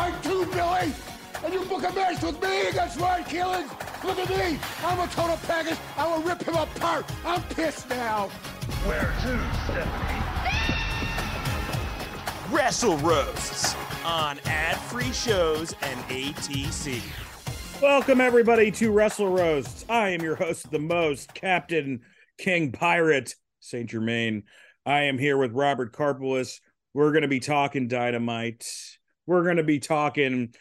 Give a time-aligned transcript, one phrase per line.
[0.00, 0.94] Are too tight too, Billy!
[1.44, 4.04] And you book a match with me against Ryan Keelan!
[4.04, 4.58] Look at me!
[4.82, 5.78] I'm a total package!
[5.96, 7.04] I will rip him apart!
[7.24, 8.28] I'm pissed now!
[8.86, 10.20] Where to, Stephanie?
[12.50, 17.02] Wrestle Roasts on ad-free shows and ATC.
[17.82, 19.84] Welcome everybody to Wrestle Roasts.
[19.88, 22.00] I am your host, the most Captain
[22.38, 24.44] King Pirate Saint Germain.
[24.86, 26.60] I am here with Robert Karpolis.
[26.94, 28.89] We're going to be talking Dynamite.
[29.30, 30.52] We're going to be talking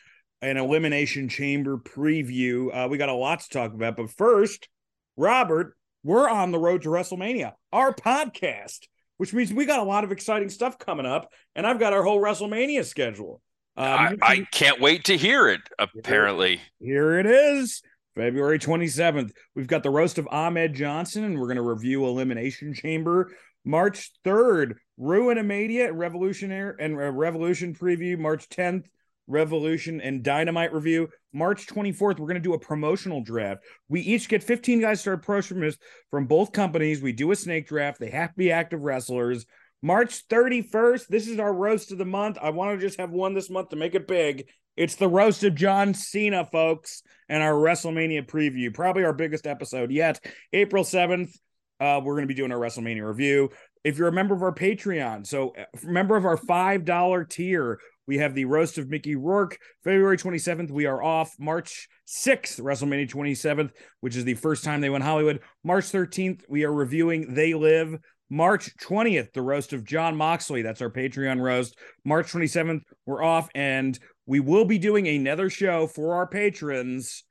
[0.44, 2.70] an Elimination Chamber preview.
[2.72, 4.70] Uh, we got a lot to talk about, but first,
[5.18, 8.82] Robert, we're on the road to WrestleMania, our podcast,
[9.18, 12.04] which means we got a lot of exciting stuff coming up, and I've got our
[12.04, 13.42] whole WrestleMania schedule.
[13.76, 15.62] Um, I, I can't wait to hear it.
[15.80, 17.82] Apparently, here it is.
[18.16, 19.32] February 27th.
[19.56, 23.32] We've got the roast of Ahmed Johnson, and we're going to review Elimination Chamber.
[23.70, 28.18] March 3rd, Ruinamadia, Revolutionary and Revolution preview.
[28.18, 28.88] March 10th,
[29.28, 31.08] Revolution and Dynamite review.
[31.34, 33.64] March 24th, we're going to do a promotional draft.
[33.88, 35.78] We each get 15 guys to approach from us
[36.10, 37.04] from both companies.
[37.04, 38.00] We do a snake draft.
[38.00, 39.46] They have to be active wrestlers.
[39.84, 42.40] March 31st, this is our roast of the month.
[42.42, 44.50] I want to just have one this month to make it big.
[44.78, 48.74] It's the roast of John Cena, folks, and our WrestleMania preview.
[48.74, 50.20] Probably our biggest episode yet.
[50.54, 51.38] April 7th,
[51.80, 53.50] uh, we're going to be doing our WrestleMania review.
[53.84, 58.18] If you're a member of our Patreon, so uh, member of our $5 tier, we
[58.18, 59.58] have the roast of Mickey Rourke.
[59.84, 61.36] February 27th, we are off.
[61.40, 65.42] March 6th, WrestleMania 27th, which is the first time they went Hollywood.
[65.64, 67.96] March 13th, we are reviewing They Live.
[68.30, 70.62] March 20th, the roast of Jon Moxley.
[70.62, 71.78] That's our Patreon roast.
[72.06, 77.24] March 27th, we're off, and we will be doing another show for our patrons.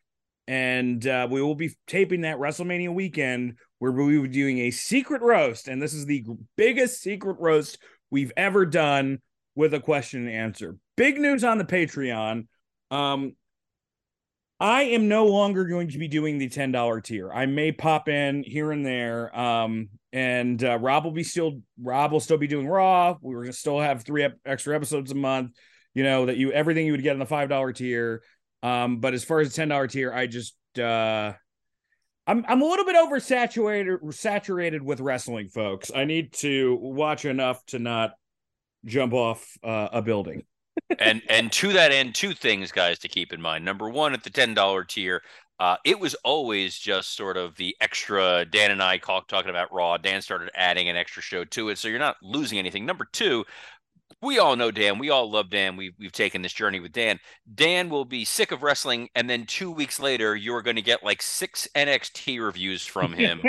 [0.49, 4.71] And uh, we will be taping that WrestleMania weekend where we will be doing a
[4.71, 5.69] secret roast.
[5.69, 6.25] And this is the
[6.57, 7.79] biggest secret roast
[8.11, 9.19] we've ever done
[9.55, 10.77] with a question and answer.
[10.97, 12.47] Big news on the Patreon.
[12.91, 13.35] Um,
[14.59, 17.31] I am no longer going to be doing the $10 tier.
[17.31, 19.39] I may pop in here and there.
[19.39, 23.17] Um, and uh, Rob will be still Rob will still be doing Raw.
[23.21, 25.53] We are gonna still have three ep- extra episodes a month.
[25.95, 28.23] You know that you everything you would get in the five dollar tier.
[28.63, 31.33] Um, but as far as the ten dollar tier, I just uh,
[32.27, 35.91] I'm I'm a little bit oversaturated saturated with wrestling, folks.
[35.95, 38.13] I need to watch enough to not
[38.85, 40.45] jump off uh, a building.
[40.99, 43.65] and and to that end, two things, guys, to keep in mind.
[43.65, 45.23] Number one, at the ten dollar tier,
[45.59, 48.45] uh, it was always just sort of the extra.
[48.45, 49.97] Dan and I call, talking about Raw.
[49.97, 52.87] Dan started adding an extra show to it, so you're not losing anything.
[52.87, 53.45] Number two,
[54.23, 54.99] we all know Dan.
[54.99, 55.77] We all love Dan.
[55.77, 57.19] We've we've taken this journey with Dan.
[57.55, 61.05] Dan will be sick of wrestling, and then two weeks later, you're going to get
[61.05, 63.41] like six NXT reviews from him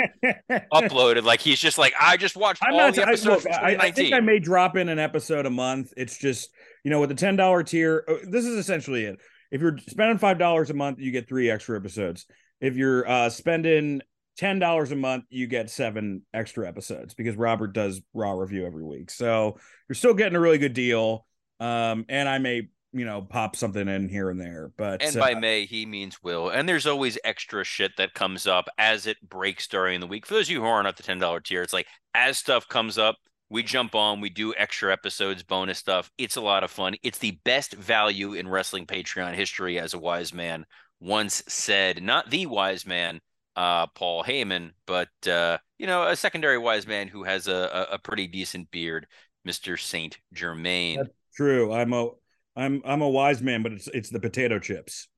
[0.72, 1.24] uploaded.
[1.24, 2.94] Like he's just like, I just watched I'm all not.
[2.94, 5.92] the I, episodes look, I, I think I may drop in an episode a month.
[5.96, 6.50] It's just
[6.84, 8.04] you know with the ten dollar tier.
[8.08, 9.20] uh, This is essentially it.
[9.50, 12.26] If you're spending five dollars a month, you get three extra episodes.
[12.60, 14.02] If you're uh, spending
[14.36, 18.84] ten dollars a month, you get seven extra episodes because Robert does Raw review every
[18.84, 19.10] week.
[19.10, 19.58] So
[19.88, 21.26] you're still getting a really good deal.
[21.58, 25.20] Um, and I may you know pop something in here and there, but And uh,
[25.20, 26.50] by May, he means will.
[26.50, 30.26] And there's always extra shit that comes up as it breaks during the week.
[30.26, 32.98] For those of you who aren't at the $10 tier, it's like as stuff comes
[32.98, 33.16] up,
[33.48, 36.10] we jump on, we do extra episodes, bonus stuff.
[36.18, 36.94] It's a lot of fun.
[37.02, 40.64] It's the best value in wrestling Patreon history, as a wise man
[41.00, 42.02] once said.
[42.02, 43.20] Not the wise man,
[43.56, 47.98] uh, Paul Heyman, but uh, you know, a secondary wise man who has a, a,
[47.98, 49.06] pretty decent beard,
[49.46, 49.78] Mr.
[49.78, 50.98] Saint Germain.
[50.98, 51.72] That's true.
[51.72, 52.10] I'm a
[52.56, 55.08] I'm I'm a wise man, but it's it's the potato chips.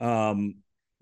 [0.00, 0.56] Um,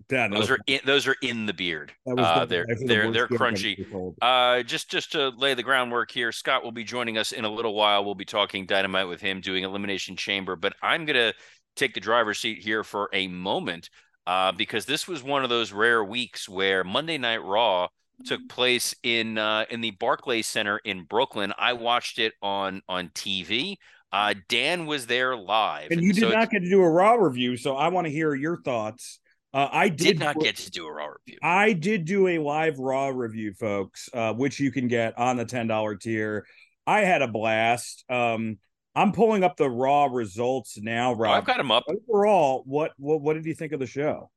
[0.09, 1.91] that Those are in, those are in the beard.
[2.05, 4.13] that was Uh, the- they're the they're they're crunchy.
[4.21, 7.49] Uh, just just to lay the groundwork here, Scott will be joining us in a
[7.49, 8.03] little while.
[8.03, 10.55] We'll be talking dynamite with him, doing elimination chamber.
[10.55, 11.33] But I'm gonna
[11.75, 13.89] take the driver's seat here for a moment,
[14.29, 17.87] uh, because this was one of those rare weeks where Monday Night Raw
[18.27, 21.51] took place in uh, in the Barclays Center in Brooklyn.
[21.57, 23.77] I watched it on on TV.
[24.11, 27.13] Uh, Dan was there live, and you did so not get to do a raw
[27.13, 29.19] review, so I want to hear your thoughts.
[29.51, 31.39] Uh, I did, did not do- get to do a Raw review.
[31.41, 35.45] I did do a live raw review, folks, uh, which you can get on the
[35.45, 36.45] ten dollar tier.
[36.85, 38.05] I had a blast.
[38.09, 38.59] Um,
[38.95, 41.37] I'm pulling up the Raw results now, Oh, Rob.
[41.37, 41.85] I've got them up.
[41.87, 44.29] Overall, what what what did you think of the show?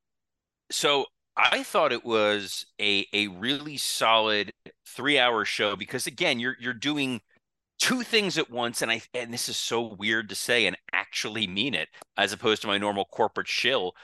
[0.70, 1.06] So
[1.36, 4.52] I thought it was a a really solid
[4.86, 7.20] three hour show because again, you're you're doing
[7.78, 11.46] two things at once, and I and this is so weird to say and actually
[11.46, 13.94] mean it, as opposed to my normal corporate shill.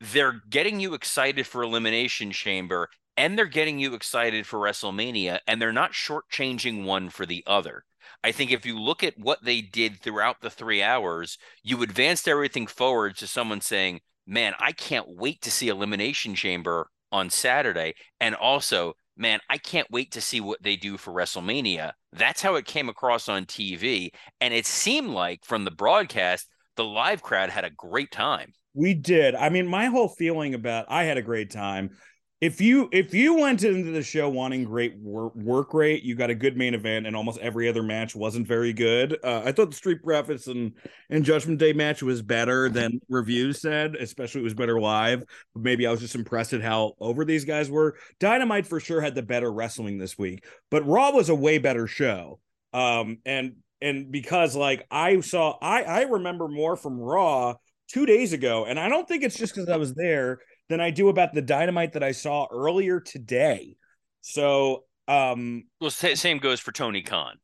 [0.00, 5.60] They're getting you excited for Elimination Chamber, and they're getting you excited for WrestleMania, and
[5.60, 7.84] they're not shortchanging one for the other.
[8.24, 12.28] I think if you look at what they did throughout the three hours, you advanced
[12.28, 17.94] everything forward to someone saying, man, I can't wait to see Elimination Chamber on Saturday.
[18.20, 21.92] And also, man, I can't wait to see what they do for WrestleMania.
[22.12, 24.10] That's how it came across on TV.
[24.40, 28.52] And it seemed like from the broadcast, the live crowd had a great time.
[28.74, 29.34] We did.
[29.34, 31.96] I mean, my whole feeling about I had a great time.
[32.42, 36.34] If you if you went into the show wanting great work, rate, you got a
[36.34, 39.16] good main event, and almost every other match wasn't very good.
[39.24, 40.72] Uh, I thought the Street Profits and
[41.08, 45.24] and Judgment Day match was better than reviews said, especially it was better live.
[45.54, 47.96] But Maybe I was just impressed at how over these guys were.
[48.20, 51.86] Dynamite for sure had the better wrestling this week, but Raw was a way better
[51.86, 52.38] show.
[52.74, 57.54] Um, and and because like I saw, I I remember more from Raw
[57.88, 60.90] two days ago, and I don't think it's just because I was there than I
[60.90, 63.76] do about the dynamite that I saw earlier today.
[64.20, 67.36] So, um, Well, same goes for Tony Khan.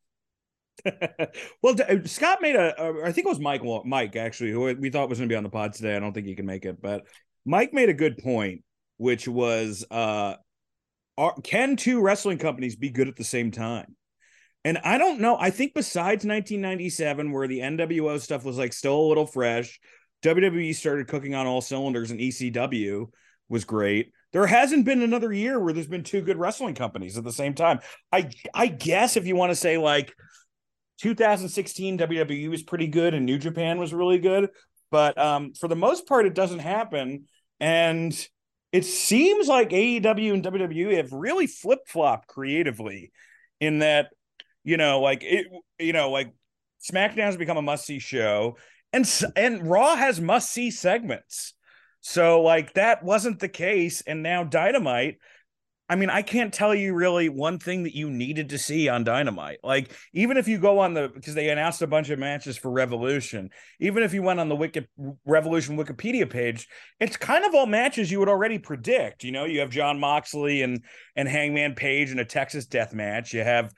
[1.61, 1.75] well,
[2.05, 5.19] Scott made a, a, I think it was Mike, Mike actually, who we thought was
[5.19, 5.95] going to be on the pod today.
[5.95, 7.03] I don't think he can make it, but
[7.45, 8.63] Mike made a good point,
[8.97, 10.35] which was, uh,
[11.17, 13.95] are, can two wrestling companies be good at the same time?
[14.65, 15.37] And I don't know.
[15.37, 19.79] I think besides 1997, where the NWO stuff was like still a little fresh,
[20.23, 23.07] WWE started cooking on all cylinders, and ECW
[23.49, 24.11] was great.
[24.31, 27.53] There hasn't been another year where there's been two good wrestling companies at the same
[27.53, 27.79] time.
[28.11, 30.13] I I guess if you want to say like
[31.01, 34.49] 2016 WWE was pretty good and New Japan was really good,
[34.89, 37.25] but um, for the most part, it doesn't happen.
[37.59, 38.27] And
[38.71, 43.11] it seems like AEW and WWE have really flip flopped creatively
[43.59, 44.09] in that,
[44.63, 45.47] you know, like it,
[45.77, 46.33] you know, like
[46.83, 48.57] SmackDown has become a must see show,
[48.93, 51.53] and and Raw has must see segments.
[52.01, 55.17] So like that wasn't the case, and now Dynamite.
[55.89, 59.03] I mean, I can't tell you really one thing that you needed to see on
[59.03, 59.59] Dynamite.
[59.63, 62.71] Like, even if you go on the because they announced a bunch of matches for
[62.71, 63.49] Revolution,
[63.79, 64.87] even if you went on the Wiki,
[65.25, 66.67] Revolution Wikipedia page,
[66.99, 69.23] it's kind of all matches you would already predict.
[69.23, 70.83] You know, you have Jon Moxley and
[71.15, 73.33] and Hangman Page in a Texas death match.
[73.33, 73.73] You have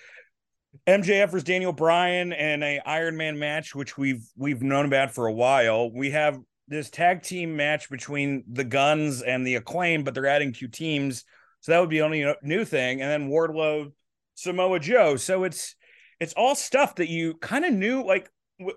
[0.87, 5.27] MJF versus Daniel Bryan and a Iron Man match, which we've we've known about for
[5.27, 5.91] a while.
[5.91, 10.53] We have this tag team match between the Gunns and the Acclaim, but they're adding
[10.53, 11.23] two teams.
[11.61, 13.01] So that would be only a new thing.
[13.01, 13.91] And then Wardlow,
[14.35, 15.15] Samoa Joe.
[15.15, 15.75] So it's
[16.19, 18.29] it's all stuff that you kind of knew like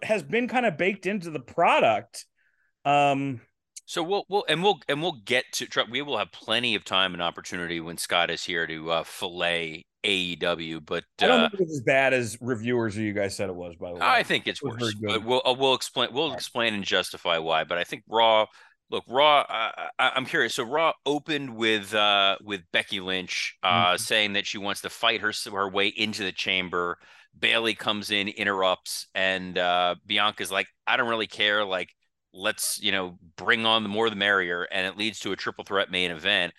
[0.02, 2.26] has been kind of baked into the product.
[2.84, 3.40] Um
[3.86, 7.14] so we'll we'll and we'll and we'll get to we will have plenty of time
[7.14, 11.48] and opportunity when Scott is here to uh, fillet AEW, but uh, I don't uh,
[11.50, 13.74] think it's as bad as reviewers or you guys said it was.
[13.76, 14.94] By the way, I think it's It worse.
[14.94, 17.64] But we'll uh, we'll explain we'll explain and justify why.
[17.64, 18.46] But I think Raw.
[18.90, 19.40] Look, Raw.
[19.40, 20.54] Uh, I, I'm curious.
[20.54, 24.00] So Raw opened with uh, with Becky Lynch uh, Mhm.
[24.00, 26.98] saying that she wants to fight her her way into the chamber.
[27.38, 31.64] Bayley comes in, interrupts, and uh, Bianca's like, "I don't really care.
[31.64, 31.90] Like,
[32.32, 35.64] let's you know bring on the more the merrier," and it leads to a triple
[35.64, 36.54] threat main event.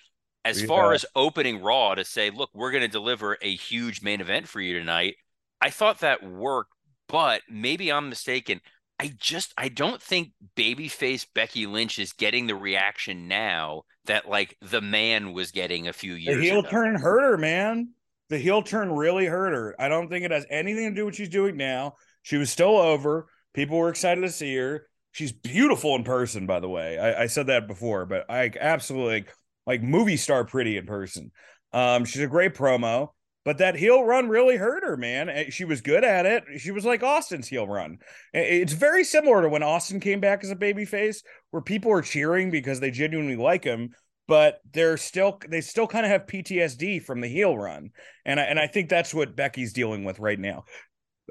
[0.46, 4.22] As far as opening Raw to say, "Look, we're going to deliver a huge main
[4.22, 5.16] event for you tonight,"
[5.62, 6.74] I thought that worked,
[7.08, 8.62] but maybe I'm mistaken.
[9.00, 14.58] I just I don't think babyface Becky Lynch is getting the reaction now that like
[14.62, 16.70] the man was getting a few The years heel ago.
[16.70, 17.90] turn hurt her, man.
[18.30, 19.76] The heel turn really hurt her.
[19.80, 21.96] I don't think it has anything to do with what she's doing now.
[22.22, 23.28] She was still over.
[23.54, 24.88] People were excited to see her.
[25.12, 27.00] She's beautiful in person, by the way.
[27.00, 29.26] I, I said that before, but I absolutely
[29.70, 31.32] like, movie star pretty in person.
[31.72, 33.10] Um, she's a great promo,
[33.46, 35.52] but that heel run really hurt her, man.
[35.52, 36.44] She was good at it.
[36.58, 38.00] She was like Austin's heel run.
[38.34, 41.18] It's very similar to when Austin came back as a babyface,
[41.52, 43.92] where people are cheering because they genuinely like him,
[44.28, 47.92] but they're still they still kind of have PTSD from the heel run,
[48.26, 50.66] and I, and I think that's what Becky's dealing with right now.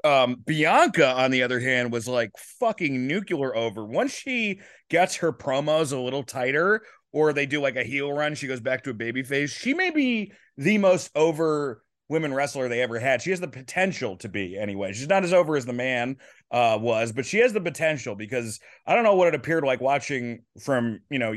[0.03, 3.85] Um, Bianca, on the other hand, was like fucking nuclear over.
[3.85, 8.35] Once she gets her promos a little tighter, or they do like a heel run,
[8.35, 9.51] she goes back to a baby face.
[9.51, 13.21] She may be the most over women wrestler they ever had.
[13.21, 14.93] She has the potential to be anyway.
[14.93, 16.17] She's not as over as the man
[16.51, 19.81] uh was, but she has the potential because I don't know what it appeared like
[19.81, 21.33] watching from, you know,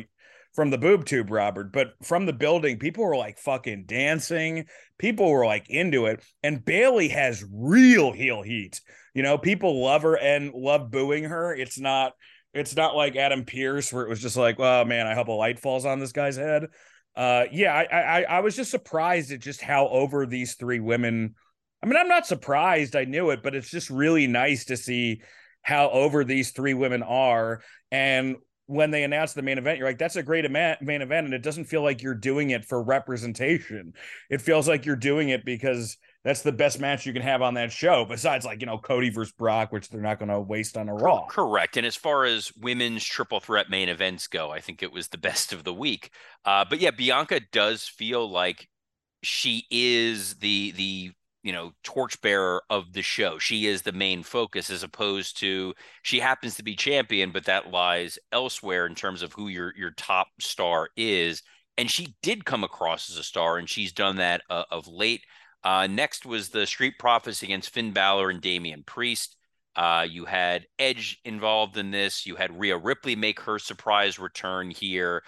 [0.55, 4.67] from the boob tube, Robert, but from the building, people were like fucking dancing.
[4.99, 6.23] People were like into it.
[6.43, 8.81] And Bayley has real heel heat.
[9.15, 11.55] You know, people love her and love booing her.
[11.55, 12.13] It's not
[12.55, 15.33] it's not like Adam Pearce where it was just like, oh man, I hope a
[15.33, 16.67] light falls on this guy's head.
[17.17, 21.35] Uh yeah, I I I was just surprised at just how over these three women.
[21.83, 25.23] I mean, I'm not surprised, I knew it, but it's just really nice to see
[25.63, 27.63] how over these three women are.
[27.91, 31.27] And when they announce the main event, you're like, that's a great main event.
[31.27, 33.93] And it doesn't feel like you're doing it for representation.
[34.31, 37.55] It feels like you're doing it because that's the best match you can have on
[37.55, 40.77] that show, besides like, you know, Cody versus Brock, which they're not going to waste
[40.77, 41.27] on a Raw.
[41.27, 41.77] Correct.
[41.77, 45.19] And as far as women's triple threat main events go, I think it was the
[45.19, 46.11] best of the week.
[46.45, 48.69] Uh, but yeah, Bianca does feel like
[49.25, 51.13] she is the the
[51.43, 53.39] you know torchbearer of the show.
[53.39, 57.71] She is the main focus as opposed to she happens to be champion but that
[57.71, 61.43] lies elsewhere in terms of who your your top star is.
[61.79, 65.23] And she did come across as a star and she's done that uh, of late.
[65.65, 69.37] Uh, next was the street profits against finn Balor and damian priest.
[69.75, 72.27] Uh, you had edge involved in this.
[72.27, 75.23] You had rhea ripley make her surprise return here.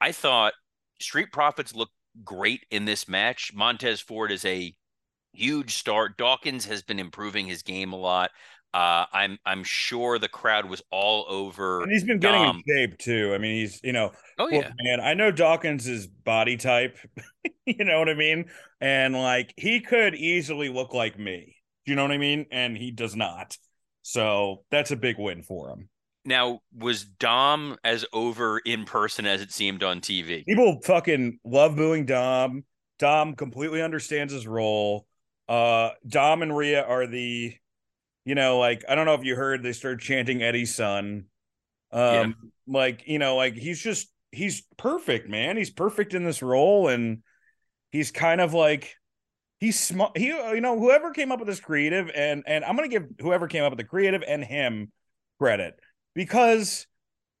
[0.00, 0.52] I thought
[1.00, 3.52] street profits looked great in this match.
[3.54, 4.74] Montez ford is a
[5.32, 6.16] huge start.
[6.16, 8.30] Dawkins has been improving his game a lot.
[8.72, 11.82] Uh, I'm I'm sure the crowd was all over.
[11.82, 12.62] And he's been getting Dom.
[12.64, 13.32] in shape too.
[13.34, 15.00] I mean, he's you know, oh yeah, man.
[15.00, 16.96] I know Dawkins is body type.
[17.66, 18.44] you know what I mean?
[18.80, 21.56] And like he could easily look like me.
[21.84, 22.46] Do you know what I mean?
[22.52, 23.56] And he does not.
[24.02, 25.88] So that's a big win for him.
[26.24, 30.44] Now, was Dom as over in person as it seemed on TV?
[30.44, 32.64] People fucking love booing Dom.
[32.98, 35.06] Dom completely understands his role.
[35.50, 37.52] Uh, Dom and Rhea are the,
[38.24, 41.24] you know, like I don't know if you heard they started chanting Eddie's son.
[41.90, 42.32] Um, yeah.
[42.68, 45.56] like you know, like he's just he's perfect, man.
[45.56, 47.24] He's perfect in this role, and
[47.90, 48.94] he's kind of like
[49.58, 50.16] he's smart.
[50.16, 53.48] He, you know, whoever came up with this creative, and and I'm gonna give whoever
[53.48, 54.92] came up with the creative and him
[55.40, 55.74] credit
[56.14, 56.86] because,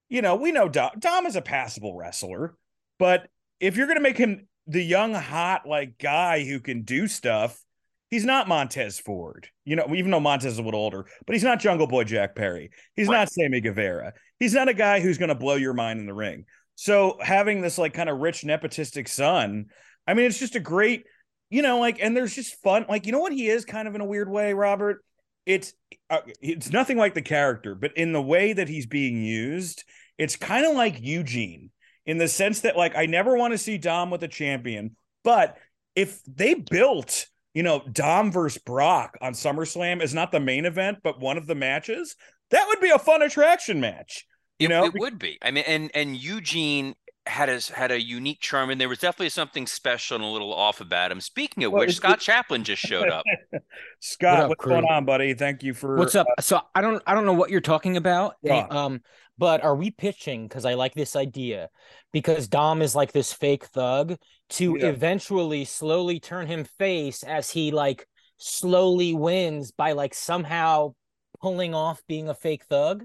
[0.08, 2.56] you know, we know Dom, Dom is a passable wrestler,
[2.98, 3.28] but
[3.60, 7.62] if you're gonna make him the young hot like guy who can do stuff
[8.10, 11.44] He's not Montez Ford, you know, even though Montez is a little older, but he's
[11.44, 12.70] not Jungle Boy Jack Perry.
[12.96, 13.18] He's right.
[13.18, 14.14] not Sammy Guevara.
[14.40, 16.44] He's not a guy who's going to blow your mind in the ring.
[16.74, 19.66] So having this like kind of rich nepotistic son,
[20.08, 21.04] I mean, it's just a great,
[21.50, 22.86] you know, like, and there's just fun.
[22.88, 25.04] Like, you know what he is kind of in a weird way, Robert?
[25.46, 25.72] It's
[26.10, 29.84] uh, it's nothing like the character, but in the way that he's being used,
[30.18, 31.70] it's kind of like Eugene
[32.06, 35.56] in the sense that like I never want to see Dom with a champion, but
[35.94, 40.98] if they built you know, Dom versus Brock on SummerSlam is not the main event,
[41.02, 42.16] but one of the matches,
[42.50, 44.26] that would be a fun attraction match.
[44.58, 45.38] You it, know, it would be.
[45.42, 46.94] I mean, and and Eugene
[47.26, 50.52] had a had a unique charm, and there was definitely something special and a little
[50.52, 51.20] off about him.
[51.20, 53.24] Speaking of well, which, Scott Chaplin just showed up.
[54.00, 54.72] Scott, what up, what's crew?
[54.72, 55.34] going on, buddy?
[55.34, 56.26] Thank you for what's up.
[56.38, 58.36] Uh, so I don't I don't know what you're talking about.
[58.42, 58.66] Yeah.
[58.70, 59.02] Um,
[59.38, 61.70] but are we pitching because I like this idea
[62.12, 64.16] because Dom is like this fake thug
[64.50, 64.86] to yeah.
[64.86, 70.94] eventually slowly turn him face as he like slowly wins by like somehow
[71.40, 73.04] pulling off being a fake thug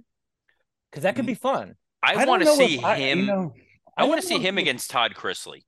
[0.91, 1.29] because that could mm.
[1.29, 1.75] be fun.
[2.01, 2.85] I, I want to see him.
[2.85, 3.53] I, you know,
[3.97, 5.61] I, I want to see him against Todd Chrisley.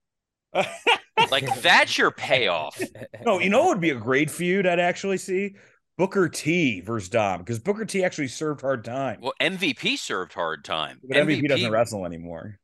[1.31, 2.81] like that's your payoff.
[3.25, 5.55] No, you know what would be a great feud I'd actually see?
[5.97, 9.19] Booker T versus Dom because Booker T actually served hard time.
[9.21, 10.99] Well, MVP served hard time.
[11.03, 12.57] But MVP, MVP doesn't wrestle anymore.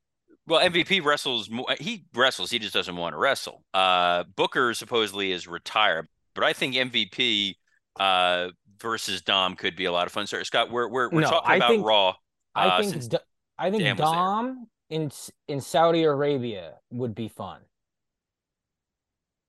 [0.47, 1.49] Well, MVP wrestles.
[1.79, 2.51] He wrestles.
[2.51, 3.63] He just doesn't want to wrestle.
[3.73, 7.55] Uh, Booker supposedly is retired, but I think MVP
[7.99, 10.27] uh, versus Dom could be a lot of fun.
[10.27, 12.15] Sorry, Scott, we're we're, we're no, talking I about think, Raw.
[12.55, 13.13] I uh, think
[13.57, 15.11] I think Dom in
[15.47, 17.61] in Saudi Arabia would be fun.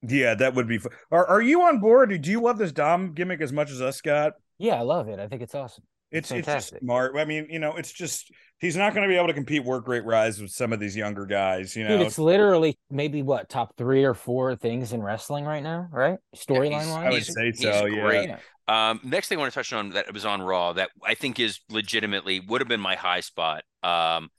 [0.07, 0.79] Yeah, that would be.
[0.79, 0.93] Fun.
[1.11, 2.21] Are Are you on board?
[2.21, 4.35] Do you love this Dom gimmick as much as us, Scott?
[4.59, 5.19] Yeah, I love it.
[5.19, 5.85] I think it's awesome.
[6.11, 7.17] It's it's, it's just smart.
[7.17, 9.89] I mean, you know, it's just he's not going to be able to compete work
[9.89, 11.75] rate rise with some of these younger guys.
[11.75, 15.63] You know, Dude, it's literally maybe what top three or four things in wrestling right
[15.63, 16.19] now, right?
[16.37, 17.87] Storyline yeah, wise, I would say so.
[17.87, 18.39] Yeah.
[18.69, 21.41] Um, next thing I want to touch on that was on Raw that I think
[21.41, 23.65] is legitimately would have been my high spot.
[23.83, 24.31] Um,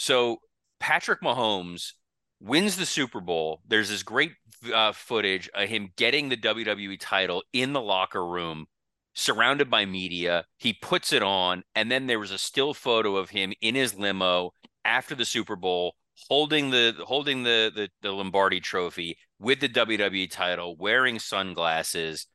[0.00, 0.38] so
[0.78, 1.92] Patrick Mahomes
[2.40, 3.60] wins the Super Bowl.
[3.68, 4.32] There's this great
[4.72, 8.64] uh, footage of him getting the WWE title in the locker room,
[9.12, 10.46] surrounded by media.
[10.56, 13.94] He puts it on, and then there was a still photo of him in his
[13.94, 14.52] limo
[14.86, 15.96] after the Super Bowl,
[16.30, 22.26] holding the holding the the, the Lombardi Trophy with the WWE title, wearing sunglasses.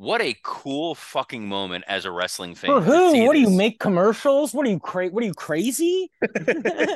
[0.00, 2.70] What a cool fucking moment as a wrestling fan.
[2.70, 3.12] For who?
[3.12, 4.54] see What do you make commercials?
[4.54, 6.10] What are you cra- What are you crazy?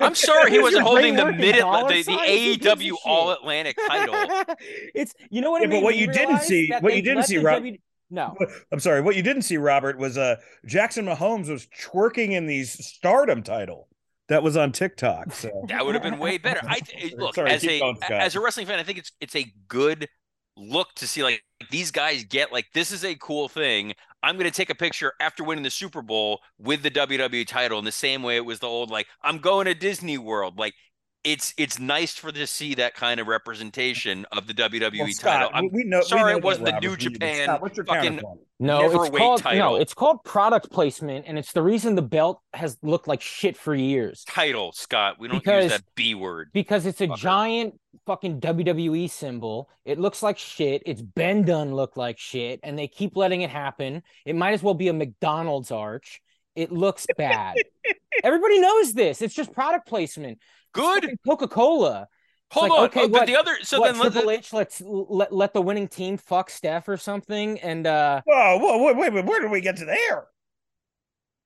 [0.01, 2.19] I'm sorry he wasn't holding the mid dollar the, the sign?
[2.19, 2.93] Who gives a AEW?
[3.05, 4.15] All Atlantic title.
[4.95, 5.61] it's you know what.
[5.63, 7.77] it Yeah, but made what you didn't see- what you didn't see, the Rob- W-
[8.11, 8.35] No,
[8.73, 9.03] I'm sorry.
[9.03, 13.89] What you didn't see, Robert, was uh Jackson Mahomes was twerking in the Stardom title
[14.29, 15.33] that was on TikTok.
[15.35, 16.61] So That would have been way better.
[16.67, 19.37] I th- look Sorry, as a going, as a wrestling fan, I think it's it's
[19.37, 20.09] a good
[20.57, 23.95] look to see like these guys get like this is a cool thing.
[24.23, 27.79] I'm going to take a picture after winning the Super Bowl with the WWE title
[27.79, 30.59] in the same way it was the old like I'm going to Disney World.
[30.59, 30.75] Like
[31.25, 35.33] it's it's nice for to see that kind of representation of the WWE Well, Scott,
[35.41, 35.51] title.
[35.55, 35.99] I'm we know.
[36.01, 38.21] we sorry know it wasn't that, the New Robert, but Japan Scott, what's your fucking-
[38.61, 39.59] no, it's called title.
[39.73, 43.57] no, it's called product placement, and it's the reason the belt has looked like shit
[43.57, 45.17] for years title, Scott.
[45.19, 46.51] We don't Because- use that B word.
[46.53, 47.17] because it's a Fucker.
[47.17, 49.69] giant fucking WWE symbol.
[49.85, 50.83] It looks like shit.
[50.87, 54.03] It's been done look like shit, and they keep letting it happen.
[54.27, 56.21] It might as well be a McDonald's arch.
[56.55, 57.57] It looks bad.
[58.23, 59.21] Everybody knows this.
[59.23, 60.39] It's just product placement.
[60.75, 61.17] Good.
[61.27, 62.09] Coca Cola.
[62.51, 62.85] Hold like, on.
[62.87, 65.55] okay, Oh, but the other so what then let Triple the, H let's let, let
[65.55, 69.41] the winning team fuck Steph or something, and uh Whoa, whoa, wait, wait, wait, where
[69.41, 70.27] did we get to there?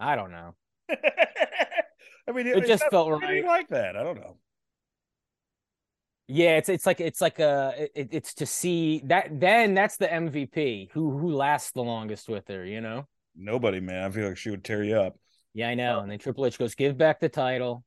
[0.00, 0.54] I don't know.
[0.90, 3.44] I mean, It just not felt right.
[3.44, 3.96] like that.
[3.96, 4.36] I don't know.
[6.26, 10.12] Yeah, it's it's like it's like a it, it's to see that then that's the
[10.12, 13.06] MVP who who lasts the longest with her, you know.
[13.34, 14.04] Nobody, man.
[14.04, 15.16] I feel like she would tear you up.
[15.54, 16.00] Yeah, I know.
[16.00, 17.84] And then Triple H goes, "Give back the title."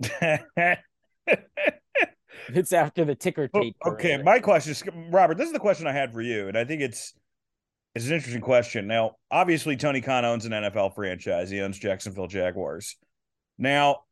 [2.48, 3.76] It's after the ticker Oh, tape.
[3.86, 5.36] okay, my question is, Robert.
[5.36, 7.12] This is the question I had for you, and I think it's
[7.94, 8.86] it's an interesting question.
[8.86, 11.50] Now, obviously, Tony Khan owns an NFL franchise.
[11.50, 12.96] He owns Jacksonville Jaguars.
[13.58, 14.04] Now,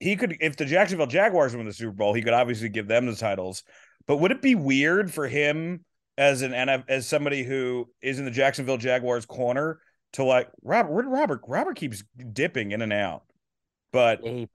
[0.00, 3.06] he could, if the Jacksonville Jaguars win the Super Bowl, he could obviously give them
[3.06, 3.62] the titles.
[4.06, 5.84] But would it be weird for him
[6.16, 9.78] as an NF, as somebody who is in the Jacksonville Jaguars corner
[10.14, 10.92] to like Robert?
[10.92, 11.42] Where did Robert?
[11.46, 13.24] Robert keeps dipping in and out.
[13.92, 14.48] But Yeah, he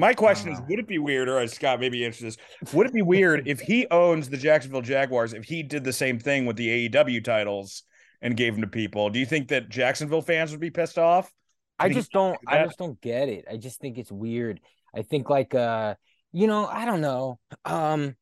[0.00, 0.62] my question is, Uh.
[0.68, 2.36] would it be weird, or as Scott maybe answer this,
[2.72, 6.18] would it be weird if he owns the Jacksonville Jaguars, if he did the same
[6.18, 7.82] thing with the AEW titles
[8.22, 9.10] and gave them to people?
[9.10, 11.30] Do you think that Jacksonville fans would be pissed off?
[11.78, 13.44] I just don't do I just don't get it.
[13.50, 14.60] I just think it's weird.
[14.94, 15.94] I think like uh
[16.32, 17.38] you know, I don't know.
[17.64, 18.16] Um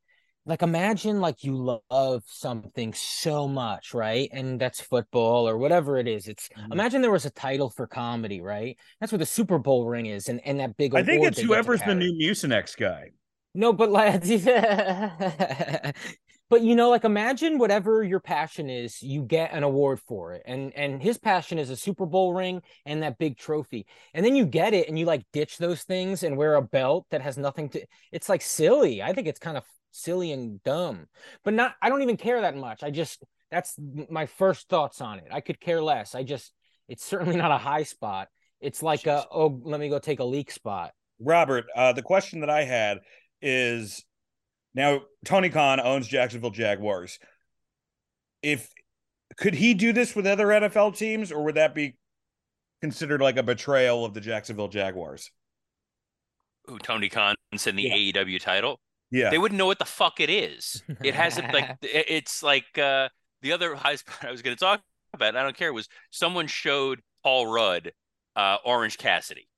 [0.48, 4.30] like imagine like you love something so much, right?
[4.32, 6.26] And that's football or whatever it is.
[6.26, 6.72] It's Mhm.
[6.72, 8.78] imagine there was a title for comedy, right?
[8.98, 11.42] That's what the Super Bowl ring is and, and that big I think it's they
[11.42, 13.10] get to whoever's the new Mucinex guy.
[13.54, 14.22] No, but like,
[16.48, 20.42] but you know, like imagine whatever your passion is, you get an award for it,
[20.46, 24.34] and and his passion is a Super Bowl ring and that big trophy, and then
[24.34, 27.36] you get it, and you like ditch those things and wear a belt that has
[27.36, 27.84] nothing to.
[28.12, 29.02] It's like silly.
[29.02, 31.06] I think it's kind of silly and dumb,
[31.44, 31.74] but not.
[31.82, 32.82] I don't even care that much.
[32.82, 33.74] I just that's
[34.10, 35.28] my first thoughts on it.
[35.30, 36.14] I could care less.
[36.14, 36.52] I just
[36.88, 38.28] it's certainly not a high spot.
[38.60, 40.92] It's like a oh, let me go take a leak spot.
[41.20, 42.98] Robert, uh, the question that I had
[43.42, 44.04] is
[44.74, 47.18] now Tony Khan owns Jacksonville Jaguars.
[48.42, 48.70] If
[49.36, 51.96] could he do this with other NFL teams, or would that be
[52.80, 55.30] considered like a betrayal of the Jacksonville Jaguars?
[56.66, 58.22] Who Tony Khan said the Yeah.
[58.22, 58.80] AEW title.
[59.10, 59.30] Yeah.
[59.30, 60.82] They wouldn't know what the fuck it is.
[61.02, 63.08] It hasn't like it's like uh
[63.42, 65.36] the other high spot I was going to talk about.
[65.36, 65.72] I don't care.
[65.72, 67.92] Was someone showed Paul Rudd
[68.36, 69.48] uh, Orange Cassidy?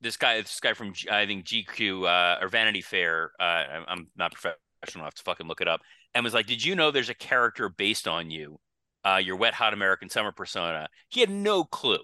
[0.00, 3.32] This guy, this guy from G- I think GQ uh, or Vanity Fair.
[3.40, 5.02] Uh, I'm, I'm not professional.
[5.02, 5.80] I have to fucking look it up.
[6.14, 8.58] And was like, did you know there's a character based on you,
[9.04, 10.88] uh, your wet hot American summer persona?
[11.08, 11.98] He had no clue.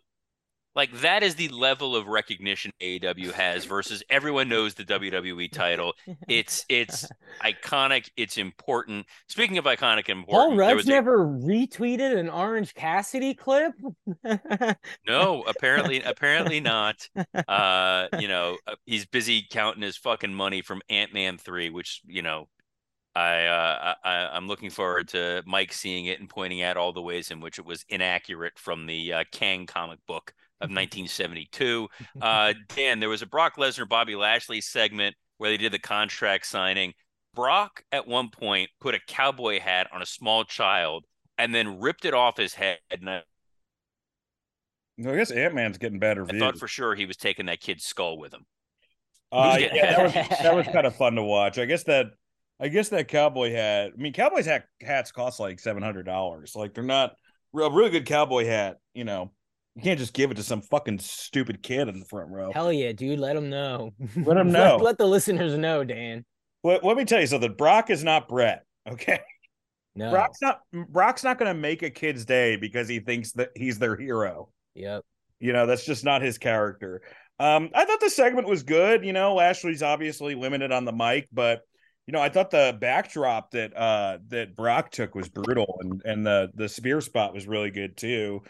[0.74, 5.94] Like that is the level of recognition AEW has versus everyone knows the WWE title.
[6.28, 7.08] It's it's
[7.42, 8.10] iconic.
[8.16, 9.06] It's important.
[9.28, 13.72] Speaking of iconic and important, Paul Rudd's was a- never retweeted an Orange Cassidy clip.
[15.06, 17.08] no, apparently apparently not.
[17.46, 22.02] Uh, you know, uh, he's busy counting his fucking money from Ant Man three, which
[22.04, 22.48] you know,
[23.14, 27.02] I uh, I I'm looking forward to Mike seeing it and pointing out all the
[27.02, 31.88] ways in which it was inaccurate from the uh, Kang comic book of 1972.
[32.20, 36.46] Uh, Dan, there was a Brock Lesnar Bobby Lashley segment where they did the contract
[36.46, 36.92] signing.
[37.34, 41.04] Brock at one point put a cowboy hat on a small child
[41.38, 42.78] and then ripped it off his head.
[42.90, 43.22] And I,
[45.00, 46.40] I guess Ant Man's getting better I views.
[46.40, 48.46] thought for sure he was taking that kid's skull with him.
[49.32, 51.58] Uh, yeah, that was that was kind of fun to watch.
[51.58, 52.06] I guess that
[52.60, 53.90] I guess that cowboy hat.
[53.92, 56.54] I mean, cowboys hat hats cost like seven hundred dollars.
[56.54, 57.16] Like they're not
[57.54, 58.76] a really good cowboy hat.
[58.94, 59.32] You know,
[59.74, 62.52] you can't just give it to some fucking stupid kid in the front row.
[62.52, 63.18] Hell yeah, dude.
[63.18, 63.92] Let them know.
[64.16, 64.76] Let 'em know.
[64.76, 66.24] let, let the listeners know, Dan.
[66.62, 67.54] Let, let me tell you something.
[67.54, 68.64] Brock is not Brett.
[68.90, 69.20] Okay,
[69.94, 70.10] No.
[70.10, 73.78] Brock's not Brock's not going to make a kid's day because he thinks that he's
[73.78, 74.50] their hero.
[74.74, 75.02] Yep.
[75.40, 77.02] You know, that's just not his character.
[77.40, 79.04] Um, I thought the segment was good.
[79.04, 81.62] You know, Lashley's obviously limited on the mic, but
[82.06, 86.26] you know, I thought the backdrop that uh that Brock took was brutal, and and
[86.26, 88.42] the the spear spot was really good too.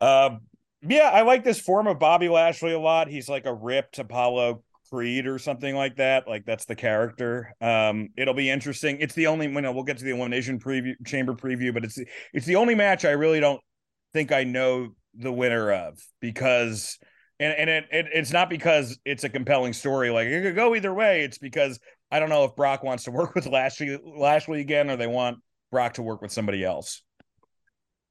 [0.00, 0.36] Uh,
[0.82, 3.08] yeah, I like this form of Bobby Lashley a lot.
[3.08, 6.28] He's like a ripped Apollo Creed or something like that.
[6.28, 7.54] Like that's the character.
[7.60, 8.98] Um, it'll be interesting.
[9.00, 9.46] It's the only.
[9.46, 11.98] You know, we'll get to the elimination preview, chamber preview, but it's
[12.32, 13.60] it's the only match I really don't
[14.12, 16.98] think I know the winner of because
[17.40, 20.74] and and it, it, it's not because it's a compelling story like it could go
[20.74, 21.78] either way it's because
[22.10, 25.38] i don't know if brock wants to work with lashley lashley again or they want
[25.70, 27.02] brock to work with somebody else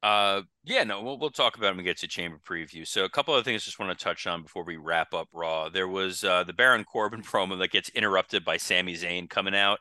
[0.04, 2.86] uh yeah no we'll, we'll talk about him and get to chamber preview.
[2.88, 5.30] So a couple of things I just want to touch on before we wrap up
[5.34, 5.70] raw.
[5.70, 9.80] There was uh the baron corbin promo that gets interrupted by Sami Zayn coming out.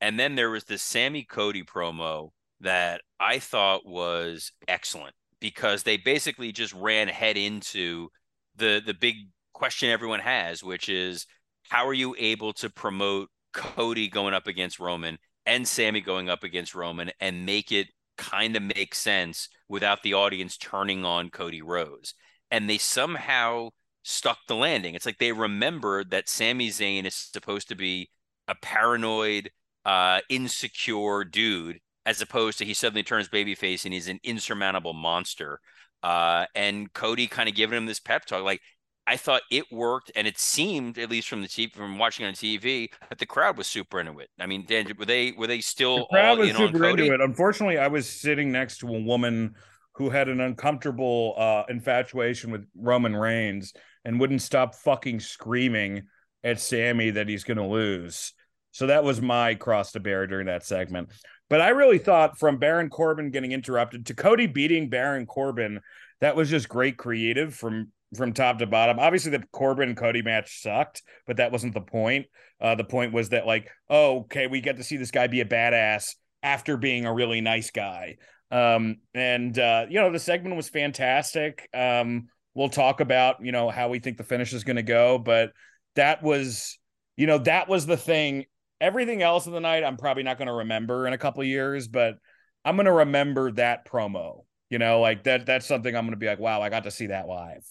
[0.00, 5.96] And then there was this sami cody promo that i thought was excellent because they
[5.96, 8.08] basically just ran head into
[8.56, 9.16] the the big
[9.54, 11.26] question everyone has, which is
[11.70, 16.44] how are you able to promote Cody going up against Roman and Sami going up
[16.44, 21.62] against Roman and make it kind of make sense without the audience turning on Cody
[21.62, 22.14] Rhodes?
[22.50, 23.70] And they somehow
[24.02, 24.94] stuck the landing.
[24.94, 28.10] It's like they remembered that Sami Zayn is supposed to be
[28.48, 29.50] a paranoid,
[29.84, 35.60] uh, insecure dude as opposed to he suddenly turns babyface and he's an insurmountable monster.
[36.02, 38.60] Uh, and Cody kind of giving him this pep talk, like
[39.06, 42.32] I thought it worked, and it seemed, at least from the TV, from watching on
[42.32, 44.30] TV, that the crowd was super into it.
[44.38, 47.12] I mean, Dan, were they were they still the crowd all was in super into
[47.12, 47.20] it.
[47.20, 49.54] Unfortunately i was sitting next to a woman
[49.94, 53.72] who had an uncomfortable uh infatuation with roman reigns
[54.04, 56.02] and wouldn't stop fucking screaming
[56.42, 58.32] at sami that he's going to lose.
[58.72, 61.10] So that was my cross to bear during that segment.
[61.48, 65.80] But I really thought from Baron Corbin getting interrupted to Cody beating Baron Corbin,
[66.20, 68.98] that was just great creative from from top to bottom.
[68.98, 72.26] Obviously, the Corbin Cody match sucked, but that wasn't the point.
[72.60, 75.40] Uh, the point was that like, oh, okay, we get to see this guy be
[75.40, 78.16] a badass after being a really nice guy.
[78.50, 81.68] Um, and uh, you know, the segment was fantastic.
[81.74, 85.18] Um, we'll talk about you know how we think the finish is going to go,
[85.18, 85.52] but
[85.94, 86.78] that was
[87.16, 88.44] you know that was the thing
[88.80, 91.88] everything else of the night i'm probably not going to remember in a couple years
[91.88, 92.16] but
[92.64, 96.16] i'm going to remember that promo you know like that that's something i'm going to
[96.16, 97.64] be like wow i got to see that live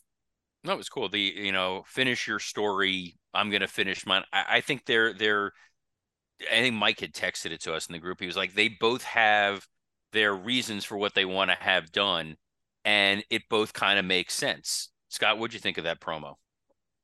[0.64, 1.10] No, it was cool.
[1.10, 3.18] The you know, finish your story.
[3.34, 4.24] I'm gonna finish mine.
[4.32, 5.52] I, I think they're they're.
[6.42, 8.20] I think Mike had texted it to us in the group.
[8.20, 9.68] He was like, they both have
[10.12, 12.38] their reasons for what they want to have done,
[12.86, 14.90] and it both kind of makes sense.
[15.10, 16.36] Scott, what'd you think of that promo?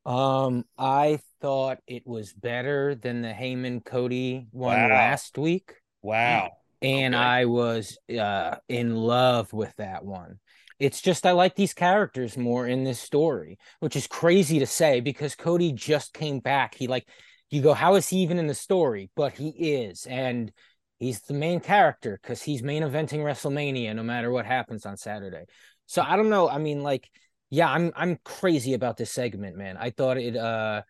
[0.06, 4.90] Um, I thought it was better than the Heyman Cody one Wow.
[4.90, 5.74] last week.
[6.02, 6.50] wow
[6.82, 7.16] and Okay.
[7.16, 10.40] I was uh in love with that one.
[10.80, 15.02] It's just I like these characters more in this story, which is crazy to say
[15.02, 16.76] because Cody just came back.
[16.76, 17.08] He like
[17.50, 19.10] you go, how is he even in the story?
[19.16, 20.52] But he is, and
[21.00, 25.46] he's the main character because he's main eventing WrestleMania no matter what happens on Saturday.
[25.86, 26.48] So I don't know.
[26.48, 27.10] I mean, like,
[27.50, 29.76] yeah, I'm I'm crazy about this segment, man.
[29.78, 30.84] I thought it uh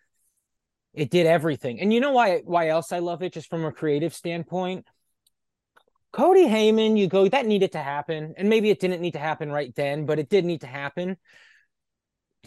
[0.93, 1.79] it did everything.
[1.79, 4.85] And you know why why else I love it just from a creative standpoint?
[6.11, 8.33] Cody Heyman, you go, that needed to happen.
[8.37, 11.17] And maybe it didn't need to happen right then, but it did need to happen.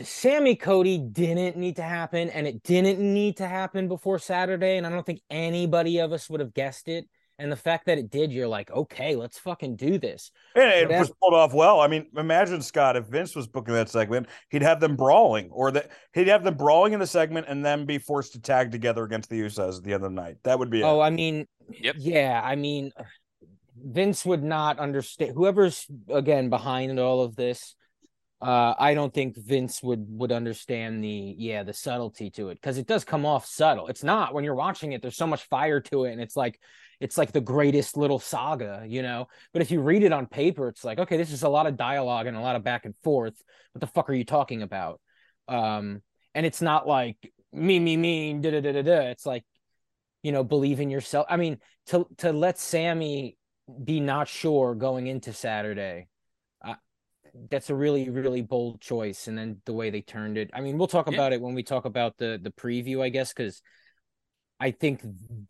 [0.02, 4.78] Sami Cody didn't need to happen, and it didn't need to happen before Saturday.
[4.78, 7.08] And I don't think anybody of us would have guessed it.
[7.38, 10.30] And the fact that it did, you're like, okay, let's fucking do this.
[10.54, 13.74] and it But was pulled off well i mean imagine scott if vince was booking
[13.74, 17.46] that segment he'd have them brawling or that he'd have them brawling in the segment
[17.48, 20.14] and then be forced to tag together against the usos at the end of the
[20.14, 20.84] night that would be it.
[20.84, 21.46] Oh, I mean,
[21.80, 21.96] Yep.
[21.98, 22.92] yeah, I mean,
[23.84, 25.32] Vince would not understand.
[25.34, 27.74] Whoever's again behind all of this,
[28.40, 32.78] uh, I don't think Vince would would understand the yeah the subtlety to it because
[32.78, 33.88] it does come off subtle.
[33.88, 35.02] It's not when you're watching it.
[35.02, 36.58] There's so much fire to it, and it's like
[37.00, 39.26] it's like the greatest little saga, you know.
[39.52, 41.76] But if you read it on paper, it's like okay, this is a lot of
[41.76, 43.34] dialogue and a lot of back and forth.
[43.72, 45.00] What the fuck are you talking about?
[45.48, 46.02] Um,
[46.34, 47.16] and it's not like
[47.52, 49.00] me, me, me, da da da da da.
[49.10, 49.44] It's like
[50.22, 51.26] you know, believe in yourself.
[51.28, 53.36] I mean, to to let Sami
[53.84, 56.08] be not sure going into Saturday,
[56.64, 56.74] uh,
[57.50, 59.28] that's a really really bold choice.
[59.28, 60.50] And then the way they turned it.
[60.52, 61.14] I mean, we'll talk Yeah.
[61.14, 63.62] about it when we talk about the the preview, I guess, because
[64.62, 65.00] I think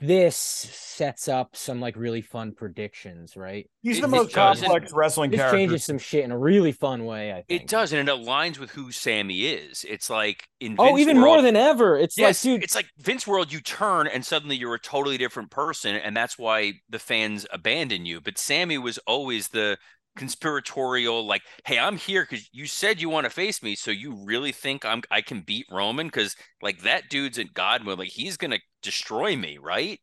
[0.01, 3.69] this sets up some like really fun predictions, right?
[3.83, 5.59] He's the it most doesn't- complex wrestling This character.
[5.59, 7.31] changes some shit in a really fun way.
[7.31, 9.85] I think It does, and it aligns with who Sami is.
[9.87, 11.99] It's like in Oh, Vince even world, more than ever.
[11.99, 13.53] It's yes, like, dude, it's like Vince World.
[13.53, 18.07] You turn and suddenly you're a totally different person, and that's why the fans abandon
[18.07, 18.23] you.
[18.23, 19.77] But Sami was always the
[20.17, 24.15] conspiratorial, like, "Hey, I'm here because you said you want to face me, so you
[24.25, 26.07] really think I'm I can beat Roman?
[26.09, 30.01] Because like that dude's in God mode, like he's gonna destroy me, right?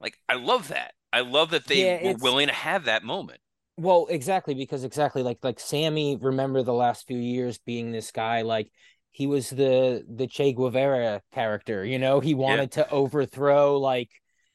[0.00, 0.94] Like I love that.
[1.12, 3.40] I love that they Yeah, were willing to have that moment.
[3.78, 8.42] Well, exactly because exactly like like Sami, remember the last few years being this guy
[8.42, 8.70] like
[9.12, 14.10] he was the the Che Guevara character, you know, he wanted to overthrow like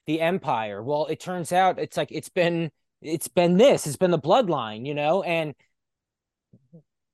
[0.07, 0.81] the empire.
[0.83, 2.71] Well, it turns out it's like it's been
[3.01, 5.55] it's been this, it's been the bloodline, you know, and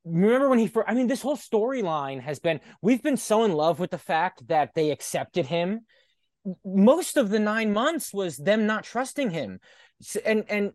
[0.06, 3.54] remember when he first, I mean this whole storyline has been we've been so in
[3.54, 5.82] love with the fact that they accepted him.
[6.64, 9.60] Most of the 9 months was them not trusting him.
[10.26, 10.72] And and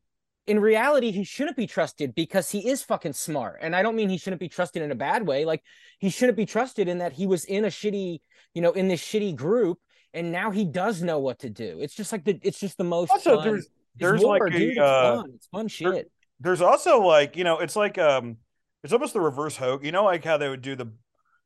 [0.47, 3.61] in reality, he shouldn't be trusted because he is fucking smart.
[3.63, 5.45] And I don't mean he shouldn't be trusted in a bad way.
[5.45, 5.63] Like
[5.99, 8.19] he shouldn't be trusted in that he was in a shitty,
[8.55, 9.79] you know, in this shitty group,
[10.13, 11.79] and now he does know what to do.
[11.81, 13.11] It's just like the, it's just the most.
[13.11, 13.45] Also, fun.
[13.45, 14.63] there's there's war, like dude.
[14.63, 15.31] a It's uh, fun.
[15.35, 16.11] It's fun there- shit.
[16.41, 18.37] there's also like you know it's like um
[18.85, 19.87] it's almost the reverse Hogan.
[19.87, 20.93] You know, like how they would do the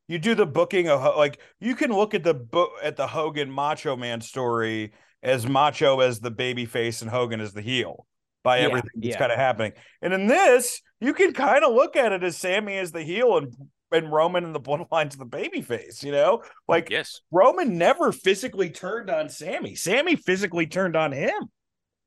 [0.08, 3.50] you do the booking of like you can look at the book at the Hogan
[3.50, 8.06] Macho Man story as Macho as the baby face and Hogan as the heel
[8.44, 9.18] by Yeah, everything that's yeah.
[9.18, 9.72] kind of happening.
[10.00, 13.36] And in this, you can kind of look at it as Sami as the heel
[13.38, 13.52] and
[13.92, 16.02] and Roman and the bloodlines of the baby face.
[16.04, 17.20] You know, like Yes.
[17.30, 19.74] Roman never physically turned on Sami.
[19.74, 21.32] Sami physically turned on him.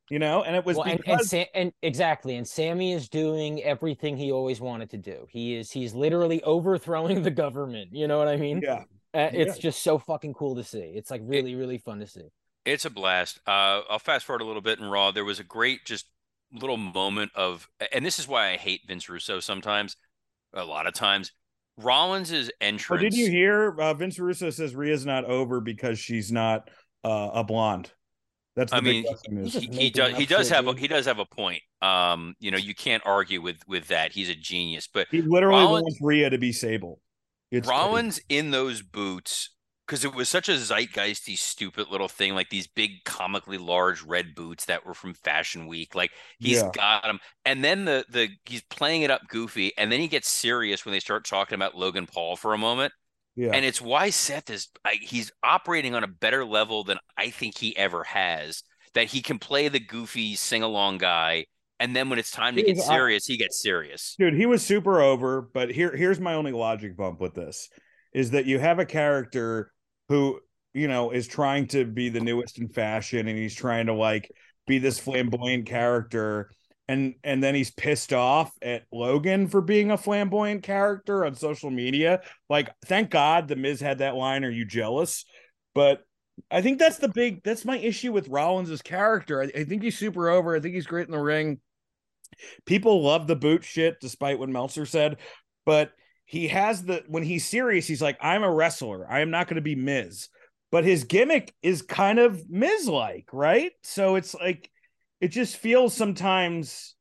[0.10, 3.10] You know, and it was Well, and, because and, Sam, and exactly, and Sami is
[3.10, 5.28] doing everything he always wanted to do.
[5.30, 7.90] He is he's literally overthrowing the government.
[7.94, 8.62] You know what I mean?
[8.64, 8.84] yeah.
[9.14, 9.62] Uh, it's Yeah.
[9.62, 10.80] just so fucking cool to see.
[10.80, 12.30] It's like really, really fun to see.
[12.66, 13.40] It's a blast.
[13.48, 15.12] Uh, I'll fast forward a little bit in Raw.
[15.12, 16.08] There was a great just
[16.54, 19.96] little moment of, and this is why I hate Vince Russo sometimes,
[20.54, 21.32] a lot of times.
[21.78, 23.02] Rollins' Oh, entrance.
[23.02, 23.76] did you hear?
[23.80, 26.70] Uh, Vince Russo says Rhea's not over because she's not
[27.04, 27.92] uh, a blonde.
[28.60, 29.54] That's I mean, wrestling news.
[29.54, 31.64] just he, he does he does have a, he does have a point.
[31.82, 34.12] Um, you know, you can't argue with with that.
[34.12, 34.88] He's a genius.
[34.94, 37.00] But He literally Rollins- wants Rhea to be Sable.
[37.52, 37.80] It's crazy.
[37.80, 39.52] Rollins in those boots
[39.88, 44.36] because it was such a zeitgeisty, stupid little thing, like these big, comically large red
[44.36, 45.96] boots that were from Fashion Week.
[45.96, 46.70] Like he's Yeah.
[46.76, 50.30] got them, and then the the he's playing it up goofy, and then he gets
[50.30, 52.94] serious when they start talking about Logan Paul for a moment,
[53.40, 53.52] Yeah.
[53.54, 57.58] and it's why Seth is I, he's operating on a better level than I think
[57.58, 58.64] he ever has.
[58.96, 61.46] That he can play the goofy sing along guy,
[61.80, 64.16] and then when it's time to He get serious, he gets serious.
[64.20, 67.70] Dude, he was super over, but here here's my only logic bump with this
[68.14, 69.72] is that you have a character
[70.10, 70.40] who,
[70.74, 74.30] you know, is trying to be the newest in fashion and he's trying to like
[74.68, 76.50] be this flamboyant character
[76.90, 81.70] and and then he's pissed off at Logan for being a flamboyant character on social
[81.70, 82.22] media.
[82.50, 85.24] Like thank God the Miz had that line are you jealous?
[85.76, 86.02] But
[86.50, 89.44] I think that's the big that's my issue with Rollins' character.
[89.44, 90.56] I, I think he's super over.
[90.56, 91.60] I think he's great in the ring.
[92.66, 95.18] People love the boot shit, despite what Meltzer said,
[95.66, 95.92] but
[96.26, 99.06] he has the when he's serious, he's like, I'm a wrestler.
[99.08, 100.30] I am not going to be Miz.
[100.72, 103.72] But his gimmick is kind of Miz like, right?
[103.84, 104.70] So it's like
[105.22, 106.96] it just feels sometimes,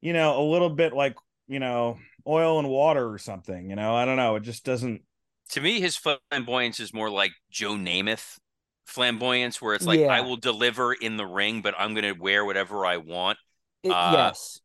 [0.00, 1.16] you know, a little bit like,
[1.48, 3.94] you know, oil and water or something, you know.
[3.94, 4.36] I don't know.
[4.36, 5.02] It just doesn't
[5.50, 8.38] to me, his flamboyance is more like Joe Namath
[8.84, 10.08] flamboyance, where it's like Yeah.
[10.08, 13.38] I will deliver in the ring, but I'm going to wear whatever I want,
[13.82, 14.60] It- Uh, yes.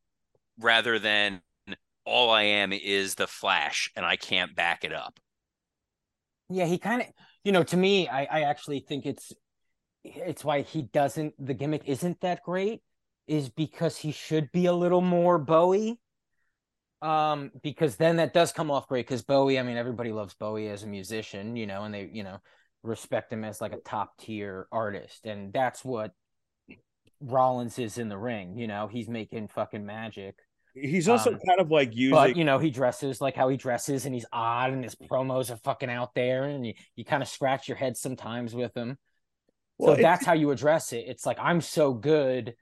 [0.59, 1.41] rather than
[2.05, 5.19] all I am is the Flash, and I can't back it up.
[6.49, 7.07] Yeah, he kind of,
[7.43, 9.31] you know, to me, I, I actually think it's,
[10.03, 12.81] it's why he doesn't, the gimmick isn't that great,
[13.27, 15.99] is because he should be a little more Bowie.
[17.01, 19.07] Um, because then that does come off great.
[19.07, 22.23] Because Bowie, I mean, everybody loves Bowie as a musician, you know, and they, you
[22.23, 22.37] know,
[22.83, 26.13] respect him as like a top tier artist, and that's what
[27.19, 28.57] Rollins is in the ring.
[28.57, 30.35] You know, he's making fucking magic.
[30.73, 33.57] he's also Um, kind of like using But you know, he dresses like how he
[33.57, 37.21] dresses, and he's odd, and his promos are fucking out there, and you, you kind
[37.21, 38.97] of scratch your head sometimes with him.
[39.81, 41.05] Well, so that's how you address it.
[41.07, 42.55] It's like I'm so good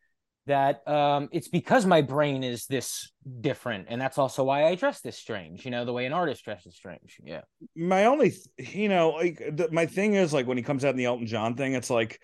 [0.48, 5.02] that um it's because my brain is this different, and that's also why I dress
[5.02, 5.64] this strange.
[5.66, 7.20] You know, the way an artist dresses strange.
[7.24, 7.42] Yeah.
[7.76, 10.92] my only th- you know like the, my thing is like when he comes out
[10.92, 12.20] in the elton john thing it's like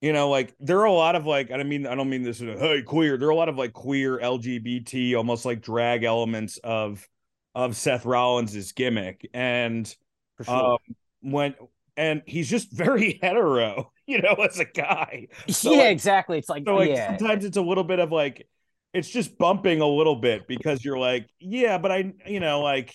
[0.00, 2.22] you know like there are a lot of like i don't mean i don't mean
[2.22, 6.04] this a, hey queer there are a lot of like queer lgbt almost like drag
[6.04, 7.06] elements of
[7.54, 9.94] of seth rollins's gimmick and
[10.38, 10.72] For sure.
[10.72, 10.78] um
[11.20, 11.54] when
[12.00, 15.28] and he's just very hetero, you know, as a guy.
[15.48, 16.38] So yeah, like, exactly.
[16.38, 17.16] It's like, so like yeah.
[17.16, 18.48] sometimes it's a little bit of like
[18.94, 22.94] it's just bumping a little bit because you're like, yeah, but I, you know, like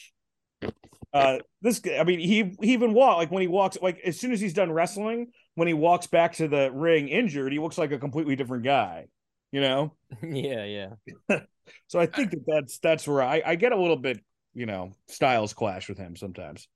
[1.14, 4.32] uh this I mean, he he even walk like when he walks like as soon
[4.32, 7.92] as he's done wrestling, when he walks back to the ring injured, he looks like
[7.92, 9.06] a completely different guy,
[9.52, 9.94] you know?
[10.24, 11.40] yeah, yeah.
[11.88, 14.20] so I think that that's that's where I, I get a little bit,
[14.56, 16.68] you know, styles clash with him sometimes.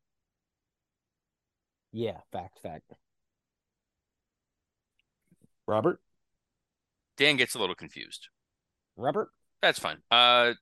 [1.92, 2.92] Yeah, fact, fact.
[5.68, 6.00] Robert?
[7.18, 8.30] Dan gets a little confused.
[8.96, 9.30] Robert?
[9.62, 9.98] That's fine.
[10.10, 10.54] Uh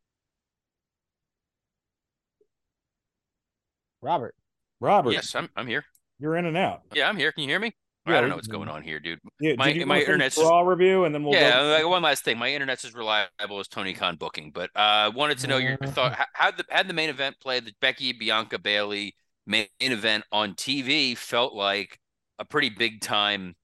[4.01, 4.35] Robert.
[4.79, 5.11] Robert.
[5.11, 5.85] Yes, I'm I'm here.
[6.19, 6.81] You're in and out.
[6.93, 7.31] Yeah, I'm here.
[7.31, 7.73] Can you hear me?
[8.07, 9.19] Yeah, I don't know what's going on here, dude.
[9.41, 11.59] Yeah, my my internet's just, raw review, and then we'll yeah.
[11.59, 15.11] Go- like, one last thing, my internet's as reliable as Tony Khan booking, but uh,
[15.13, 16.17] wanted to know your thought.
[16.33, 19.15] How the had the main event play the Becky Bianca Bayley
[19.47, 21.97] main event on TV felt like
[22.37, 23.55] a pretty big time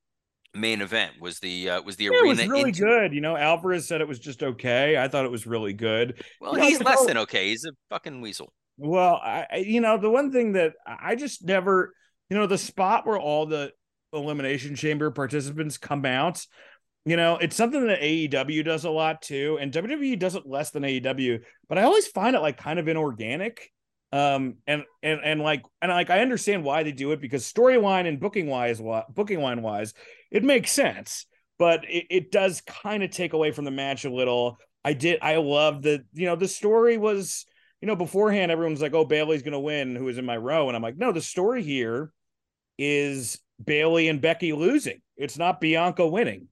[0.56, 1.14] main event.
[1.20, 2.26] Was the uh, was the yeah, arena?
[2.26, 3.14] It was really into- good.
[3.14, 4.98] You know, Alvarez said it was just okay.
[4.98, 6.24] I thought it was really good.
[6.40, 7.50] Well, You know, he's you less than okay.
[7.50, 8.54] He's a fucking weasel.
[8.78, 11.94] Well, I I- you know the one thing that I just never,
[12.30, 13.72] you know, the spot where all the
[14.14, 16.46] elimination chamber participants come out.
[17.06, 20.72] You know, it's something that AEW does a lot too, and WWE does it less
[20.72, 21.42] than AEW.
[21.68, 23.70] But I always find it like kind of inorganic.
[24.14, 28.08] Um, and and and like and like I understand why they do it because storyline
[28.08, 29.96] and booking wise, booking line wise,
[30.30, 31.26] it makes sense.
[31.58, 34.60] But it, it does kind of take away from the match a little.
[34.86, 35.18] I did.
[35.24, 37.48] I love the you know the story was
[37.82, 40.68] you know beforehand everyone was like oh Bayley's gonna win who was in my row
[40.68, 42.12] and I'm like no the story here
[42.78, 45.02] is Bayley and Becky losing.
[45.18, 46.50] It's not Bianca winning.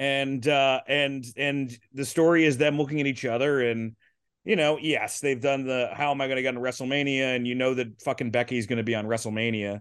[0.00, 3.94] And uh and and the story is them looking at each other and
[4.46, 7.46] you know, yes, they've done the how am I going to get into WrestleMania and
[7.46, 9.80] you know that fucking Becky's going to be on WrestleMania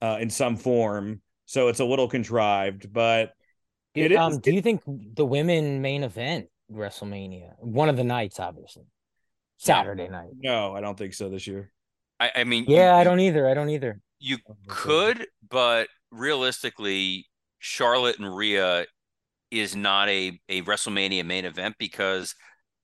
[0.00, 1.20] uh in some form.
[1.46, 3.32] So it's a little contrived, but
[3.94, 8.38] it is um, do you think the women main event WrestleMania, one of the nights,
[8.38, 8.84] obviously,
[9.56, 10.30] Saturday night?
[10.38, 11.72] no, I don't think so this year.
[12.20, 13.48] I, I mean, Yeah, you- I don't either.
[13.48, 14.00] I don't either.
[14.20, 17.26] You could, but realistically,
[17.58, 18.86] Charlotte and Rhea
[19.50, 22.34] is not a a WrestleMania main event because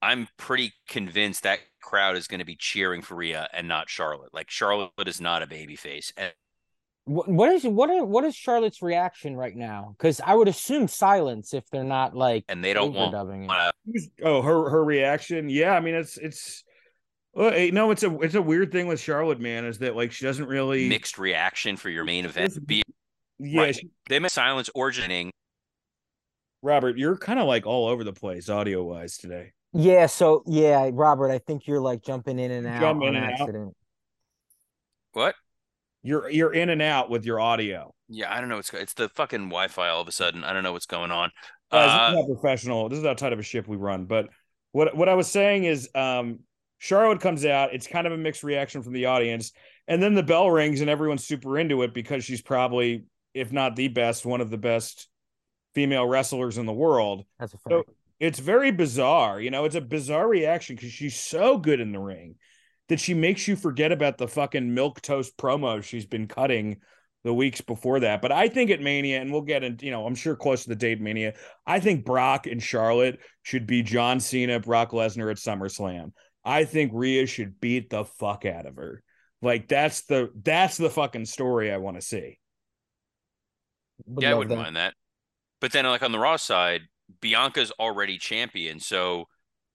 [0.05, 4.35] I'm pretty convinced that crowd is going to be cheering for Rhea and not Charlotte.
[4.35, 6.12] Like Charlotte is not a babyface.
[6.17, 6.33] And
[7.07, 9.95] What, what is what are, what is Charlotte's reaction right now?
[9.97, 13.51] Because I would assume silence if they're not like and they don't want overdubbing it.
[13.51, 13.73] uh,
[14.23, 15.49] Oh, her her reaction.
[15.49, 16.64] Yeah, I mean it's it's
[17.33, 20.12] well, eh, no, it's a it's a weird thing with Charlotte, man, is that like
[20.12, 22.64] she doesn't really mixed reaction for your main event.
[22.67, 22.83] Be
[23.38, 23.75] Yeah, right.
[23.75, 25.31] she- they make silence originating.
[26.62, 29.53] Robert, you're kind of like all over the place audio wise today.
[29.75, 33.17] Yeah, so yeah, Robert, I think you're like jumping in and out Jump in on
[33.17, 33.33] and out.
[33.33, 33.77] accident.
[35.13, 35.35] What?
[36.03, 37.95] You're you're in and out with your audio.
[38.09, 38.59] Yeah, I don't know.
[38.59, 39.89] It's it's the fucking Wi-Fi.
[39.89, 41.31] All of a sudden, I don't know what's going on.
[41.73, 42.89] Guys, this Uh, is not professional.
[42.89, 44.05] This is outside of a ship we run.
[44.05, 44.29] But
[44.73, 46.41] what what I was saying is, um,
[46.79, 47.73] Charlotte comes out.
[47.75, 49.53] It's kind of a mixed reaction from the audience,
[49.89, 53.75] and then the bell rings and everyone's super into it because she's probably, if not
[53.75, 55.09] the best, one of the best
[55.75, 57.25] female wrestlers in the world.
[57.41, 57.71] That's a fact.
[57.71, 57.85] So
[58.20, 59.40] it's very bizarre.
[59.40, 62.37] You know, it's a bizarre reaction because she's so good in the ring
[62.88, 66.79] that she makes you forget about the fucking milk toast promo she's been cutting
[67.24, 68.20] the weeks before that.
[68.20, 70.68] But I think at Mania, and we'll get into, you know, I'm sure close to
[70.68, 71.33] the date Mania,
[71.66, 76.12] I think Brock and Charlotte should be John Cena, Brock Lesnar at SummerSlam.
[76.44, 79.03] I think Rhea should beat the fuck out of her.
[79.40, 82.38] Like that's the that's the fucking story I want to see.
[84.07, 84.62] Would yeah, I wouldn't that.
[84.62, 84.94] mind that.
[85.61, 86.83] But then, like on the Raw side,
[87.21, 89.29] Bianca's already champion, so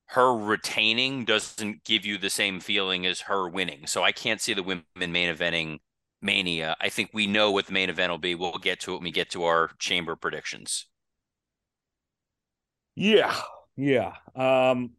[0.08, 3.86] her retaining doesn't give you the same feeling as her winning.
[3.88, 5.80] So I can't see the women main eventing
[6.22, 6.76] Mania.
[6.82, 8.36] I think we know what the main event will be.
[8.36, 10.88] We'll get to it when we get to our chamber predictions.
[12.96, 13.36] Yeah,
[13.78, 14.16] yeah.
[14.36, 14.92] Um,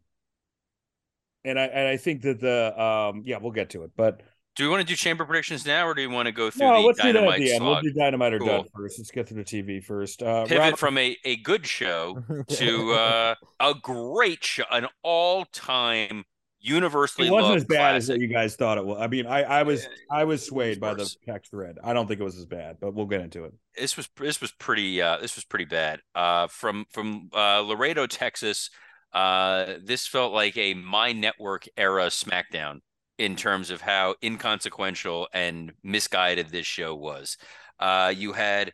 [1.43, 4.21] and I and I think that the um, yeah, we'll get to it, but
[4.61, 6.67] Do we want to do chamber predictions now, or do we want to go through
[6.67, 7.65] no, the let's do that at dynamite the end.
[7.65, 8.47] We'll do dynamite or Cool.
[8.47, 8.99] dud first.
[8.99, 10.21] Let's get through the TV first.
[10.21, 15.45] Uh, Pivot Rob- from a, a good show to uh, a great show, an all
[15.45, 16.25] time
[16.59, 18.13] universally it wasn't loved as bad as classic.
[18.13, 18.99] what you guys thought it was.
[19.01, 21.17] I mean, I I was Yeah, I was swayed was by the worse.
[21.25, 21.79] text thread.
[21.83, 23.53] I don't think it was as bad, but we'll get into it.
[23.75, 28.05] this was this was pretty uh this was pretty bad uh from from uh laredo
[28.05, 28.69] texas
[29.11, 32.81] uh this felt like a my network era smackdown
[33.21, 37.37] in terms of how inconsequential and misguided this show was
[37.79, 38.73] uh you had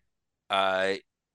[0.49, 0.93] uh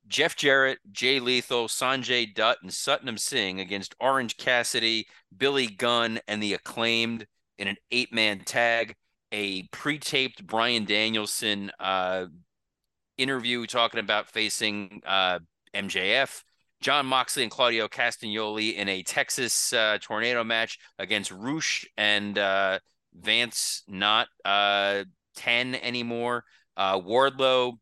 [0.09, 5.07] jeff jarrett jay lethal sanjay dutt and satnam singh against orange cassidy
[5.37, 7.27] billy gunn and the acclaimed
[7.59, 8.95] in an eight-man tag
[9.31, 12.25] a pre-taped bryan danielson uh
[13.19, 15.39] interview talking about facing uh,
[15.75, 16.43] MJF.
[16.81, 22.81] Jon Moxley and Claudio Castagnoli in a Texas uh, tornado match against Rush and uh,
[23.15, 25.05] Vance, not uh,
[25.37, 26.45] 10 anymore.
[26.77, 27.75] Uh, Wardlow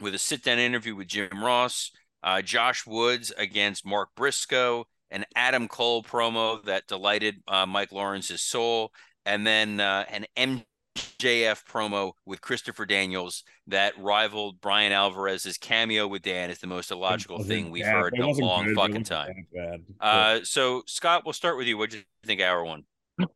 [0.00, 1.90] with a sit down interview with Jim Ross.
[2.22, 4.84] Uh, Josh Woods against Mark Briscoe.
[5.10, 8.92] An Adam Cole promo that delighted uh, Mike Lawrence's soul.
[9.24, 16.50] And then an MJF promo with Christopher Daniels that rivaled Bryan Alvarez's cameo with Dan
[16.50, 17.94] is the most illogical thing we've bad.
[17.94, 18.76] heard in a long good.
[18.76, 19.46] Fucking time.
[19.52, 19.96] that bad.
[20.00, 21.78] Uh, so Scott, we'll start with you.
[21.78, 22.84] What do you think, hour one?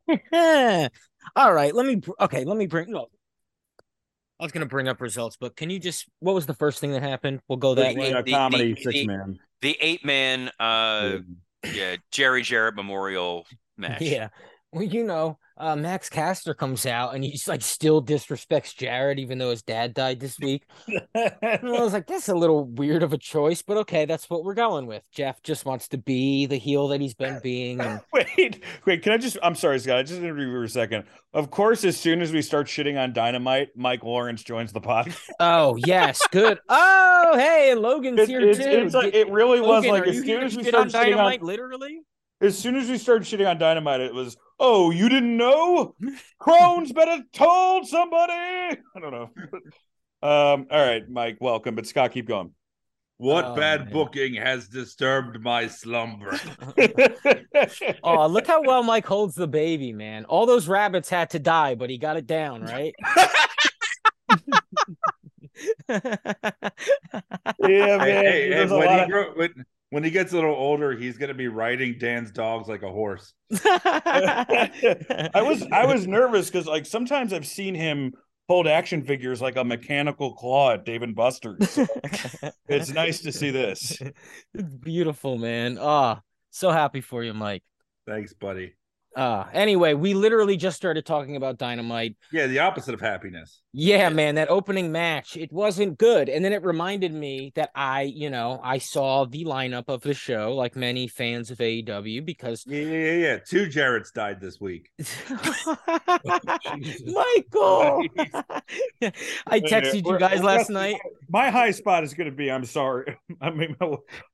[1.35, 2.01] All right, let me.
[2.19, 2.91] Okay, let me bring.
[2.91, 3.07] No,
[4.39, 6.07] I was gonna bring up results, but can you just?
[6.19, 7.41] What was the first thing that happened?
[7.47, 8.13] We'll go that The- way.
[8.13, 9.39] the- comedy the- six the- man.
[9.61, 11.19] The eight man, uh,
[11.73, 13.45] yeah, Jerry Jarrett Memorial
[13.77, 14.01] match.
[14.01, 14.27] Yeah.
[14.73, 19.37] Well, you know, uh, Max Caster comes out and he's like still disrespects Jarrett, even
[19.37, 20.65] though his dad died this week.
[20.87, 21.03] And
[21.45, 24.55] I was like, that's a little weird of a choice, but okay, that's what we're
[24.55, 25.03] going with.
[25.11, 27.79] Jeff just wants to be the heel that he's been being.
[27.81, 29.99] And Wait, wait, can I just I'm sorry, Scott.
[29.99, 31.03] I just you for a second.
[31.33, 35.19] Of course, as soon as we start shitting on dynamite, Mike Lawrence joins the podcast.
[35.39, 36.59] oh yes, good.
[36.67, 38.65] Oh hey, and Logan's It, here it's, too.
[38.65, 42.01] it's like it really was like as soon as we started shitting on Dynamite, literally.
[42.43, 45.95] As soon as we started shitting on dynamite, it was oh you didn't know?
[46.39, 48.33] Crohn's better told somebody.
[48.33, 49.29] I don't know.
[50.21, 51.75] Um, all right, Mike, welcome.
[51.75, 52.51] But Scott, keep going.
[53.17, 53.93] What Oh, bad man.
[53.93, 56.37] booking has disturbed my slumber?
[58.03, 60.25] Oh, look how well Mike holds the baby, man.
[60.25, 62.93] All those rabbits had to die, but he got it down, right?
[65.89, 65.99] yeah,
[67.59, 67.59] man.
[67.59, 71.19] Hey, hey, there's when, he of- grow, when, when he gets a little older, he's
[71.19, 73.35] gonna be riding Dan's dogs like a horse.
[73.63, 78.13] I was I was nervous because like sometimes I've seen him
[78.49, 81.77] hold action figures like a mechanical claw at Dave and Buster's.
[82.67, 84.01] it's nice to see this.
[84.55, 85.77] It's beautiful, man.
[85.79, 87.61] Ah, so happy for you, Mike.
[88.07, 88.73] Thanks, buddy.
[89.15, 92.15] Uh anyway, we literally just started talking about Dynamite.
[92.31, 93.61] Yeah, the opposite of happiness.
[93.75, 96.29] Yeah, man, that opening match, it wasn't good.
[96.29, 100.13] And then it reminded me that I, you know, I saw the lineup of the
[100.13, 103.37] show like many fans of AEW because Yeah, yeah, yeah, yeah.
[103.37, 104.91] Two Jarretts died this week.
[107.05, 108.03] Michael.
[109.47, 110.97] I texted you guys last night.
[111.29, 112.51] My high spot is going to be.
[112.51, 113.17] I'm sorry.
[113.41, 113.75] I mean,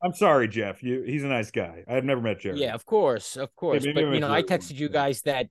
[0.04, 0.84] I'm sorry, Jeff.
[0.84, 1.84] You, he's a nice guy.
[1.88, 2.60] I've never met Jerry.
[2.60, 3.86] Yeah, of course, of course.
[3.86, 5.48] maybe but we you know, I went through it texted you guys that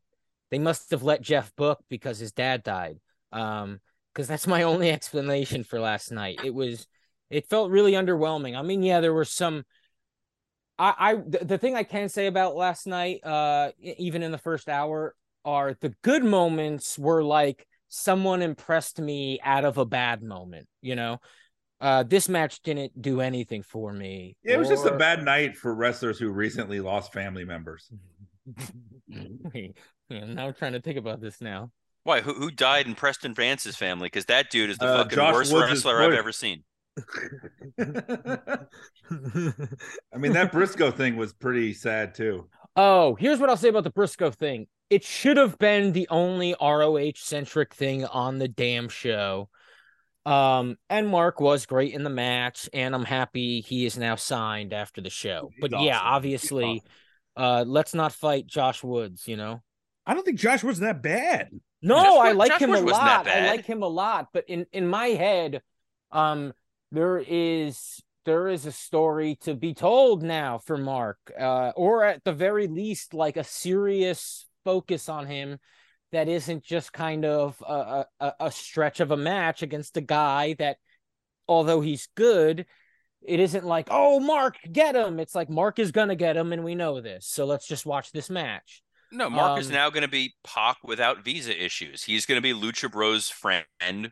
[0.51, 2.99] they must have let Jeff book because his dad died.
[3.33, 3.81] Um,
[4.15, 6.41] because that's my only explanation for last night.
[6.45, 6.87] It was,
[7.31, 8.57] it felt really underwhelming.
[8.57, 9.65] I mean, yeah, there were some.
[10.79, 14.39] I, I, the, the thing I can say about last night, uh, even in the
[14.39, 15.15] first hour,
[15.45, 20.69] are the good moments were like someone impressed me out of a bad moment.
[20.81, 21.21] You know,
[21.81, 24.37] uh, this match didn't do anything for me.
[24.43, 27.91] Yeah, it was just a bad night for wrestlers who recently lost family members.
[29.55, 29.77] Wait,
[30.09, 31.71] yeah, now I'm trying to think about this now.
[32.05, 32.21] Why?
[32.23, 34.07] Who, who died in Preston Vance's family?
[34.07, 36.65] Because that dude is the Uh, fucking Josh worst Woods' wrestler I've ever seen.
[37.79, 38.59] I
[40.17, 42.49] mean, that Briscoe thing was pretty sad too.
[42.77, 44.67] oh, here's what I'll say about the Briscoe thing.
[44.91, 49.49] It should have been the only ROH centric thing on the damn show.
[50.27, 54.73] Um, and Mark was great in the match, and I'm happy he is now signed
[54.73, 55.53] after the show.
[55.55, 55.87] He's But awesome.
[55.87, 56.83] yeah, He's obviously,
[57.39, 59.63] uh, let's not fight Josh Woods, you know.
[60.05, 61.51] I don't think Josh was that bad.
[61.81, 63.29] No, Josh I like Josh him a Wood wasn't that lot.
[63.29, 65.63] I like him a lot, but in in my head,
[66.11, 66.53] um,
[66.91, 72.25] there is there is a story to be told now for Mark, uh, or at
[72.25, 75.59] the very least, like a serious focus on him
[76.11, 80.57] that isn't just kind of a a, a stretch of a match against a guy
[80.59, 80.79] that,
[81.47, 82.67] although he's good.
[83.23, 85.21] It isn't like, oh, Mark, get him.
[85.21, 87.27] It's like Mark is gonna get him, and we know this.
[87.27, 88.83] So let's just watch this match.
[89.11, 92.05] No, Mark is Um, now going to be Pac without visa issues.
[92.05, 93.65] He's going to be Lucha Bros' friend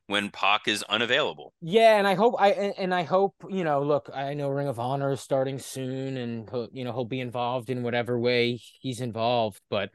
[0.06, 1.52] when Pac is unavailable.
[1.60, 3.82] Yeah, and I hope I and, and I hope you know.
[3.82, 7.20] Look, I know Ring of Honor is starting soon, and he'll, you know he'll be
[7.20, 9.60] involved in whatever way he's involved.
[9.68, 9.90] But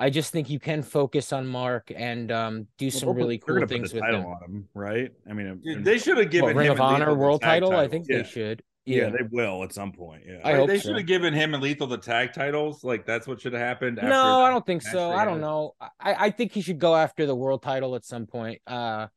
[0.00, 3.56] I just think you can focus on Mark and um do some Well, really cool
[3.56, 4.26] gonna put things the with title him.
[4.28, 5.10] on him, right?
[5.28, 7.42] I mean, Dude, they should have What, given Ring him of and Lethal Honor World
[7.42, 7.76] tag title?
[7.76, 8.18] I think Yeah.
[8.22, 8.62] they should.
[8.86, 9.10] yeah, Yeah.
[9.10, 10.22] they will at some point.
[10.26, 10.88] Yeah, I Like, hope they so.
[10.88, 12.82] should have given him and Lethal the tag titles.
[12.82, 13.98] Like that's what should have happened.
[13.98, 15.10] after No, I don't think so.
[15.12, 15.74] I don't know.
[15.80, 15.90] I
[16.26, 18.62] I think he should go after the world title at some point.
[18.66, 19.08] Uh,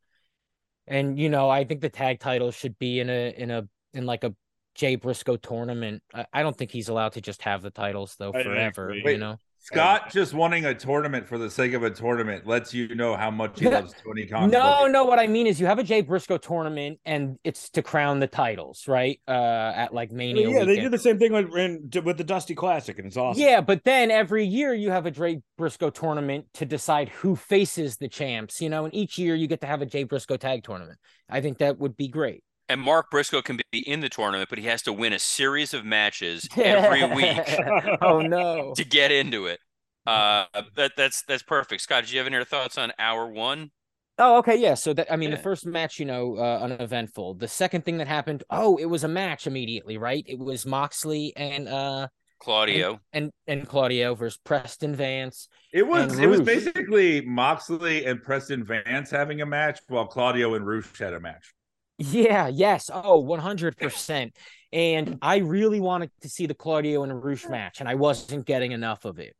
[0.85, 4.05] and you know I think the tag title should be in a in a in
[4.05, 4.35] like a
[4.75, 6.03] Jay Briscoe tournament.
[6.13, 8.85] I, I don't think he's allowed to just have the titles though I- I forever.
[8.89, 8.97] agree.
[8.99, 9.37] you Wait, know.
[9.63, 13.31] Scott just wanting a tournament for the sake of a tournament lets you know how
[13.31, 14.49] much he No, loves Tony Khan.
[14.49, 15.05] No, no.
[15.05, 18.27] What I mean is, you have a Jay Briscoe tournament, and it's to crown the
[18.27, 19.21] titles, right?
[19.25, 19.31] Uh,
[19.75, 20.49] at like Mania.
[20.49, 23.41] yeah, they do the same thing with in, with the Dusty Classic, and it's awesome.
[23.41, 27.95] Yeah, but then every year you have a Jay Briscoe tournament to decide who faces
[27.95, 30.63] the champs, you know, and each year you get to have a Jay Briscoe tag
[30.63, 30.99] tournament.
[31.29, 32.43] I think that would be great.
[32.69, 35.73] And Mark Briscoe can be in the tournament, but he has to win a series
[35.73, 37.37] of matches every week
[38.01, 38.73] oh no.
[38.77, 39.59] to get into it.
[40.07, 40.45] Uh,
[40.75, 41.81] that that's that's perfect.
[41.81, 43.71] Scott, did you have any other thoughts on hour one?
[44.19, 44.75] Oh, okay, yeah.
[44.75, 45.37] So that I mean, Yeah.
[45.37, 47.35] the first match, you know, uh, uneventful.
[47.35, 50.23] The second thing that happened, oh, it was a match immediately, right?
[50.27, 52.07] It was Moxley and uh
[52.39, 52.99] Claudio.
[53.13, 55.47] and and Claudio versus Preston Vance.
[55.71, 60.65] It was it was basically Moxley and Preston Vance having a match while Claudio and
[60.67, 61.53] Rush had a match.
[61.97, 62.89] Yeah, yes.
[62.93, 64.35] Oh, 100%.
[64.73, 68.71] And I really wanted to see the Claudio and Rush match, and I wasn't getting
[68.71, 69.35] enough of it.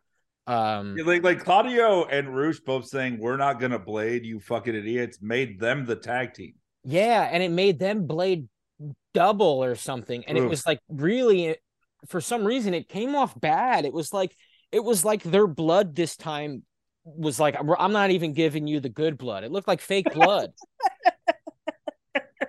[0.46, 5.18] Um, Like like Claudio and Rush both saying we're not gonna blade you fucking idiots
[5.24, 6.54] made them the tag team.
[6.84, 8.48] yeah, and it made them blade
[9.16, 10.24] double or something.
[10.28, 11.56] And it was like really,
[12.08, 13.86] for some reason, it came off bad.
[13.86, 14.36] It was like,
[14.72, 16.64] it was like their blood this time
[17.06, 19.44] was like, I'm not even giving you the good blood.
[19.44, 20.52] It looked like fake blood.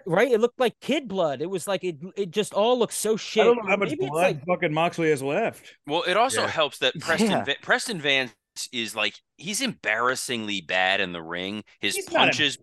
[0.06, 0.30] right?
[0.30, 1.40] It looked like kid blood.
[1.42, 3.42] It was like, it, it just all looked so shit.
[3.42, 5.74] I don't know how much Maybe blood like- fucking Moxley has left.
[5.86, 6.48] Well, it also Yeah.
[6.48, 7.44] helps that Preston Yeah.
[7.44, 8.32] Va- Preston Vance
[8.72, 11.64] is like he's embarrassingly bad in the ring.
[11.80, 12.58] His He's not a- punches.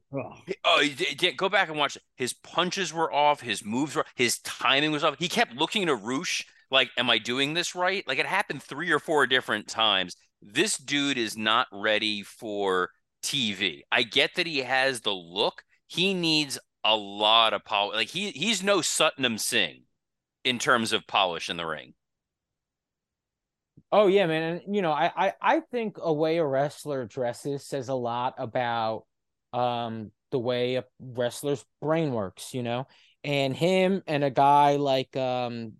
[0.63, 1.97] Oh, you d- d- go back and watch.
[2.15, 3.41] His punches were off.
[3.41, 4.05] His moves were.
[4.15, 5.15] His timing was off.
[5.19, 8.91] He kept looking to Rush like, "Am I doing this right?" Like it happened three
[8.91, 10.15] or four different times.
[10.41, 12.89] This dude is not ready for
[13.21, 13.81] TV.
[13.91, 15.63] I get that he has the look.
[15.87, 17.95] He needs a lot of polish.
[17.95, 19.83] Like he he's no Satnam Singh
[20.43, 21.93] in terms of polish in the ring.
[23.91, 24.61] Oh yeah, man.
[24.65, 28.35] And you know, I, I I think a way a wrestler dresses says a lot
[28.37, 29.05] about
[29.53, 32.87] um the way a wrestler's brain works, you know.
[33.23, 35.73] And him and a guy like um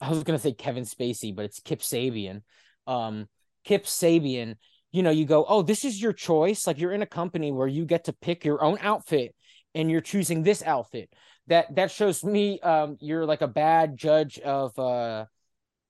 [0.00, 2.42] I was gonna say Kevin Spacey, but it's Kip Sabian.
[2.86, 3.28] Um
[3.64, 4.56] Kip Sabian,
[4.92, 6.66] you know, you go, Oh, this is your choice.
[6.66, 9.34] Like you're in a company where you get to pick your own outfit
[9.74, 11.12] and you're choosing this outfit.
[11.46, 15.26] That that shows me um you're like a bad judge of uh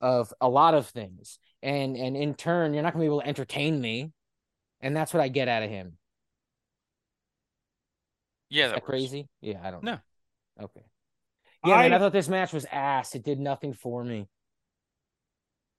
[0.00, 1.38] of a lot of things.
[1.62, 4.12] And and in turn you're not going to be able to entertain me.
[4.80, 5.98] And that's what i get out of him.
[8.48, 9.28] Yeah, is that crazy?
[9.40, 9.92] Yeah i don't No.
[9.92, 9.98] know.
[10.64, 10.84] Okay.
[11.64, 13.14] Yeah man, I- i thought this match was ass.
[13.14, 14.28] It did nothing for me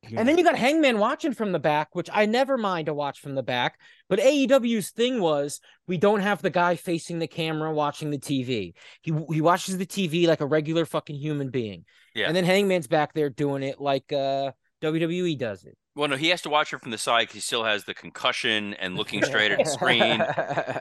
[0.04, 3.20] and then you got hangman watching from the back which i never mind to watch
[3.20, 3.80] from the back
[4.10, 8.74] but aew's thing was we don't have the guy facing the camera watching the tv
[9.02, 11.86] he he watches the tv like a regular fucking human being.
[12.16, 12.28] Yeah.
[12.28, 16.30] and then hangman's back there doing it like uh wwe does it Well, no, he
[16.30, 19.24] has to watch it from the side because he still has the concussion and looking
[19.24, 20.24] straight at the screen.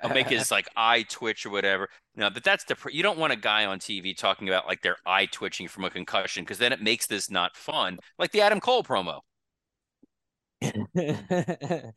[0.05, 1.89] I'll make his like eye twitch or whatever.
[2.15, 4.97] No, but that's the you don't want a guy on TV talking about like their
[5.05, 7.99] eye twitching from a concussion because then it makes this not fun.
[8.19, 9.21] Like the Adam Cole promo.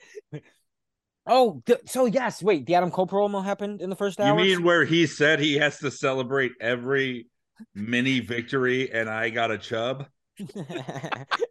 [1.28, 2.42] oh, th- so yes.
[2.42, 5.56] Wait, the Adam Cole promo happened in the first You mean where he said he
[5.58, 7.28] has to celebrate every
[7.76, 10.08] mini victory and I got a chub?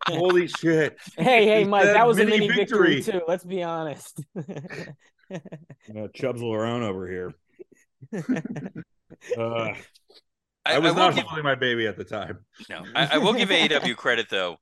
[0.06, 0.98] Holy shit.
[1.16, 2.96] hey, hey, Mike, said that was a mini mini victory.
[2.96, 3.20] victory.
[3.20, 3.24] too.
[3.26, 4.22] Let's be honest.
[5.96, 7.32] Uh, Chubbs Larone over here.
[9.38, 9.72] Uh,
[10.66, 12.40] I, was will not give, holding my baby at the time.
[12.68, 14.56] no, I, I will give AEW credit though.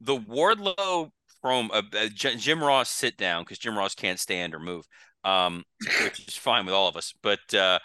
[0.00, 1.10] The Wardlow
[1.42, 4.86] from uh, uh, Jim Ross sit down because Jim Ross can't stand or move,
[5.22, 5.64] um,
[6.02, 7.12] which is fine with all of us.
[7.22, 7.78] But uh,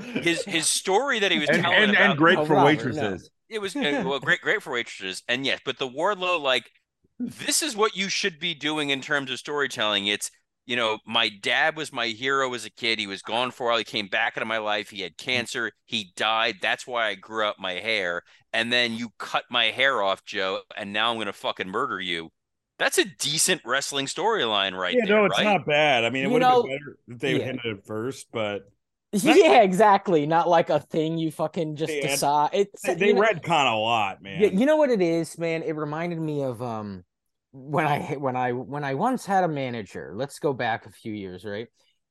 [0.00, 2.66] his his story that he was and telling and, about and great Oh, for Robert,
[2.66, 3.30] waitresses.
[3.48, 6.70] It was uh, well great great for waitresses and yes but the wardlow like
[7.18, 10.06] this is what you should be doing in terms of storytelling.
[10.06, 10.30] It's
[10.66, 12.98] you know my dad was my hero as a kid.
[12.98, 13.78] He was gone for a while.
[13.78, 14.90] He came back into my life.
[14.90, 15.72] He had cancer.
[15.84, 16.56] He died.
[16.62, 18.22] That's why i grew up my hair.
[18.52, 22.30] And then you cut my hair off joe and now i'm gonna fucking murder you.
[22.78, 25.44] That's a decent wrestling storyline right yeah, there no, it's right?
[25.44, 26.04] not bad.
[26.04, 27.44] I mean, it would have know- been better if they yeah.
[27.44, 28.70] hinted it first, but
[29.12, 30.26] yeah, exactly.
[30.26, 32.50] Not like a thing you fucking just They had- decide.
[32.52, 34.40] It's they, they know- read kind of a lot, man.
[34.40, 35.62] Yeah, you know what it is, man.
[35.62, 37.04] It reminded me of um
[37.52, 40.12] when I when I when I once had a manager.
[40.14, 41.68] Let's go back a few years, right?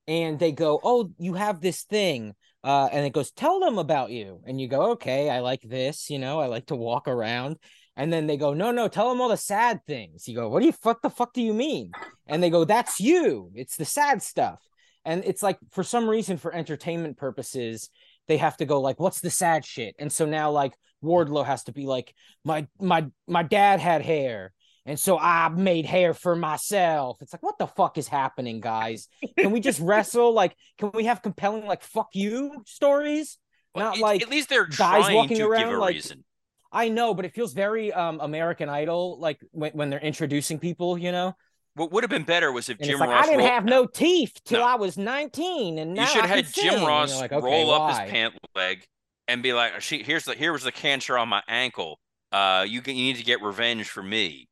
[0.07, 2.33] And they go, "Oh, you have this thing,"
[2.63, 6.09] uh, and it goes, "Tell them about you." And you go, "Okay, I like this.
[6.09, 7.57] You know, I like to walk around."
[7.95, 10.61] And then they go, "No, no, tell them all the sad things." You go, "What
[10.61, 11.91] do you what the fuck do you mean?"
[12.25, 13.51] And they go, "That's you.
[13.53, 14.61] It's the sad stuff."
[15.07, 17.89] And it's like for some reason, for entertainment purposes,
[18.27, 21.63] they have to go like, "What's the sad shit?" And so now like Wardlow has
[21.63, 24.53] to be like, "My my my dad had hair."
[24.85, 27.17] And so I made hair for myself.
[27.21, 29.09] It's like, what the fuck is happening, guys?
[29.37, 30.31] Can we just wrestle?
[30.33, 33.37] Like, can we have compelling, like, fuck you stories?
[33.75, 35.95] Well, Not it- like at least they're guys trying walking to give around a like-
[35.95, 36.23] reason.
[36.71, 40.97] I know, but it feels very um American Idol, like when, when they're introducing people,
[40.97, 41.33] you know.
[41.77, 43.65] What would have been better was if And Jim like Ross I didn't rolled- have
[43.65, 44.65] no teeth till No.
[44.67, 46.53] I was nineteen, and now you should have had.
[46.53, 48.83] Jim you're Ross like, okay, roll up his pant leg
[49.27, 51.99] and be like, "She here's the here was the cancer on my ankle.
[52.31, 54.49] Uh, you can, you need to get revenge for me,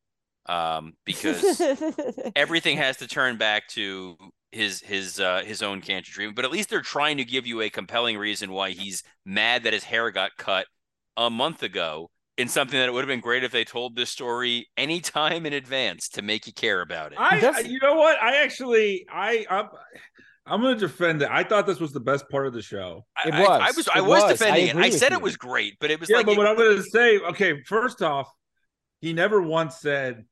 [0.47, 1.61] um, because
[2.35, 4.15] everything has to turn back to
[4.51, 6.35] his his uh his own cancer treatment.
[6.35, 9.73] But at least they're trying to give you a compelling reason why he's mad that
[9.73, 10.67] his hair got cut
[11.17, 14.09] a month ago in something that it would have been great if they told this
[14.09, 17.17] story any time in advance to make you care about it.
[17.19, 18.21] I, Does- you know what?
[18.21, 19.69] I actually, I, I'm,
[20.45, 21.29] I'm going to defend it.
[21.31, 23.05] I thought this was the best part of the show.
[23.17, 23.77] I- It I, I was.
[23.77, 24.23] was I It was was.
[24.23, 24.75] I defending it.
[24.75, 25.17] I said you.
[25.17, 27.19] it was great, but it was Yeah, like but it- what I'm going to say,
[27.19, 28.29] okay, first off,
[29.01, 30.25] he never once said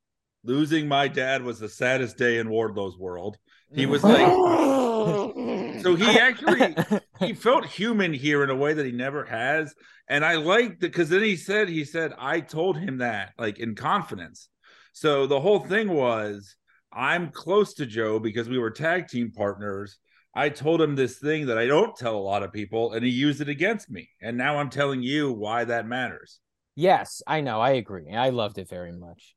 [0.44, 3.38] losing my dad was the saddest day in Wardlow's world.
[3.74, 4.28] He was like,
[5.84, 6.76] so he actually
[7.20, 9.74] he felt human here in a way that he never has,
[10.08, 13.60] and I liked it because then he said he said I told him that like
[13.60, 14.50] in confidence.
[14.94, 16.56] So the whole thing was
[16.92, 19.98] I'm close to Joe because we were tag team partners.
[20.36, 23.12] I told him this thing that I don't tell a lot of people, and he
[23.12, 24.10] used it against me.
[24.22, 26.40] And now I'm telling you why that matters.
[26.76, 27.62] Yes, I know.
[27.62, 28.12] I agree.
[28.12, 29.36] I loved it very much.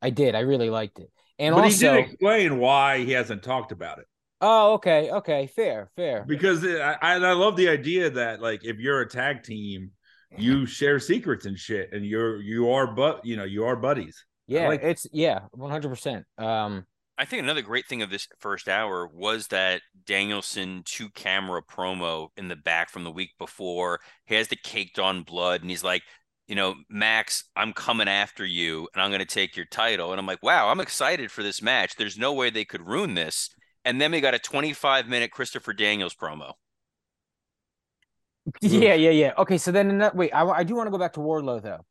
[0.00, 0.34] I did.
[0.34, 1.10] I really liked it.
[1.38, 4.06] And but also, he did explain why he hasn't talked about it.
[4.42, 6.24] Oh, okay, okay, fair, fair.
[6.28, 9.92] because it, I, I I love the idea that like if you're a tag team,
[10.36, 14.24] you share secrets and shit, and you're you are but you know you are buddies.
[14.46, 16.26] Yeah, like- it's yeah, one hundred percent.
[16.36, 16.84] Um,
[17.18, 22.28] I think another great thing of this first hour was that Danielson two camera promo
[22.36, 24.00] in the back from the week before.
[24.26, 26.02] He has the caked on blood, and he's like,
[26.48, 30.10] you know, Max, I'm coming after you, and I'm going to take your title.
[30.10, 31.96] And I'm like, wow, I'm excited for this match.
[31.96, 33.50] There's no way they could ruin this.
[33.84, 36.52] And then we got a 25 minute Christopher Daniels promo.
[38.60, 39.32] yeah, yeah, yeah.
[39.38, 41.62] Okay, so then in that wait, I, I do want to go back to Wardlow
[41.62, 41.84] though.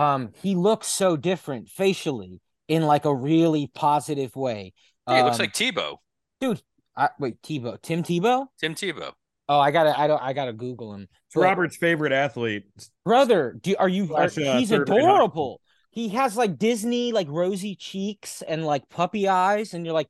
[0.00, 4.72] Um, he looks so different facially in like a really positive way.
[5.08, 5.98] Yeah, it looks Um, like Tebow,
[6.40, 6.62] dude.
[6.96, 8.46] I, wait, Tebow, Tim Tebow.
[8.60, 9.12] Tim Tebow.
[9.48, 11.02] Oh, I gotta, I don't, I gotta Google him.
[11.26, 12.64] It's But- Robert's favorite athlete.
[13.04, 15.60] brother do are you are, uh, he's adorable
[15.90, 20.08] he has like disney like rosy cheeks and like puppy eyes and you're like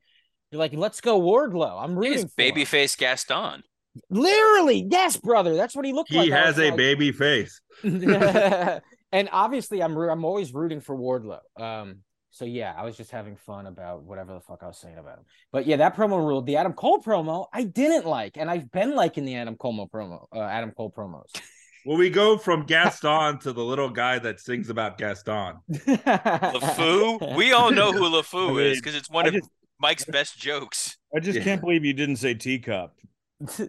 [0.51, 2.55] you're like let's go wardlow i'm rooting He's for him.
[2.55, 3.63] babyface Gaston.
[4.09, 7.61] literally yes brother that's what he looked like He has a like- baby face.
[7.83, 11.99] and obviously i'm i'm always rooting for wardlow um
[12.31, 15.17] so yeah i was just having fun about whatever the fuck i was saying about
[15.19, 18.69] him but yeah that promo ruled the adam cole promo i didn't like and i've
[18.71, 21.29] been liking the adam cole promo uh, adam cole promos
[21.87, 25.57] Well, we go from Gaston to the little guy that sings about Gaston.
[25.69, 27.35] LeFou.
[27.35, 29.49] We all know who LeFou I is because it's one I of just-
[29.79, 30.97] Mike's best jokes.
[31.15, 31.43] I just Yeah.
[31.43, 32.95] can't believe you didn't say teacup.
[33.57, 33.67] Can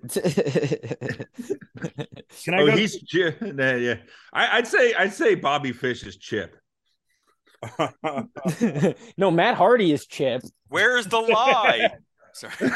[2.54, 2.76] I Oh, go?
[2.76, 3.40] he's Chip.
[3.42, 3.96] Nah, yeah,
[4.32, 6.56] I, I'd say I'd say Bobby Fish is Chip.
[9.18, 10.42] no, Matt Hardy is Chip.
[10.68, 11.90] Where's the lie?
[12.32, 12.70] Sorry.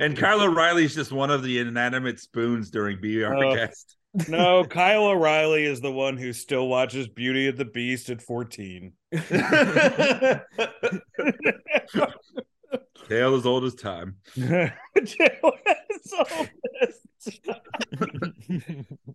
[0.00, 3.54] and Kyle O'Reilly's just one of the inanimate spoons during BR Oh.
[3.54, 3.96] guest.
[4.28, 8.92] no, Kyle O'Reilly is the one who still watches Beauty of the Beast at 14.
[13.08, 14.16] Tale as old as time.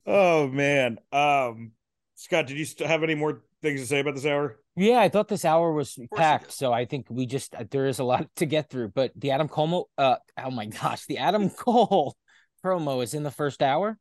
[0.06, 1.00] oh man.
[1.12, 1.72] Um
[2.16, 4.60] Scott, did you st- have any more things to say about this hour?
[4.76, 8.00] Yeah, I thought this hour was packed, so I think we just uh, there is
[8.00, 8.90] a lot to get through.
[8.90, 12.16] But the Adam Cole, uh, oh my gosh, the Adam Cole
[12.64, 13.98] promo is in the first hour.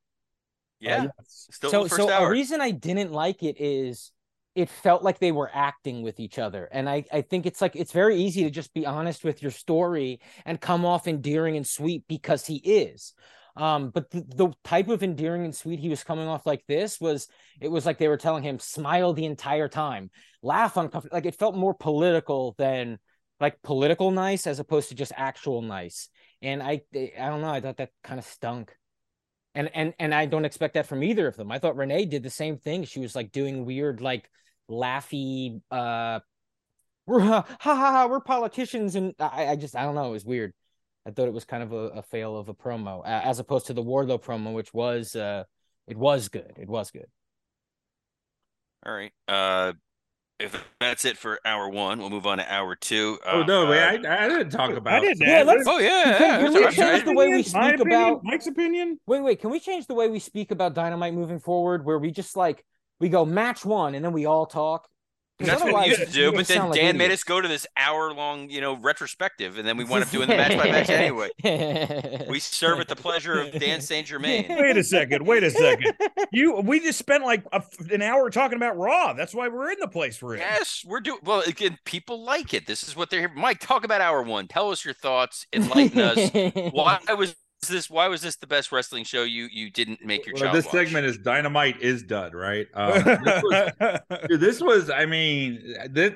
[0.79, 4.12] Yeah, still so, in the first so a reason I didn't like it is
[4.55, 7.77] it felt like they were acting with each other, and I I think it's like
[7.77, 11.67] it's very easy to just be honest with your story and come off endearing and
[11.67, 13.15] sweet because he is.
[13.55, 17.01] Um, but the, the type of endearing and sweet he was coming off like this
[17.01, 17.29] was
[17.61, 20.11] it was like they were telling him smile the entire time,
[20.43, 21.17] laugh uncomfortable.
[21.17, 22.99] Like it felt more political than
[23.41, 26.09] like political nice as opposed to just actual nice.
[26.41, 27.51] And I I don't know.
[27.51, 28.75] I thought that kind of stunk.
[29.55, 31.53] And and and I don't expect that from either of them.
[31.53, 32.85] I thought Renee did the same thing.
[32.85, 34.31] She was like doing weird like
[34.71, 36.21] laughy uh
[37.07, 40.25] we're ha ha ha, we're politicians and I, I just I don't know, it was
[40.25, 40.53] weird.
[41.07, 43.73] I thought it was kind of a, a fail of a promo, as opposed to
[43.73, 45.45] the Wardlow promo, which was uh
[45.87, 46.53] it was good.
[46.57, 47.07] It was good.
[48.85, 49.13] All right.
[49.29, 49.73] Uh,
[50.43, 53.19] if that's it for hour one, we'll move on to hour two.
[53.25, 54.95] Oh Uh, no, uh, wait, I, I didn't talk about.
[54.95, 57.01] I didn't Yeah, let's- Oh yeah, Can- yeah, can we change sorry.
[57.01, 57.81] the way we My speak opinion?
[58.03, 59.01] about- Mike's opinion?
[59.07, 62.11] Wait, wait, can we change the way we speak about Dynamite moving forward where we
[62.11, 62.65] just like
[63.01, 64.89] we go match one and then we all talk?
[65.45, 67.49] That's what we used to do, but then sound like Dan made us go to
[67.49, 70.71] this hour long, you know, retrospective, and then we wound up doing the match by
[70.71, 71.31] match anyway.
[72.29, 74.07] We serve at the pleasure of Dan St.
[74.07, 74.47] Germain.
[74.51, 75.27] Wait a second.
[75.27, 75.93] Wait a second.
[76.33, 79.13] You we just spent like a, an hour talking about Raw.
[79.13, 80.41] That's why we're in the place we're in.
[80.41, 81.41] Yes, we're doing well.
[81.41, 82.67] Again, people like it.
[82.67, 83.33] This is what they're here.
[83.35, 84.49] Mike, talk about hour one.
[84.49, 85.47] Tell us your thoughts.
[85.53, 86.31] Enlighten us.
[86.73, 87.35] Why I was
[87.69, 87.89] this?
[87.91, 90.67] Why was this the best wrestling show you you didn't make your Well, child this
[90.67, 90.73] watch?
[90.73, 92.67] segment is dynamite is dud, right?
[92.75, 96.13] Um, this, was, dude, this was, I mean, this,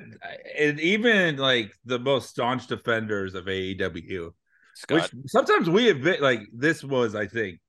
[0.58, 4.30] and even like the most staunch defenders of AEW,
[4.74, 4.94] Scott.
[4.94, 7.60] which sometimes we admit, like this was, I think,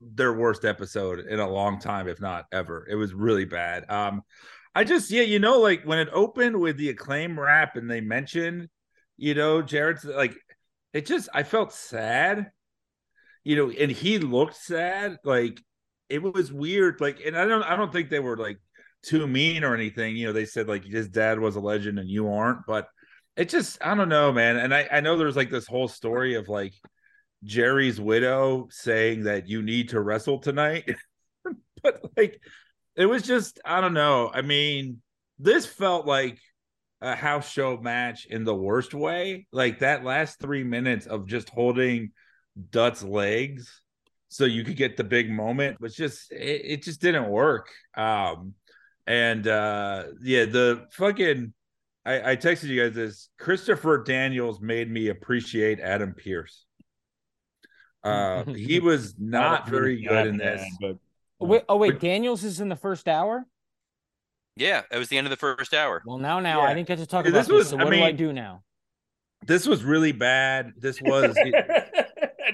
[0.00, 2.86] their worst episode in a long time, if not ever.
[2.90, 3.88] It was really bad.
[3.90, 4.22] Um,
[4.74, 8.00] I just, yeah, you know, like when it opened with the acclaim rap and they
[8.00, 8.68] mentioned,
[9.16, 10.34] you know, Jarrett's like,
[10.94, 12.52] it just, I felt sad,
[13.42, 15.18] you know, and he looked sad.
[15.24, 15.60] Like
[16.08, 17.00] it was weird.
[17.00, 18.58] Like, and I don't, I don't think they were like
[19.02, 20.16] too mean or anything.
[20.16, 22.88] You know, they said like his dad was a legend and you aren't, but
[23.36, 24.56] it just, I don't know, man.
[24.56, 26.74] And I, I know there's like this whole story of like
[27.42, 30.88] Jerry's widow saying that you need to wrestle tonight,
[31.82, 32.40] but like
[32.96, 34.30] it was just, I don't know.
[34.32, 35.02] I mean,
[35.40, 36.38] this felt like
[37.04, 39.46] a house show match in the worst way.
[39.52, 42.12] Like that last three minutes of just holding
[42.70, 43.82] Dutt's legs
[44.28, 47.68] so you could get the big moment was just it, it just didn't work.
[47.94, 48.54] Um
[49.06, 51.52] and uh yeah, the fucking
[52.06, 53.28] I, I texted you guys this.
[53.38, 56.64] Christopher Daniels made me appreciate Adam Pearce.
[58.02, 60.64] Uh he was not very good in this.
[61.38, 63.46] wait, oh wait, Daniels is in the first hour.
[64.56, 66.02] Yeah, it was the end of the first hour.
[66.06, 66.68] Well, now, now Yeah.
[66.70, 67.54] I didn't get to talk Yeah, about this this.
[67.54, 68.62] was- so I what do I do now?
[69.46, 70.72] This was really bad.
[70.78, 71.36] This was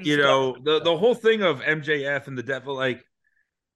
[0.02, 3.04] you know the the whole thing of MJF and the devil like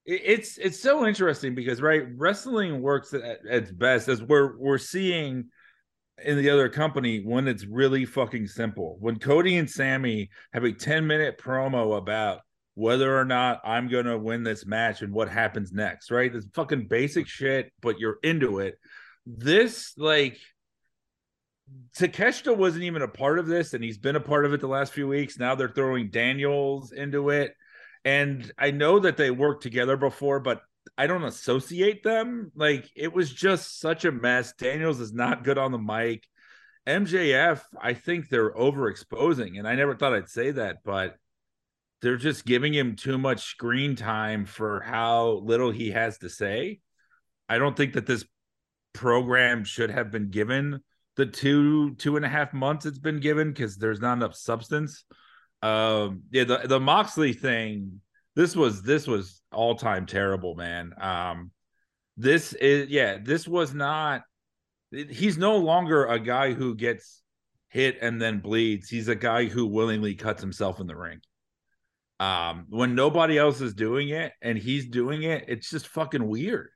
[0.07, 4.57] it- it's it's so interesting because right wrestling works at at its best as we're
[4.59, 5.45] we're seeing
[6.25, 10.73] in the other company when it's really fucking simple when Cody and Sami have a
[10.73, 12.41] 10 minute promo about
[12.75, 16.89] whether or not I'm gonna win this match and what happens next right this fucking
[16.89, 18.79] basic shit but you're into it
[19.27, 20.39] this like
[21.99, 24.67] Takeshita wasn't even a part of this, and he's been a part of it the
[24.67, 25.39] last few weeks.
[25.39, 27.55] Now they're throwing Daniels into it.
[28.05, 30.61] And I know that they worked together before, but
[30.99, 32.53] I don't associate them.
[32.55, 34.53] Like it was just such a mess.
[34.53, 36.25] Daniels is not good on the mic.
[36.87, 41.17] MJF, I think they're overexposing, and I never thought I'd say that, but
[42.05, 46.81] they're just giving him too much screen time for how little he has to say.
[47.49, 48.27] I don't think that this
[48.93, 50.81] program should have been given
[51.17, 55.07] the two two and a half months it's been given because there's not enough substance.
[55.63, 58.03] Um, yeah, the the Moxley thing.
[58.37, 60.93] This was this was all time terrible, man.
[61.01, 61.53] Um,
[62.19, 64.25] this is yeah, this was not.
[64.91, 67.23] He's no longer a guy who gets
[67.71, 68.91] hit and then bleeds.
[68.91, 71.21] He's a guy who willingly cuts himself in the ring.
[72.25, 76.71] Um, when nobody else is doing it and he's doing it, it's just fucking weird.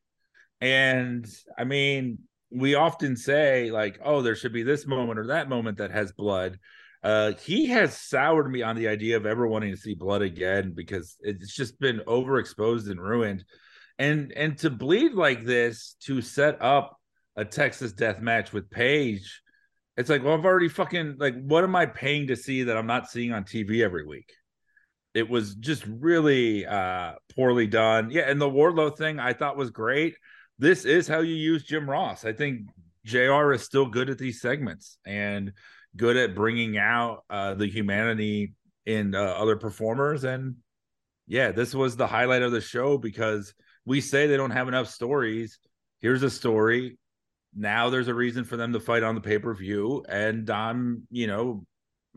[0.61, 1.27] And
[1.57, 2.19] I mean,
[2.51, 6.13] we often say like, oh, there should be this moment or that moment that has
[6.13, 6.59] blood.
[7.03, 10.73] Uh, he has soured me on the idea of ever wanting to see blood again
[10.75, 13.45] because it's just been overexposed and ruined.
[13.99, 16.99] And and to bleed like this to set up
[17.37, 19.41] a Texas death match with Page,
[19.97, 22.87] it's like, well, I've already fucking like, what am I paying to see that I'm
[22.87, 24.31] not seeing on TV every week?
[25.19, 28.11] It was just really uh poorly done.
[28.11, 30.15] Yeah, and the Wardlow thing I thought was great
[30.59, 32.25] this is how you use Jim Ross.
[32.25, 32.69] I think
[33.05, 35.53] JR is still good at these segments and
[35.97, 38.55] good at bringing out uh, the humanity
[38.85, 40.25] in uh, other performers.
[40.25, 40.57] And
[41.27, 43.55] yeah, this was the highlight of the show because
[43.85, 45.59] we say they don't have enough stories.
[46.01, 46.99] Here's a story.
[47.55, 50.05] Now there's a reason for them to fight on the pay per view.
[50.09, 51.65] And I'm, you know,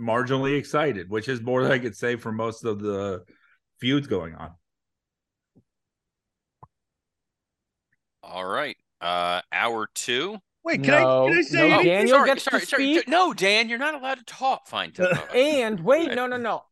[0.01, 3.23] marginally excited, which is more than I could say for most of the
[3.79, 4.51] feuds going on.
[8.23, 8.77] All right.
[8.99, 10.37] Uh hour two.
[10.63, 11.85] Wait, can No, I can I say no, anything?
[11.85, 12.93] Daniel sorry, gets to sorry, sorry.
[12.95, 13.07] speak?
[13.07, 14.67] No, Dan, you're not allowed to talk.
[14.67, 14.91] Fine.
[14.91, 16.15] Tell- And wait, ahead.
[16.15, 16.63] no, no, no.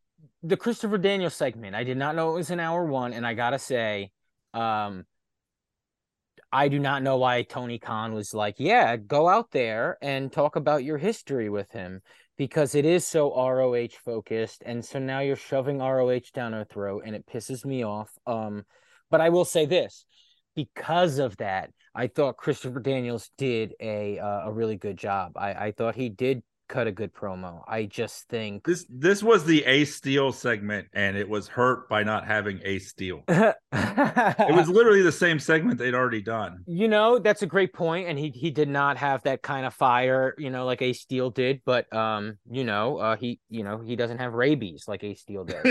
[0.44, 1.76] The Christopher Daniels segment.
[1.76, 4.12] I did not know it was in hour one, and I gotta say,
[4.54, 5.06] um,
[6.52, 10.56] I do not know why Tony Khan was like, "Yeah, go out there and talk
[10.56, 12.02] about your history with him,"
[12.40, 17.04] because it is so ROH focused, and so now you're shoving ROH down our throat,
[17.06, 18.10] and it pisses me off.
[18.26, 18.64] Um,
[19.12, 20.06] but I will say this:
[20.56, 25.34] because of that, I thought Christopher Daniels did a uh, a really good job.
[25.36, 27.64] I I thought he did cut a good promo.
[27.68, 32.04] I just think this this was the Ace Steel segment, and it was hurt by
[32.04, 33.24] not having Ace Steel.
[33.28, 36.64] it was literally the same segment they'd already done.
[36.68, 39.74] You know, that's a great point, and he he did not have that kind of
[39.74, 41.62] fire, you know, like Ace Steel did.
[41.66, 45.44] But um, you know, uh, he you know he doesn't have rabies like Ace Steel
[45.46, 45.62] does.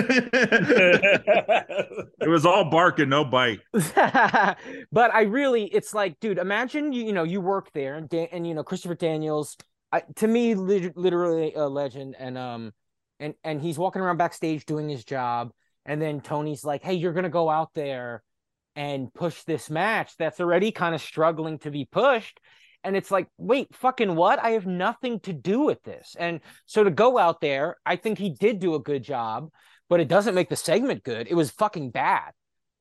[2.20, 3.60] it was all bark and no bite.
[3.72, 8.28] but I really, it's like, dude, imagine you you know you work there, and Dan,
[8.32, 9.56] and you know Christopher Daniels
[9.92, 12.72] I, to me, literally a legend, and um,
[13.18, 15.50] and and he's walking around backstage doing his job,
[15.86, 18.22] and then Tony's like, "Hey, you're gonna go out there
[18.76, 22.38] and push this match that's already kind of struggling to be pushed."
[22.84, 24.38] And it's like, wait, fucking what?
[24.38, 26.14] I have nothing to do with this.
[26.18, 29.50] And so to go out there, I think he did do a good job,
[29.88, 31.26] but it doesn't make the segment good.
[31.28, 32.32] It was fucking bad,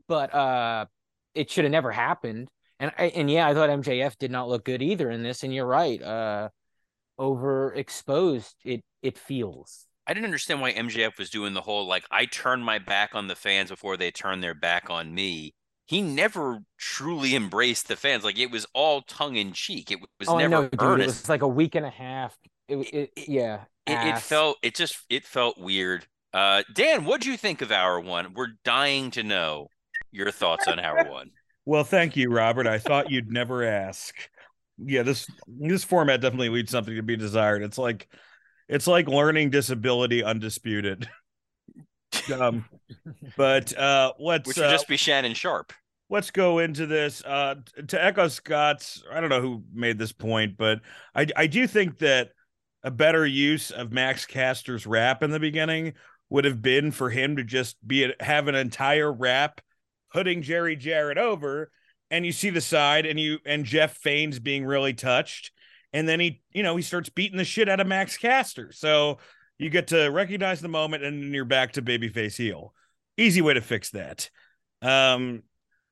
[0.08, 0.86] but uh,
[1.34, 2.50] it should have never happened.
[2.80, 5.44] And I, and yeah, I thought MJF did not look good either in this.
[5.44, 6.02] And you're right.
[6.02, 6.50] Uh,
[7.20, 9.86] overexposed it it feels.
[10.06, 13.28] I didn't understand why MJF was doing the whole like I turn my back on
[13.28, 15.54] the fans before they turn their back on me.
[15.86, 18.24] He never truly embraced the fans.
[18.24, 19.92] Like it was all tongue in cheek.
[19.92, 21.04] It was oh, never know, dude, earnest.
[21.04, 22.38] It was like a week and a half.
[22.68, 23.62] It, it, it yeah.
[23.86, 26.06] It, it, felt it just it felt weird.
[26.34, 28.34] Uh, Dan, what do you think of hour one?
[28.34, 29.68] We're dying to know
[30.12, 31.32] your thoughts on hour one.
[31.70, 32.66] Well, thank you, Robert.
[32.66, 34.16] I thought you'd never ask
[34.78, 37.64] yeah, this this format definitely leaves something to be desired.
[37.64, 38.08] It's like
[38.68, 41.10] it's like learning disability undisputed.
[42.34, 42.66] um,
[43.36, 45.74] but uh, let's which would uh, just be Shannon Sharpe.
[46.10, 47.24] Let's go into this.
[47.24, 47.56] Uh,
[47.88, 50.80] to echo Scott's, I don't know who made this point, but
[51.16, 52.32] I I do think that
[52.84, 55.94] a better use of Max Caster's rap in the beginning
[56.30, 59.62] would have been for him to just be have an entire rap
[60.12, 61.72] putting Jerry Jarrett over
[62.12, 65.52] and you see the side and you and Jeff feigns being really touched.
[65.94, 68.72] And then he you know he starts beating the shit out of Max Caster.
[68.72, 69.20] So
[69.58, 72.74] you get to recognize the moment and then you're back to babyface heel.
[73.18, 74.30] Easy way to fix that.
[74.82, 75.44] Um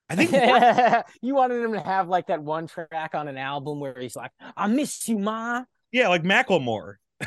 [0.08, 0.32] I think
[1.22, 4.32] you wanted him to have like that one track on an album where he's like
[4.56, 5.64] I miss you ma.
[5.92, 6.96] Yeah like Macklemore.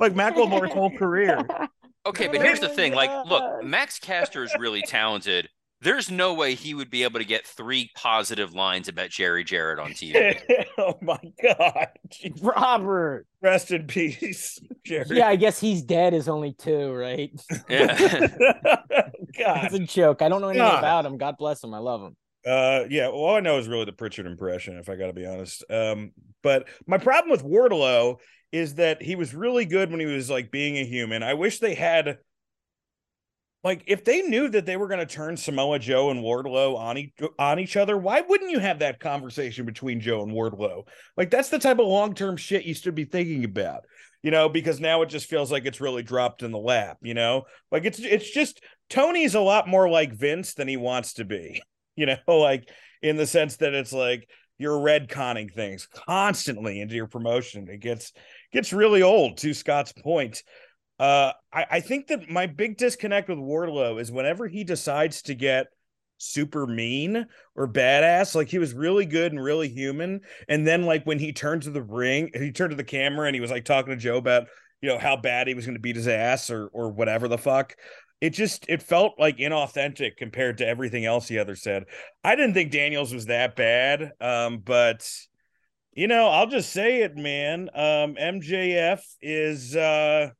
[0.00, 1.46] Like Macklemore's whole career.
[2.04, 5.48] Okay but here's the thing like look Max Caster is really talented
[5.82, 9.78] there's no way he would be able to get three positive lines about Jerry Jarrett
[9.78, 10.38] on TV.
[10.78, 11.88] oh my god,
[12.40, 15.06] Robert, rest in peace, Jerry.
[15.18, 17.30] Yeah, I guess he's dead is only two, right?
[17.68, 17.96] Yeah,
[19.38, 20.22] God, it's a joke.
[20.22, 20.78] I don't know anything god.
[20.78, 21.16] about him.
[21.16, 21.72] God bless him.
[21.72, 22.16] I love him.
[22.46, 23.08] Uh, yeah.
[23.08, 25.64] Well, all I know is really the Pritchard impression, if I got to be honest.
[25.70, 26.12] Um,
[26.42, 28.16] but my problem with Wardlow
[28.52, 31.22] is that he was really good when he was like being a human.
[31.22, 32.18] I wish they had
[33.62, 36.98] like if they knew that they were going to turn Samoa Joe and Wardlow on,
[36.98, 40.86] e- on each other, why wouldn't you have that conversation between Joe and Wardlow?
[41.16, 43.84] Like that's the type of long-term shit you should be thinking about,
[44.22, 47.14] you know, because now it just feels like it's really dropped in the lap, you
[47.14, 47.44] know?
[47.70, 51.62] Like it's it's just Tony's a lot more like Vince than he wants to be.
[51.96, 52.66] You know, like
[53.02, 54.26] in the sense that it's like
[54.60, 57.68] you're retconning things constantly into your promotion.
[57.68, 58.12] It gets
[58.52, 60.42] gets really old to Scott's point.
[61.00, 65.34] Uh, I, I think that my big disconnect with Wardlow is whenever he decides to
[65.34, 65.68] get
[66.18, 67.26] super mean
[67.56, 70.20] or badass, like he was really good and really human.
[70.46, 73.34] And then, like, when he turned to the ring, he turned to the camera and
[73.34, 74.48] he was like talking to Joe about,
[74.82, 77.38] you know, how bad he was going to beat his ass or, or whatever the
[77.38, 77.76] fuck.
[78.20, 81.84] It just, it felt like inauthentic compared to everything else he other said.
[82.22, 84.12] I didn't think Daniels was that bad.
[84.20, 85.10] Um, but,
[85.94, 87.70] you know, I'll just say it, man.
[87.74, 90.32] Um, MJF is, uh,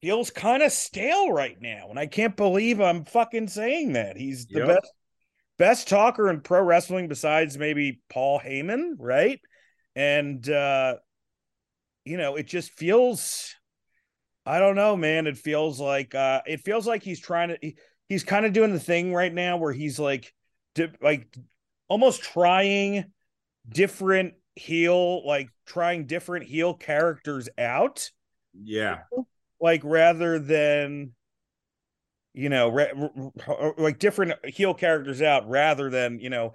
[0.00, 1.88] feels kind of stale right now.
[1.90, 4.16] And I can't believe I'm fucking saying that.
[4.16, 4.68] He's the yep.
[4.68, 4.92] best
[5.58, 9.40] best talker in pro wrestling besides maybe Paul Heyman, right?
[9.94, 10.96] And uh
[12.04, 13.54] you know, it just feels
[14.46, 15.26] I don't know, man.
[15.26, 17.76] It feels like uh it feels like he's trying to he,
[18.08, 20.32] he's kind of doing the thing right now where he's like
[20.74, 21.36] di- like
[21.88, 23.12] almost trying
[23.68, 28.10] different heel like trying different heel characters out.
[28.54, 29.00] Yeah
[29.60, 31.12] like rather than
[32.32, 32.68] you know
[33.76, 36.54] like different heel characters out rather than you know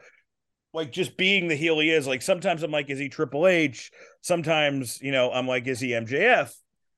[0.74, 2.08] like just being the heel he is.
[2.08, 3.92] Like sometimes i'm like is he triple h?
[4.22, 6.54] Sometimes you know i'm like is he mjf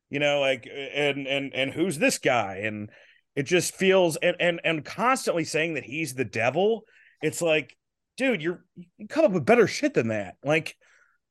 [0.10, 2.62] you know like and and and who's this guy?
[2.64, 2.90] And
[3.36, 6.84] it just feels and and and constantly saying that he's the devil
[7.22, 7.76] it's like
[8.16, 10.36] dude you're you come up with better shit than that.
[10.44, 10.76] Like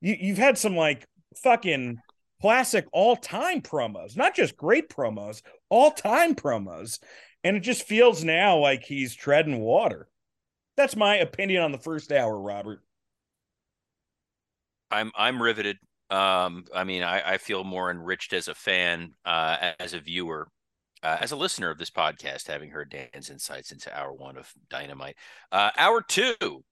[0.01, 1.07] you you've had some like
[1.43, 1.99] fucking
[2.41, 6.99] classic all time promos, not just great promos, all time promos.
[7.45, 10.09] And it just feels now like he's treading water.
[10.77, 12.81] That's my opinion on the first hour, Robert.
[14.91, 15.79] I'm I'm riveted.
[16.11, 20.49] Um, I mean, I, I feel more enriched as a fan, uh, as a viewer,
[21.03, 24.53] uh, as a listener of this podcast, having heard Dan's insights into hour one of
[24.71, 25.17] Dynamite.
[25.51, 26.65] Uh, hour two,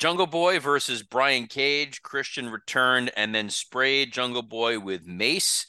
[0.00, 2.02] Jungle Boy versus Brian Cage.
[2.02, 5.66] Christian returned and then sprayed Jungle Boy with mace.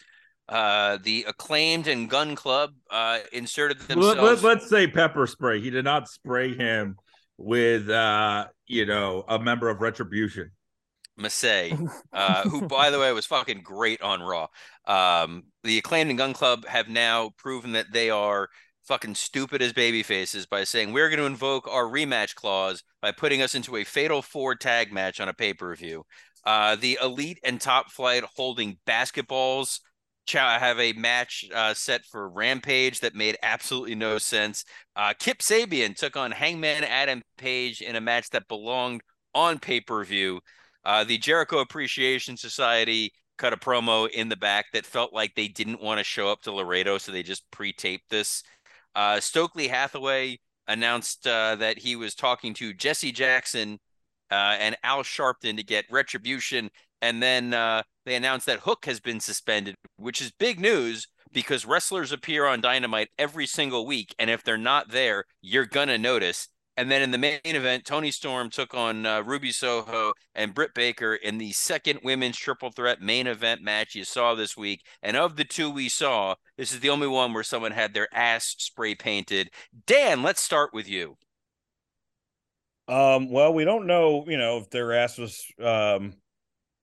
[0.48, 4.42] Uh, the acclaimed and Gun Club uh, inserted themselves.
[4.42, 5.60] Let, us say pepper spray.
[5.60, 6.96] He did not spray him
[7.38, 10.52] with, uh, you know, a member of Retribution.
[11.18, 11.78] Massey,
[12.14, 14.48] uh, who, by the way, was fucking great on Raw.
[14.86, 18.48] Um, the acclaimed and Gun Club have now proven that they are
[18.88, 23.12] fucking stupid as baby faces by saying we're going to invoke our rematch clause by
[23.12, 26.04] putting us into a fatal four tag match on a pay per view.
[26.46, 29.80] Uh, the elite and top flight holding basketballs
[30.26, 34.64] Chow have a match uh, set for Rampage that made absolutely no sense.
[34.96, 39.02] Uh, Kip Sabian took on Hangman Adam Page in a match that belonged
[39.34, 40.40] on pay per view.
[40.86, 45.48] Uh, the Jericho Appreciation Society cut a promo in the back that felt like they
[45.48, 48.44] didn't want to show up to Laredo, so they just pre-taped this.
[48.96, 53.80] Uh, Stokely Hathaway announced uh, that he was talking to Jesse Jackson
[54.32, 56.70] uh, and Al Sharpton to get retribution,
[57.02, 61.66] and then uh, they announced that Hook has been suspended, which is big news because
[61.66, 66.48] wrestlers appear on Dynamite every single week, and if they're not there, you're gonna notice.
[66.78, 70.74] And then in the main event, Toni Storm took on uh, Ruby Soho and Britt
[70.74, 74.86] Baker in the second women's triple threat main event match you saw this week.
[75.04, 78.08] And of the two we saw, this is the only one where someone had their
[78.14, 79.52] ass spray painted.
[79.86, 81.18] Dan, let's start with you.
[82.88, 86.14] Um, well, we don't know, you know, if their ass was, um,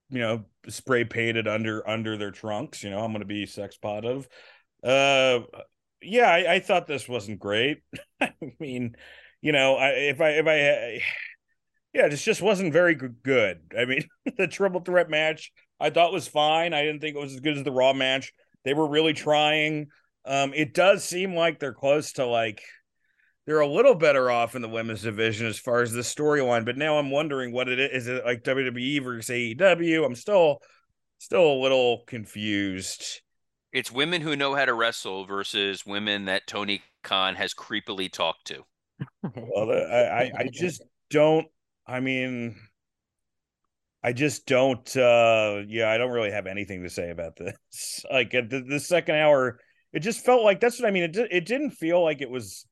[0.09, 2.83] you know, spray painted under under their trunks.
[2.83, 4.27] You know, I'm going to be sex positive.
[4.83, 5.41] Uh,
[6.01, 7.81] yeah, I, I thought this wasn't great.
[8.21, 8.95] I mean,
[9.41, 11.01] you know, I, if I if I
[11.93, 13.59] yeah, this just wasn't very good.
[13.77, 14.03] I mean,
[14.37, 16.73] the triple threat match I thought was fine.
[16.73, 18.33] I didn't think it was as good as the Raw match.
[18.65, 19.87] They were really trying.
[20.25, 22.61] Um, it does seem like they're close to like
[23.45, 26.65] they're a little better off in the women's division as far as the storyline.
[26.65, 28.03] But now I'm wondering what it is.
[28.03, 30.05] Is it like WWE versus AEW?
[30.05, 30.59] I'm still
[31.17, 33.21] still a little confused.
[33.71, 38.45] It's women who know how to wrestle versus women that Tony Khan has creepily talked
[38.47, 38.65] to
[39.23, 41.47] well, I, I, I just don't.
[41.87, 42.55] I mean,
[44.03, 44.95] I just don't.
[44.95, 48.05] uh Yeah, I don't really have anything to say about this.
[48.11, 49.59] Like at the, the second hour,
[49.93, 51.03] it just felt like that's what I mean.
[51.03, 52.65] It it didn't feel like it was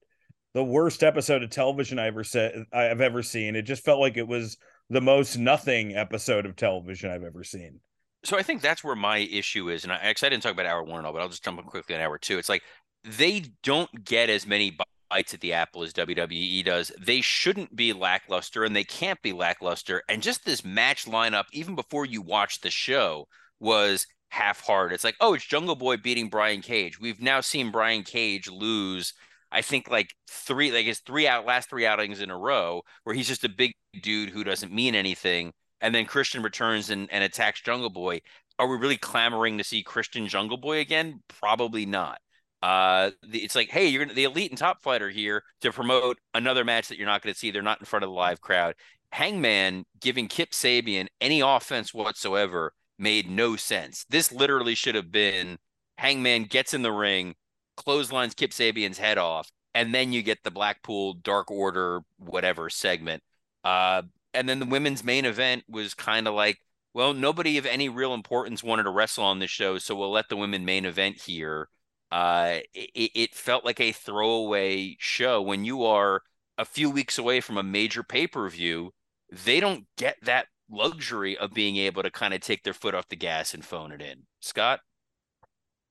[0.53, 3.55] the worst episode of television I ever said I've ever seen.
[3.55, 4.57] It just felt like it was
[4.89, 7.80] the most nothing episode of television I've ever seen.
[8.23, 10.65] So I think that's where my issue is, and I, actually I didn't talk about
[10.65, 12.38] hour one at all, but I'll just jump in quickly on hour two.
[12.38, 12.63] It's like
[13.03, 14.71] they don't get as many
[15.09, 16.91] bites at the apple as WWE does.
[16.99, 20.03] They shouldn't be lackluster and they can't be lackluster.
[20.09, 23.27] And just this match lineup, even before you watch the show,
[23.59, 24.93] was half hard.
[24.93, 26.99] It's like, oh, it's Jungle Boy beating Brian Cage.
[26.99, 29.13] We've now seen Brian Cage lose.
[29.51, 33.15] I think like three, like his three out last three outings in a row, where
[33.15, 35.53] he's just a big dude who doesn't mean anything.
[35.79, 38.21] And then Christian returns and, and attacks Jungle Boy.
[38.59, 41.21] Are we really clamoring to see Christian Jungle Boy again?
[41.27, 42.19] Probably not.
[42.61, 46.87] Uh, it's like, hey, you're the elite and top fighter here to promote another match
[46.87, 47.51] that you're not going to see.
[47.51, 48.75] They're not in front of the live crowd.
[49.11, 54.05] Hangman giving Kip Sabian any offense whatsoever made no sense.
[54.09, 55.57] This literally should have been
[55.97, 57.35] Hangman gets in the ring,
[57.75, 63.21] clotheslines Kip Sabian's head off, and then you get the Blackpool Dark Order whatever segment.
[63.63, 64.01] Uh,
[64.33, 66.57] and then the women's main event was kind of like,
[66.93, 70.29] well, nobody of any real importance wanted to wrestle on this show, so we'll let
[70.29, 71.69] the women main event here
[72.11, 76.21] uh, it, it felt like a throwaway show when you are
[76.57, 78.91] a few weeks away from a major pay per view.
[79.31, 83.09] They don't get that luxury of being able to kind of take their foot off
[83.09, 84.23] the gas and phone it in.
[84.39, 84.79] Scott.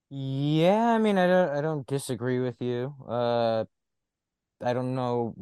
[0.09, 2.95] Yeah, I mean, I don't, I don't disagree with you.
[3.07, 3.65] Uh,
[4.63, 5.35] I don't know,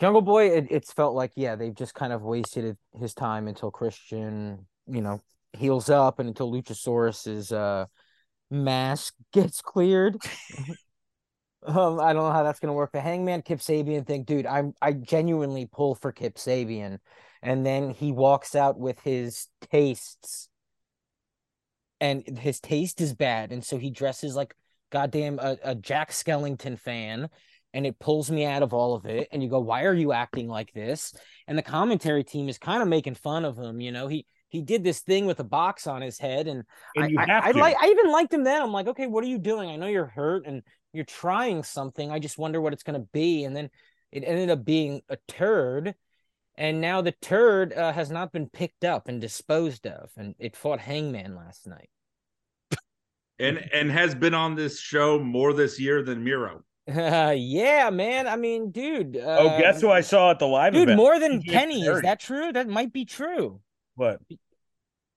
[0.00, 0.50] Jungle Boy.
[0.50, 5.02] It, it's felt like yeah, they've just kind of wasted his time until Christian, you
[5.02, 5.20] know,
[5.52, 7.86] heals up and until Luchasaurus is uh
[8.52, 10.16] mask gets cleared.
[11.66, 12.92] um, I don't know how that's gonna work.
[12.92, 14.46] The Hangman Kip Sabian thing, dude.
[14.46, 16.98] I'm I genuinely pull for Kip Sabian,
[17.42, 20.48] and then he walks out with his tastes,
[22.00, 24.54] and his taste is bad, and so he dresses like
[24.90, 27.28] goddamn a, a Jack Skellington fan.
[27.74, 29.28] And it pulls me out of all of it.
[29.32, 31.14] And you go, why are you acting like this?
[31.48, 33.80] And the commentary team is kind of making fun of him.
[33.80, 37.18] You know, he he did this thing with a box on his head, and, and
[37.18, 38.60] I, I, I, like I even liked him then.
[38.60, 39.70] I'm like, okay, what are you doing?
[39.70, 42.10] I know you're hurt and you're trying something.
[42.10, 43.44] I just wonder what it's gonna be.
[43.44, 43.70] And then
[44.12, 45.94] it ended up being a turd.
[46.56, 50.54] and now the turd uh, has not been picked up and disposed of, and it
[50.54, 51.88] fought Hangman last night.
[53.40, 56.62] and and has been on this show more this year than Miro.
[56.94, 58.26] Uh, yeah, man.
[58.28, 59.16] I mean, dude.
[59.16, 60.98] Uh, oh, guess who I saw at the live dude, event?
[60.98, 61.86] more than TJ Kenny.
[61.86, 62.52] Is that true?
[62.52, 63.62] That might be true.
[63.94, 64.20] What?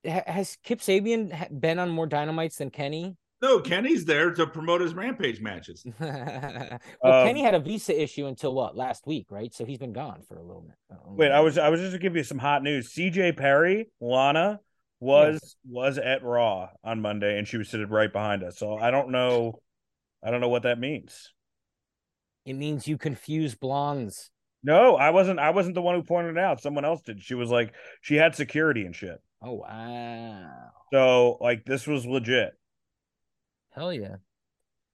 [0.04, 3.16] Has Kip Sabian been on more dynamites than Kenny?
[3.42, 5.86] No, Kenny's there to promote his Rampage matches.
[6.00, 9.54] well, Um, Kenny had a visa issue until what last week, right?
[9.54, 10.76] So he's been gone for a little bit.
[10.90, 11.32] a little Wait, bit.
[11.34, 12.94] I was I was just to give you some hot news.
[12.94, 14.60] CJ Perry, Lana
[15.00, 18.58] was was at Raw on Monday, and she was sitting right behind us.
[18.58, 19.60] So I don't know,
[20.24, 21.32] I don't know what that means.
[22.46, 24.30] It means you confuse blondes.
[24.66, 25.40] No, I wasn't.
[25.40, 26.60] I wasn't the one who pointed it out.
[26.60, 27.22] Someone else did.
[27.22, 29.22] She was like, she had security and shit.
[29.42, 32.54] Oh wow, So like, this was legit.
[33.70, 34.16] hell yeah.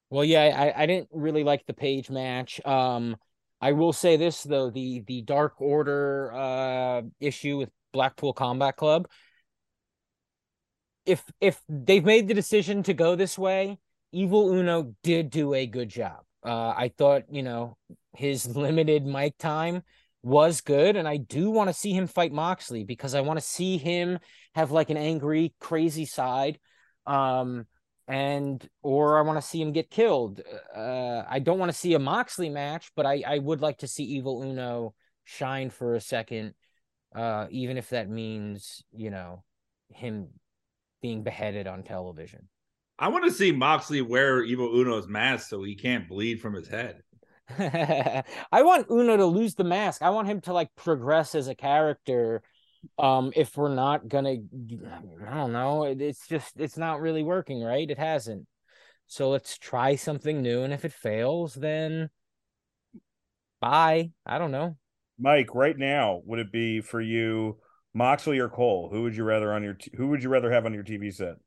[0.09, 0.43] Well, yeah,
[0.75, 2.63] I I didn't really like the page match.
[2.65, 3.17] Um,
[3.61, 9.07] I will say this though the the Dark Order uh issue with Blackpool Combat Club.
[11.05, 13.79] If if they've made the decision to go this way,
[14.11, 16.23] Evil Uno did do a good job.
[16.43, 17.77] Uh, I thought you know
[18.15, 19.83] his limited mic time
[20.23, 23.45] was good, and I do want to see him fight Moxley because I want to
[23.45, 24.19] see him
[24.53, 26.59] have like an angry, crazy side.
[27.05, 27.65] Um,
[28.07, 30.41] and or I want to see him get killed.
[30.75, 33.87] Uh, I don't want to see a Moxley match, but I I would like to
[33.87, 36.53] see Evil Uno shine for a second,
[37.15, 39.43] uh, even if that means you know
[39.89, 40.27] him
[41.01, 42.47] being beheaded on television.
[43.01, 46.67] I want to see Moxley wear Evil Uno's mask so he can't bleed from his
[46.67, 47.01] head.
[48.51, 50.03] I want Uno to lose the mask.
[50.03, 52.43] I want him to like progress as a character.
[52.99, 54.35] Um, if we're not gonna,
[55.27, 55.85] I don't know.
[55.85, 57.89] It's just it's not really working, right?
[57.89, 58.45] It hasn't.
[59.07, 62.11] So let's try something new, and if it fails, then
[63.59, 64.11] bye.
[64.27, 64.77] I don't know.
[65.19, 67.57] Mike, right now, would it be for you
[67.95, 68.89] Moxley or Cole?
[68.91, 71.11] Who would you rather on your t- Who would you rather have on your TV
[71.11, 71.37] set?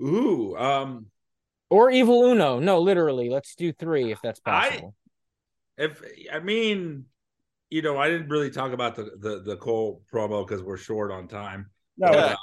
[0.00, 1.06] Ooh, um,
[1.70, 2.58] Or Evil Uno.
[2.58, 3.28] No, literally.
[3.30, 4.94] Let's do three if that's I- possible.
[5.78, 7.06] if I mean,
[7.70, 11.10] you know, I didn't really talk about the the, the Cole promo because we're short
[11.10, 11.70] on time.
[11.98, 12.34] No, Yeah.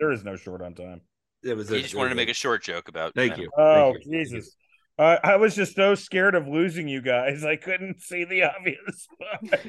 [0.00, 1.00] there is no short on time.
[1.42, 1.68] It was.
[1.68, 3.14] He just wanted to make a short joke about.
[3.14, 3.50] Thank you.
[3.56, 4.12] Oh Thank you.
[4.18, 4.24] You.
[4.24, 4.56] Jesus!
[4.98, 7.44] Uh, I was just so scared of losing you guys.
[7.44, 9.06] I couldn't see the obvious.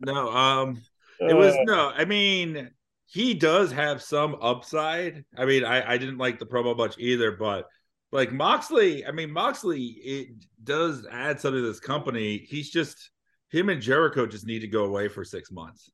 [0.00, 0.82] No, um,
[1.20, 1.88] it was Uh, no.
[1.88, 2.70] I mean,
[3.10, 5.24] he does have some upside.
[5.36, 7.66] I mean, I I didn't like the promo much either, but
[8.12, 10.28] like Moxley, I mean Moxley, it
[10.62, 12.38] does add something to this company.
[12.48, 13.10] He's just
[13.50, 15.90] him and Jericho just need to go away for six months.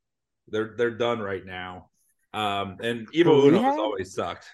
[0.49, 1.91] They're they're done right now.
[2.33, 4.47] Um, and Evil Uno has always sucked.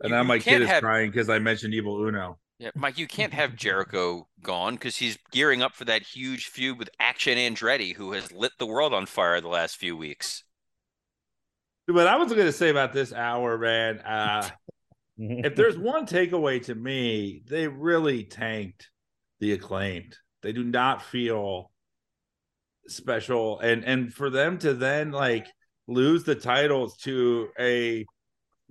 [0.00, 2.38] And You- now my kid is have- crying because I mentioned Evil Uno.
[2.62, 6.78] Yeah, Mike, you can't have Jericho gone because he's gearing up for that huge feud
[6.78, 10.44] with Action Andretti, who has lit the world on fire the last few weeks.
[11.88, 13.98] But I was going to say about this hour, man.
[13.98, 14.48] Uh,
[15.18, 18.88] if there's one takeaway to me, they really tanked
[19.40, 20.16] the acclaimed.
[20.42, 21.72] They do not feel
[22.86, 25.48] special, and and for them to then like
[25.88, 28.06] lose the titles to a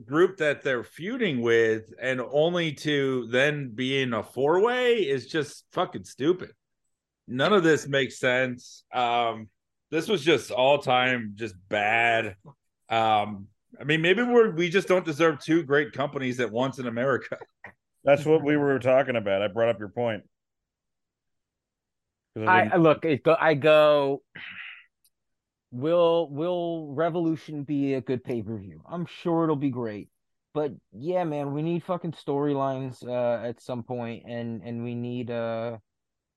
[0.06, 5.28] group that they're feuding with, and only to then be in a four way is
[5.28, 6.52] just fucking stupid.
[7.28, 8.84] None of this makes sense.
[8.94, 9.50] Um,
[9.90, 12.36] this was just all time just bad.
[12.90, 13.48] Um,
[13.80, 17.38] I mean, maybe we're we just don't deserve two great companies at once in America.
[18.04, 19.42] That's what we were talking about.
[19.42, 20.24] I brought up your point.
[22.36, 23.06] I I, I look.
[23.06, 23.36] It go.
[23.40, 24.22] I go.
[25.72, 28.82] Will Will Revolution be a good pay per view?
[28.90, 30.10] I'm sure it'll be great.
[30.54, 35.32] But yeah, man, we need fucking storylines uh, at some point, and and we need
[35.32, 35.78] uh,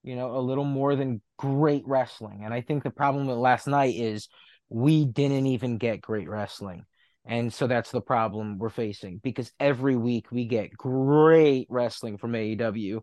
[0.05, 2.43] you know, a little more than great wrestling.
[2.45, 4.29] And I think the problem with last night is
[4.69, 6.85] we didn't even get great wrestling.
[7.27, 12.33] And so that's the problem we're facing because every week we get great wrestling from
[12.33, 13.01] AEW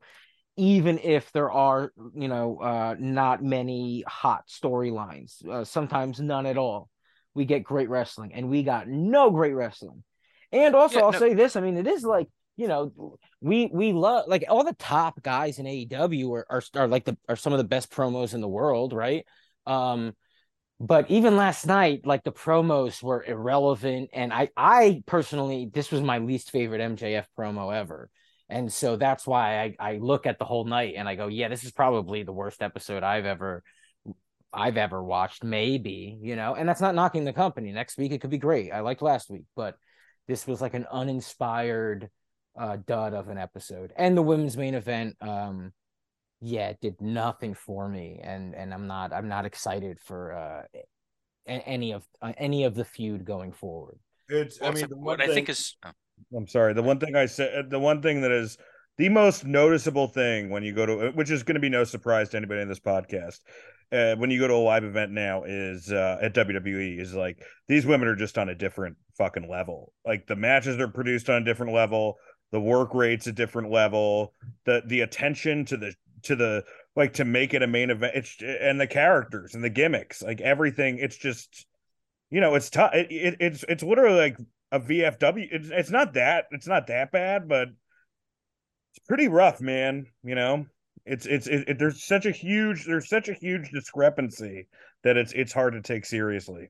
[0.61, 6.55] even if there are you know uh not many hot storylines uh, sometimes none at
[6.55, 6.87] all
[7.33, 10.03] we get great wrestling and we got no great wrestling.
[10.51, 12.27] And also Yeah, i'll no- say this i mean it is like
[12.57, 16.87] you know we we love like all the top guys in aew are, are are
[16.87, 19.25] like the are some of the best promos in the world right?
[19.65, 20.13] Um
[20.79, 26.01] but even last night like the promos were irrelevant and i i personally this was
[26.01, 28.09] my least favorite mjf promo ever
[28.51, 31.47] and so that's why I, I look at the whole night and I go, yeah,
[31.47, 33.63] this is probably the worst episode I've ever
[34.53, 37.71] I've ever watched, maybe, you know, and that's not knocking the company.
[37.71, 38.71] Next week it could be great.
[38.71, 39.75] I liked last week, but
[40.27, 42.09] this was like an uninspired
[42.59, 43.93] uh dud of an episode.
[43.95, 45.71] And the women's main event, um,
[46.41, 50.79] yeah, it did nothing for me, and and I'm not I'm not excited for uh
[51.47, 53.99] any of uh, any of the feud going forward.
[54.27, 55.91] It's Well, I mean it's- the what one I think is oh,
[56.35, 56.73] I'm sorry.
[56.73, 58.57] The one thing I said, the one thing that is
[58.97, 62.29] the most noticeable thing when you go to, which is going to be no surprise
[62.29, 63.39] to anybody in this podcast,
[63.91, 67.43] uh, when you go to a live event now, is uh, at WWE is like
[67.67, 69.93] these women are just on a different fucking level.
[70.05, 72.17] Like the matches are produced on a different level,
[72.51, 74.33] the work rates a different level,
[74.65, 75.93] the the attention to the
[76.23, 76.63] to the
[76.95, 78.13] like to make it a main event.
[78.15, 80.97] It's and the characters and the gimmicks, like everything.
[80.99, 81.65] It's just
[82.29, 82.93] you know, it's tough.
[82.93, 84.37] It, it, it's it's literally like
[84.71, 85.47] a VFW.
[85.51, 90.05] It's it's not that it's not that bad, but it's pretty rough, man.
[90.23, 90.65] You know,
[91.05, 94.67] it's it's it, it, there's such a huge there's such a huge discrepancy
[95.03, 96.69] that it's it's hard to take seriously.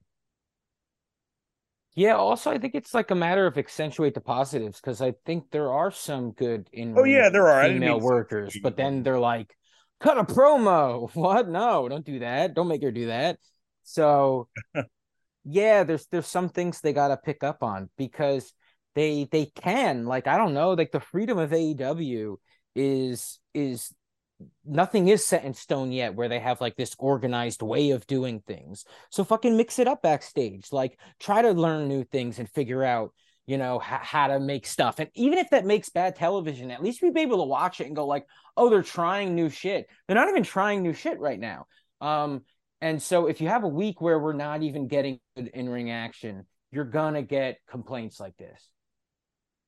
[1.93, 5.51] Yeah, also I think it's like a matter of accentuate the positives because I think
[5.51, 7.67] there are some good in Oh, yeah, there are.
[7.67, 9.53] Female workers, but then they're like,
[9.99, 11.09] cut a promo.
[11.15, 11.49] What?
[11.49, 12.53] No, don't do that.
[12.53, 13.39] Don't make her do that.
[13.83, 14.47] So
[15.43, 18.53] yeah, there's there's some things they gotta pick up on because
[18.95, 20.05] they they can.
[20.05, 22.37] Like, I don't know, like the freedom of AEW
[22.75, 23.93] is is
[24.65, 28.41] nothing is set in stone yet where they have like this organized way of doing
[28.45, 28.85] things.
[29.09, 30.71] So fucking mix it up backstage.
[30.71, 33.13] Like try to learn new things and figure out,
[33.45, 34.99] you know, h- how to make stuff.
[34.99, 37.87] And even if that makes bad television, at least we'd be able to watch it
[37.87, 38.25] and go like,
[38.57, 41.65] "Oh, they're trying new shit." They're not even trying new shit right now.
[41.99, 42.43] Um
[42.81, 46.45] and so if you have a week where we're not even getting good in-ring action,
[46.71, 48.69] you're going to get complaints like this.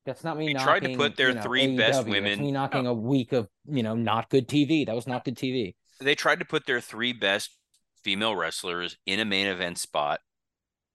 [0.06, 0.66] That's not me They knocking.
[0.68, 2.04] tried to put their you know, three best AEW.
[2.04, 4.86] That's women- me knocking a week of you know not good TV.
[4.86, 5.76] That was not good TV.
[6.02, 7.58] they tried to put their three best
[8.04, 10.20] female wrestlers in a main event spot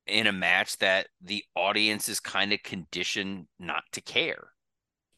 [0.07, 4.49] in a match that the audience is kind of conditioned not to care.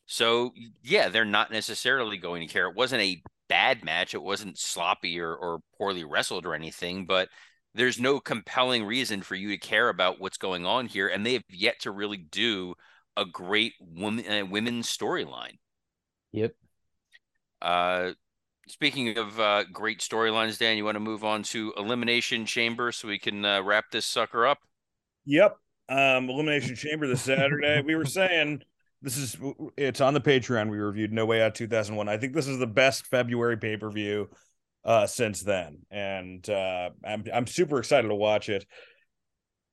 [0.07, 0.53] So
[0.85, 2.69] yeah, they're not necessarily going to care.
[2.69, 4.15] It wasn't a bad match.
[4.15, 7.29] It wasn't sloppy or, or poorly wrestled or anything, but
[7.75, 11.09] there's no compelling reason for you to care about what's going on here.
[11.09, 12.75] And they have yet to really do
[13.17, 15.59] a great woman uh, women's storyline.
[16.33, 16.55] Yep.
[17.61, 18.13] Uh,
[18.69, 23.09] speaking of uh, great storylines, Dan, you want to move on to Elimination Chamber so
[23.09, 24.59] we can uh, wrap this sucker up?
[25.27, 25.57] Yep.
[25.89, 27.83] Um, Elimination Chamber this Saturday.
[27.85, 28.63] we were saying
[29.03, 29.37] this is
[29.77, 30.71] it's on the Patreon.
[30.71, 32.09] We reviewed No Way Out 2001.
[32.09, 34.29] I think this is the best February pay per view
[34.85, 38.67] uh, since then, and uh, I'm I'm super excited to watch it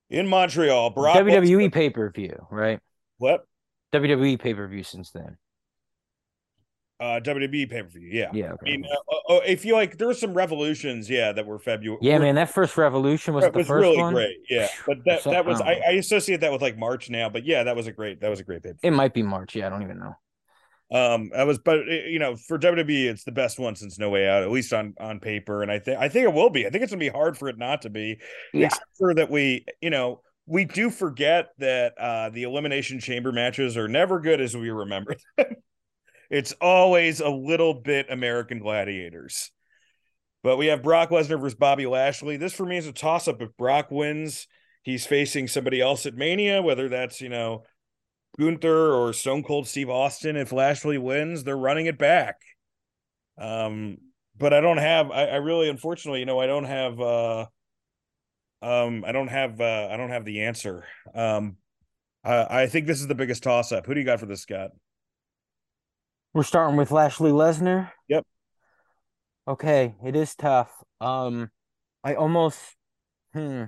[0.09, 0.91] in Montreal.
[0.91, 2.79] Brock WWE pay per view, right?
[3.17, 3.45] What?
[3.93, 5.37] WWE pay per view since then.
[6.99, 8.09] Uh, WWE pay per view.
[8.11, 8.31] Yeah.
[8.33, 8.53] Yeah.
[8.59, 11.99] I mean, uh, oh, if you like, there were some revolutions, yeah, that were February.
[12.01, 14.13] yeah, man, that first revolution was the was first really one.
[14.15, 14.37] great.
[14.49, 15.99] Yeah, but that that was I I, don't I know.
[15.99, 17.29] associate that with like March now.
[17.29, 18.73] But yeah, that was a great that was a great pay.
[18.81, 19.55] It might be March.
[19.55, 20.15] Yeah, I don't even know.
[20.89, 24.09] Um, I was, but eh, you know, for WWE, it's the best one since No
[24.09, 26.65] Way Out, at least on on paper, and I think I think it will be.
[26.65, 28.19] I think it's gonna be hard for it not to be,
[28.53, 28.67] Yeah.
[28.67, 33.75] except for that we, you know, we do forget that uh the Elimination Chamber matches
[33.77, 35.47] are never good as we remember them.
[36.29, 39.51] It's always a little bit American Gladiators.
[40.43, 42.37] But we have Brock Lesnar versus Bobby Lashley.
[42.37, 43.41] This for me is a toss up.
[43.41, 44.47] If Brock wins,
[44.83, 47.63] he's facing somebody else at Mania, whether that's you know
[48.39, 50.35] Gunther or Stone Cold Steve Austin.
[50.35, 52.35] If Lashley wins, they're running it back.
[53.37, 53.97] Um,
[54.37, 55.11] but I don't have.
[55.11, 56.99] I, I really, unfortunately, you know, I don't have.
[57.01, 57.45] uh
[58.61, 59.59] Um, I don't have.
[59.59, 60.85] uh I don't have the answer.
[61.13, 61.57] Um,
[62.23, 63.85] I, I think this is the biggest toss up.
[63.85, 64.71] Who do you got for this, Scott?
[66.37, 67.91] We're starting with Lashley Lesnar.
[68.09, 68.23] Yep.
[69.47, 70.71] Okay, it is tough.
[71.01, 71.49] Um,
[72.03, 72.59] I almost,
[73.33, 73.63] hmm,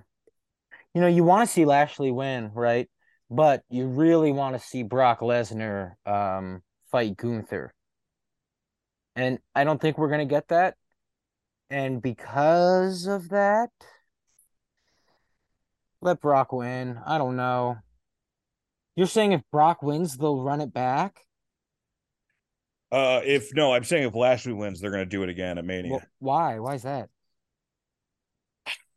[0.93, 2.87] you know, you want to see Lashley win, right?
[3.27, 7.73] But you really want to see Brock Lesnar um fight Gunther.
[9.15, 10.75] And I don't think we're gonna get that.
[11.71, 13.71] And because of that,
[16.01, 16.99] let Brock win.
[17.03, 17.77] I don't know.
[18.95, 21.25] You're saying if Brock wins, they'll run it back?
[22.91, 25.65] Uh, if no, I'm saying if Lashley wins, they're going to do it again at
[25.65, 26.59] Mania Wh- why?
[26.59, 27.09] Why is that?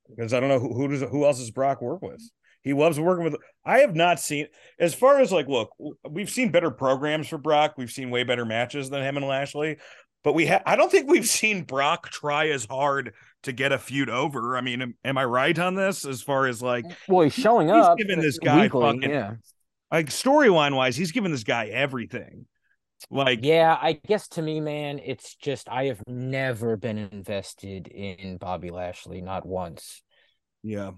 [0.08, 2.22] because I don't know who who does who else does Brock work with.
[2.62, 3.36] He loves working with.
[3.64, 4.46] I have not seen
[4.78, 5.70] as far as like look,
[6.08, 7.74] we've seen better programs for Brock.
[7.76, 9.78] We've seen way better matches than him and Lashley,
[10.22, 13.14] but we ha- I don't think we've seen Brock try as hard
[13.44, 14.56] to get a feud over.
[14.56, 16.04] I mean, am, am I right on this?
[16.04, 17.76] As far as like Well, he's showing up.
[17.76, 17.98] He's up.
[17.98, 19.32] giving this guy weekly, fucking- yeah.
[19.90, 22.46] like storyline wise, he's giving this guy everything.
[23.10, 28.36] Like Yeah, I guess to me, man, it's just I have never been invested in
[28.36, 30.02] Bobby Lashley, not once.
[30.62, 30.92] yeah,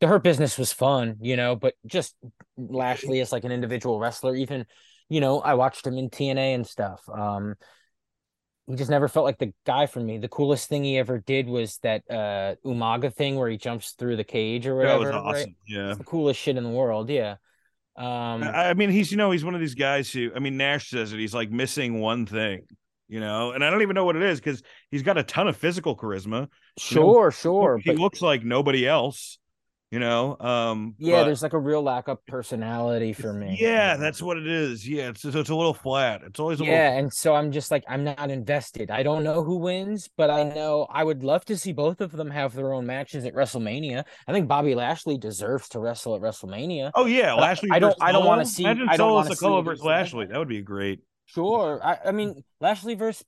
[0.00, 2.14] The Hurt Business was fun, you know, but just
[2.56, 4.66] Lashley as like an individual wrestler, even,
[5.08, 7.02] you know, I watched him in TNA and stuff.
[7.08, 7.56] Um,
[8.66, 10.18] he just never felt like the guy for me.
[10.18, 14.16] The coolest thing he ever did was that uh Umaga thing where he jumps through
[14.16, 15.06] the cage or whatever.
[15.06, 15.32] That was awesome.
[15.32, 15.56] Right?
[15.66, 15.88] Yeah.
[15.88, 17.10] It's the coolest shit in the world.
[17.10, 17.36] Yeah.
[18.00, 20.90] Um I mean, he's you know he's one of these guys who I mean Nash
[20.90, 21.18] says it.
[21.18, 22.62] He's like missing one thing,
[23.08, 25.48] you know, and I don't even know what it is because he's got a ton
[25.48, 26.48] of physical charisma.
[26.78, 27.78] sure, sure.
[27.78, 29.38] he But looks like nobody else,
[29.90, 30.36] you know.
[30.38, 33.56] Um, yeah, but- there's like a real lack of personality for me.
[33.60, 34.88] yeah, that's what it is.
[34.88, 36.22] Yeah, it's it's a little flat.
[36.24, 36.98] It's always a yeah, little.
[36.98, 38.90] and so I'm just like I'm not invested.
[38.90, 42.12] I don't know who wins, but I know I would love to see both of
[42.12, 44.04] them have their own matches at WrestleMania.
[44.28, 46.92] I think Bobby Lashley deserves to wrestle at WrestleMania.
[46.94, 47.70] Oh yeah, Lashley.
[47.72, 49.84] I don't- I don't wanna see- Imagine I don't wanna see Sikoa it versus as
[49.84, 49.96] a match.
[49.98, 50.26] Lashley.
[50.26, 51.00] That would be great.
[51.26, 51.80] Sure.
[51.82, 53.24] I, I mean Lashley versus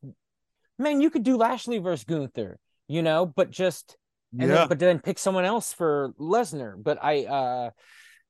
[0.78, 2.59] man, you could do Lashley versus Gunther,
[2.89, 3.97] you know, but just
[4.38, 6.74] and yeah, then, but then pick someone else for Lesnar.
[6.82, 7.70] But I uh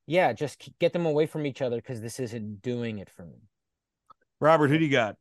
[0.07, 3.39] yeah, just get them away from each other because this isn't doing it for me.
[4.41, 5.17] Robert, who do you got?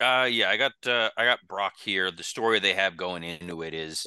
[0.00, 2.10] Uh, yeah, I got uh, I got Brock here.
[2.10, 4.06] The story they have going into it is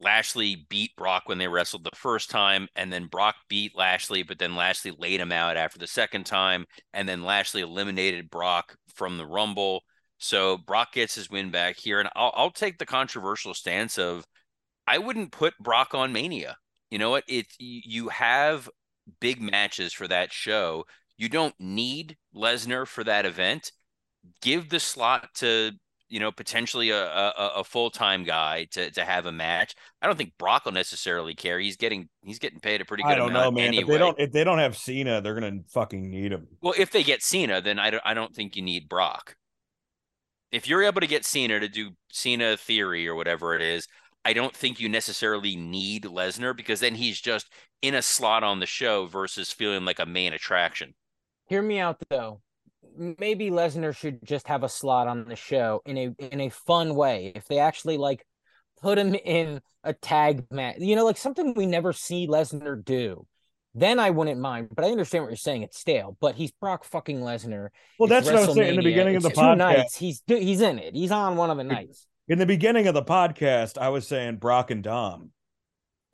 [0.00, 4.38] Lashley beat Brock when they wrestled the first time, and then Brock beat Lashley, but
[4.38, 9.16] then Lashley laid him out after the second time, and then Lashley eliminated Brock from
[9.16, 9.82] the Rumble.
[10.18, 14.26] So Brock gets his win back here, and I'll I'll take the controversial stance of
[14.88, 16.56] I wouldn't put Brock on Mania.
[16.90, 17.24] You know what?
[17.28, 18.68] It you have
[19.20, 20.84] big matches for that show.
[21.16, 23.72] You don't need Lesnar for that event
[24.40, 25.72] give the slot to
[26.08, 29.74] you know potentially a a, a full time guy to to have a match.
[30.00, 31.58] I don't think Brock will necessarily care.
[31.58, 33.68] He's getting he's getting paid a pretty good I don't know, amount man.
[33.68, 33.82] anyway.
[33.82, 36.46] If they don't, if they don't have Cena, they're gonna fucking need him.
[36.60, 39.36] well, if they get Cena, then I don't I don't think you need Brock.
[40.50, 43.86] If you're able to get Cena to do Cena theory or whatever it is,
[44.24, 47.50] I don't think you necessarily need Lesnar because then he's just
[47.82, 50.94] in a slot on the show versus feeling like a main attraction.
[51.46, 52.40] Hear me out though.
[52.96, 56.94] Maybe Lesnar should just have a slot on the show in a in a fun
[56.94, 57.32] way.
[57.34, 58.24] If they actually like
[58.82, 63.24] put him in a tag match, you know, like something we never see Lesnar do,
[63.74, 64.70] then I wouldn't mind.
[64.74, 66.16] But I understand what you're saying; it's stale.
[66.20, 67.68] But he's Brock fucking Lesnar.
[67.98, 68.84] Well, It's that's what I was saying in the WrestleMania.
[68.84, 69.56] beginning of the It's podcast.
[69.58, 69.96] nights.
[69.96, 70.94] He's he's in it.
[70.94, 72.07] He's on one of the nights.
[72.28, 75.30] In the beginning of the podcast, I was saying Brock and Dom.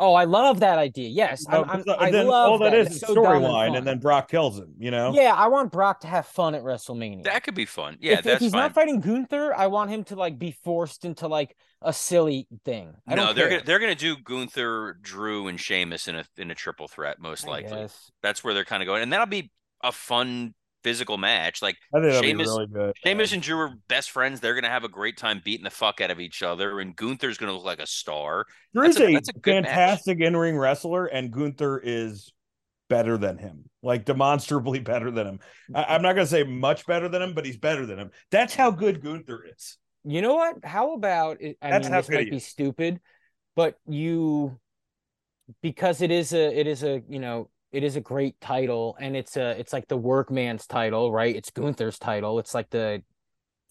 [0.01, 1.09] Oh, I love that idea.
[1.09, 2.79] Yes, No, I'm, I'm, 'cause, I then love all that that.
[2.81, 4.75] is It's so dumb and storyline, and then Brock kills him.
[4.77, 5.13] You know.
[5.15, 7.23] yeah, I want Brock to have fun at WrestleMania.
[7.25, 7.97] That could be fun.
[8.01, 8.61] Yeah, if, if he's fine.
[8.61, 12.93] not fighting Gunther, I want him to like be forced into like a silly thing.
[13.07, 13.59] I no, they're care.
[13.59, 17.47] gonna they're gonna do Gunther, Drew, and Sheamus in a in a triple threat most
[17.47, 17.87] likely.
[18.21, 20.55] That's where they're kind of going, and that'll be a fun
[20.85, 21.63] physical match.
[21.63, 22.95] Like I think that'd be Sheamus, really good.
[23.05, 24.39] Sheamus and Drew are best friends.
[24.39, 27.39] They're gonna have a great time beating the fuck out of each other, and Gunther's
[27.39, 28.45] gonna look like a star.
[28.75, 32.33] Drew's that's a- a, a fantastic in-ring wrestler, and Gunther is
[32.89, 35.41] better than him, like demonstrably better than him.
[35.75, 38.11] I, I'm not gonna say much better than him, but he's better than him.
[38.31, 39.79] That's how good Gunther is.
[40.05, 40.57] You know what?
[40.63, 41.39] How about?
[41.43, 43.01] I That's mean, how this might be stupid,
[43.57, 44.61] but you
[45.63, 49.17] because it is a it is a you know it is a great title and
[49.17, 51.35] it's a it's like the workman's title, right?
[51.35, 52.39] It's Gunther's title.
[52.39, 53.03] It's like the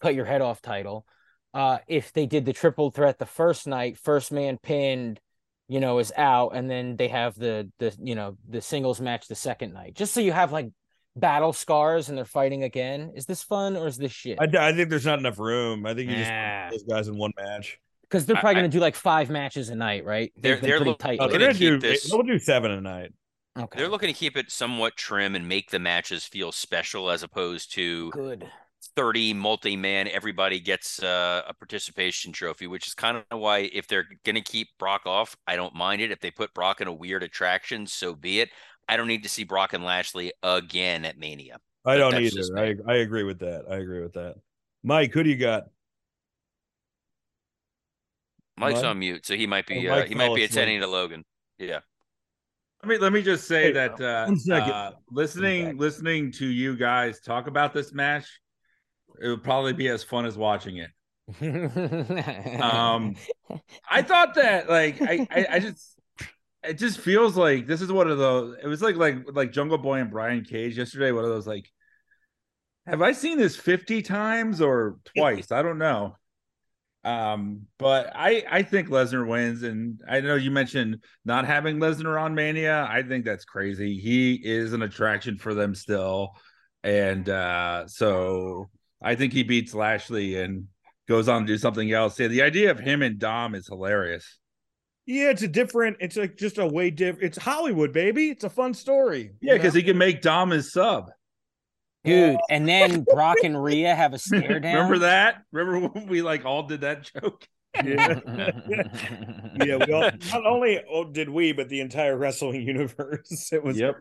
[0.00, 1.06] cut your head off title.
[1.52, 5.20] Uh, if they did the triple threat the first night, first man pinned,
[5.68, 9.28] you know, is out, and then they have the the you know the singles match
[9.28, 10.68] the second night, just so you have like
[11.16, 13.12] battle scars and they're fighting again.
[13.14, 14.36] Is this fun or is this shit?
[14.40, 15.86] I, I think there's not enough room.
[15.86, 16.70] I think you just Nah.
[16.70, 17.78] put those guys in one match.
[18.02, 20.32] Because they're probably I- going to do like five matches a night, right?
[20.36, 21.18] They're- They've been they're pretty look- tight.
[21.20, 21.78] Oh, They're they're gonna do.
[21.78, 23.12] this- They'll do seven a night.
[23.56, 23.78] Okay.
[23.78, 27.72] They're looking to keep it somewhat trim and make the matches feel special as opposed
[27.74, 28.50] to good.
[28.96, 34.06] 30 multi-man everybody gets uh, a participation trophy which is kind of why if they're
[34.24, 36.92] going to keep brock off i don't mind it if they put brock in a
[36.92, 38.50] weird attraction so be it
[38.88, 41.54] i don't need to see brock and lashley again at mania
[41.86, 42.58] I But don't either.
[42.58, 43.64] I I agree with that.
[43.70, 44.36] I agree with that.
[44.82, 45.64] Mike, who do you got?
[48.56, 48.84] mike's Mike?
[48.84, 50.50] on mute so he might be Oh, uh, he might be asleep.
[50.50, 51.24] attending to logan
[51.58, 51.80] yeah
[52.84, 54.70] Let me let me just say Hey, that uh, one second.
[54.70, 58.26] uh, listening listening to you guys talk about this match,
[59.22, 60.90] it would probably be as fun as watching it.
[62.60, 63.14] Um,
[63.90, 65.98] I thought that like I, I I just
[66.62, 68.58] it just feels like this is one of those.
[68.62, 71.10] It was like like like Jungle Boy and Brian Cage yesterday.
[71.10, 71.70] One of those like,
[72.86, 75.50] have I seen this fifty times or twice?
[75.52, 76.16] I don't know.
[77.04, 82.20] Um, but I I think Lesnar wins, and I know you mentioned not having Lesnar
[82.20, 82.86] on Mania.
[82.88, 83.98] I think that's crazy.
[83.98, 86.30] He is an attraction for them still,
[86.82, 88.70] and uh so
[89.02, 90.68] I think he beats Lashley and
[91.06, 92.18] goes on to do something else.
[92.18, 94.38] Yeah, the idea of him and Dom is hilarious.
[95.06, 95.98] Yeah, it's a different.
[96.00, 97.24] It's like just a way different.
[97.24, 98.30] It's Hollywood, baby.
[98.30, 99.32] It's a fun story.
[99.42, 101.10] Yeah, because he can make Dom his sub.
[102.04, 104.74] Dude, and then Brock and Rhea have a stare down.
[104.74, 105.42] Remember that?
[105.52, 107.46] Remember when we like all did that joke?
[107.84, 108.20] Yeah,
[109.64, 109.84] yeah.
[109.84, 113.52] We all, not only oh, did we, but the entire wrestling universe.
[113.52, 113.76] It was.
[113.76, 113.96] Yep.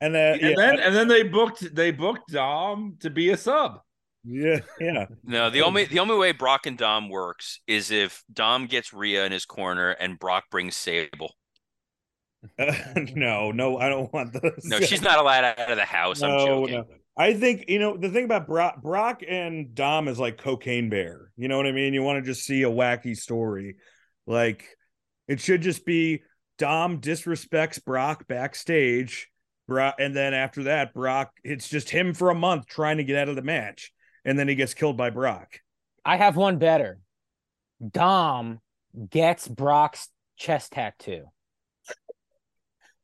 [0.00, 3.36] And then, And yeah, then and then they booked they booked Dom to be a
[3.36, 3.80] sub.
[4.22, 5.06] yeah, yeah.
[5.24, 9.24] No, the only the only way Brock and Dom works is if Dom gets Rhea
[9.26, 11.34] in his corner and Brock brings Sable.
[12.58, 12.72] Uh,
[13.16, 14.60] no, no, I don't want those.
[14.64, 16.22] No, she's not allowed out of the house.
[16.22, 16.74] I'm joking.
[16.74, 16.84] no.
[17.16, 21.30] I think you know the thing about Brock, Brock and Dom is like cocaine bear.
[21.36, 21.94] You know what I mean?
[21.94, 23.76] You want to just see a wacky story,
[24.26, 24.64] like
[25.28, 26.22] it should just be
[26.58, 29.28] Dom disrespects Brock backstage,
[29.68, 33.16] Brock, and then after that, Brock, it's just him for a month trying to get
[33.16, 33.92] out of the match,
[34.24, 35.60] and then he gets killed by Brock.
[36.04, 36.98] I have one better.
[37.90, 38.60] Dom
[39.10, 41.24] gets Brock's chest tattoo.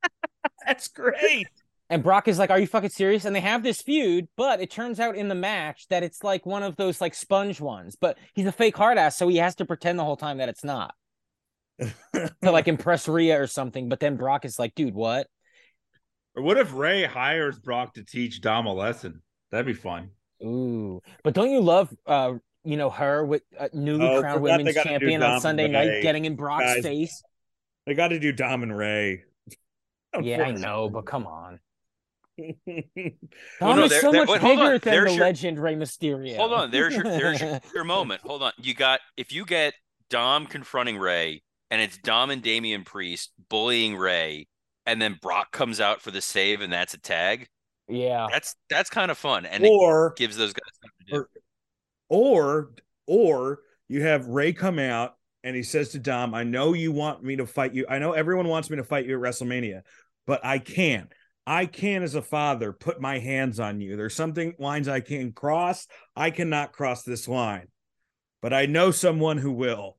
[0.67, 1.49] That's great.
[1.91, 3.25] And Brock is like, Are you fucking serious?
[3.25, 6.47] And they have this feud, but it turns out in the match that it's like
[6.47, 7.97] one of those like sponge ones.
[8.01, 10.49] But he's a fake hard ass, so he has to pretend the whole time that
[10.49, 10.95] it's not.
[11.81, 13.89] to like impress Rhea or something.
[13.89, 15.27] But then Brock is like, dude, what?
[16.37, 19.23] Or what if Rey hires Brock to teach Dom a lesson?
[19.51, 20.11] That'd be fun.
[20.45, 21.03] Ooh.
[21.25, 25.23] But don't you love uh you know her with uh, newly Oh, crowned women's champion
[25.23, 27.23] on Sunday and night getting in Brock's Guys, face?
[27.87, 29.25] They got to do Dom and Rey.
[30.21, 31.61] Yeah, I know, but come on.
[32.67, 33.11] know.
[33.61, 34.71] Dom no, is so much wait, bigger on.
[34.73, 36.37] than There's the your- legend Rey Mysterio.
[36.37, 38.21] Hold on, there's your there's your, your moment.
[38.23, 38.53] Hold on.
[38.59, 39.75] You got if you get
[40.09, 44.49] Dom confronting Rey and it's Dom and Damian Priest bullying Rey,
[44.87, 47.47] and then Brock comes out for the save and that's a tag.
[47.89, 48.27] yeah.
[48.31, 51.41] That's that's kind of fun and it or gives those guys something to do.
[52.09, 52.73] or
[53.07, 57.23] or you have Rey come out and he says to Dom, "I know you want
[57.25, 57.87] me to fight you.
[57.89, 59.81] I know everyone wants me to fight you at WrestleMania,
[60.27, 61.11] but I can't.
[61.47, 63.97] I can as a father put my hands on you.
[63.97, 65.87] There's something lines I can cross.
[66.15, 67.69] I cannot cross this line.
[68.43, 69.97] But I know someone who will."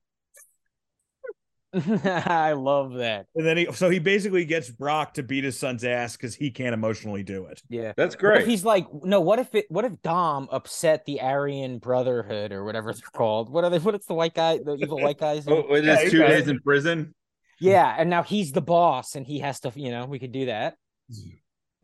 [1.73, 3.27] I love that.
[3.34, 6.51] And then he so he basically gets Brock to beat his son's ass cuz he
[6.51, 7.61] can't emotionally do it.
[7.69, 7.93] Yeah.
[7.95, 8.41] That's What great.
[8.41, 12.65] if he's like, no, what if it what if Dom upset the Aryan Brotherhood or
[12.65, 13.49] whatever they're called?
[13.49, 15.45] What are they What what is the white guy, the evil white guys?
[15.47, 16.39] oh, it Yeah, two okay.
[16.39, 17.15] days in prison.
[17.61, 20.47] Yeah, and now he's the boss and he has to, you know, we could do
[20.47, 20.76] that.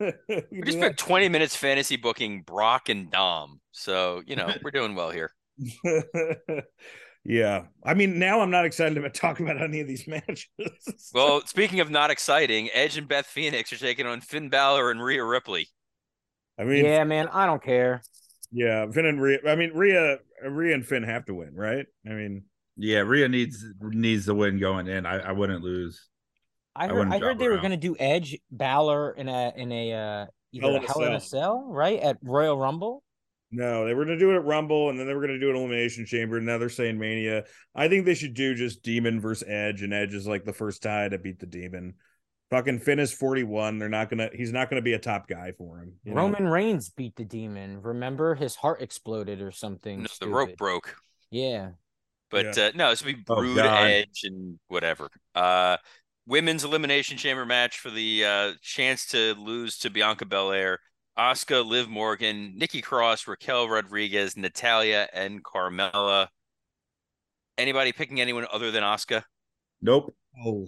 [0.00, 3.60] We just spent 20 minutes fantasy booking Brock and Dom.
[3.72, 5.32] So, you know, we're doing well here.
[7.24, 7.64] yeah.
[7.84, 10.46] I mean, now I'm not excited about talking about any of these matches.
[11.12, 15.02] Well, speaking of not exciting, Edge and Beth Phoenix are taking on Finn Balor and
[15.02, 15.68] Rhea Ripley.
[16.58, 18.04] I mean, yeah, yeah, man, I don't care.
[18.50, 19.38] Yeah, Finn and Rhea.
[19.46, 21.86] I mean, Rhea, Rhea and Finn have to win, right?
[22.06, 22.44] I mean,
[22.76, 25.06] Yeah, Rhea needs needs the win going in.
[25.06, 26.08] I, I wouldn't lose.
[26.78, 29.72] I I heard wouldn't I, heard they were gonna do Edge Balor in a in
[29.72, 31.98] a uh either Hell a in a Hell in a Cell, right?
[32.00, 33.02] At Royal Rumble.
[33.50, 35.40] no, they were going to do it at Rumble, and then they were going to
[35.40, 36.40] do an Elimination Chamber.
[36.40, 37.44] Now they're saying Mania.
[37.74, 40.82] I think they should do just Demon versus Edge, and Edge is like the first
[40.82, 41.94] tie to beat the Demon.
[42.50, 43.78] Fucking Finn is 41.
[43.78, 44.30] They're not gonna.
[44.34, 45.94] He's not gonna be a top guy for him.
[46.04, 46.22] you know?
[46.22, 47.82] Roman Reigns beat the demon.
[47.82, 50.02] Remember his heart exploded or something.
[50.02, 50.96] No, the rope broke.
[51.30, 51.70] Yeah.
[52.30, 53.90] But uh, no, gonna be Oh, Brood God.
[53.90, 55.08] Edge and whatever.
[55.34, 55.76] Uh,
[56.28, 60.78] women's elimination chamber match for the uh, chance to lose to Bianca Belair,
[61.18, 66.28] Asuka, Liv Morgan, Nikki Cross, Raquel Rodriguez, Natalya, and Carmella.
[67.56, 69.24] Anybody picking anyone other than Asuka?
[69.82, 70.14] Nope.
[70.44, 70.66] Oh,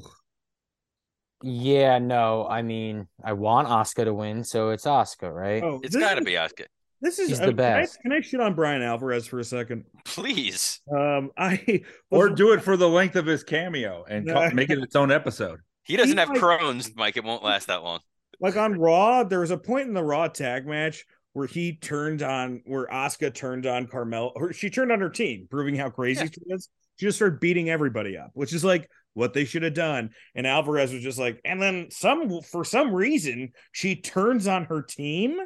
[1.43, 2.49] Yeah, no.
[2.49, 5.63] I mean, I want Oscar to win, so it's Oscar, right?
[5.63, 6.67] oh, It's this got to be Asuka.
[7.01, 7.99] This is He's uh, the can I- best.
[8.03, 9.85] Can I, shit on Bryan Alvarez for a second?
[10.05, 10.81] Please.
[10.95, 14.35] Um, I Or do it for the length of his cameo and No.
[14.35, 15.61] call, make it its own episode.
[15.85, 17.17] He doesn't He have might- Crohn's, Mike.
[17.17, 18.01] It won't last that long.
[18.39, 19.25] like on Raw.
[19.25, 23.33] There was a point in the Raw tag match where he turned on, where Asuka
[23.33, 26.31] turned on Carmel, or she turned on her team, proving how crazy Yeah.
[26.33, 26.69] she is.
[26.97, 30.11] She just started beating everybody up, which is like what they should have done.
[30.35, 34.83] And Alvarez was just like, and then some for some reason she turns on her
[34.83, 35.39] team.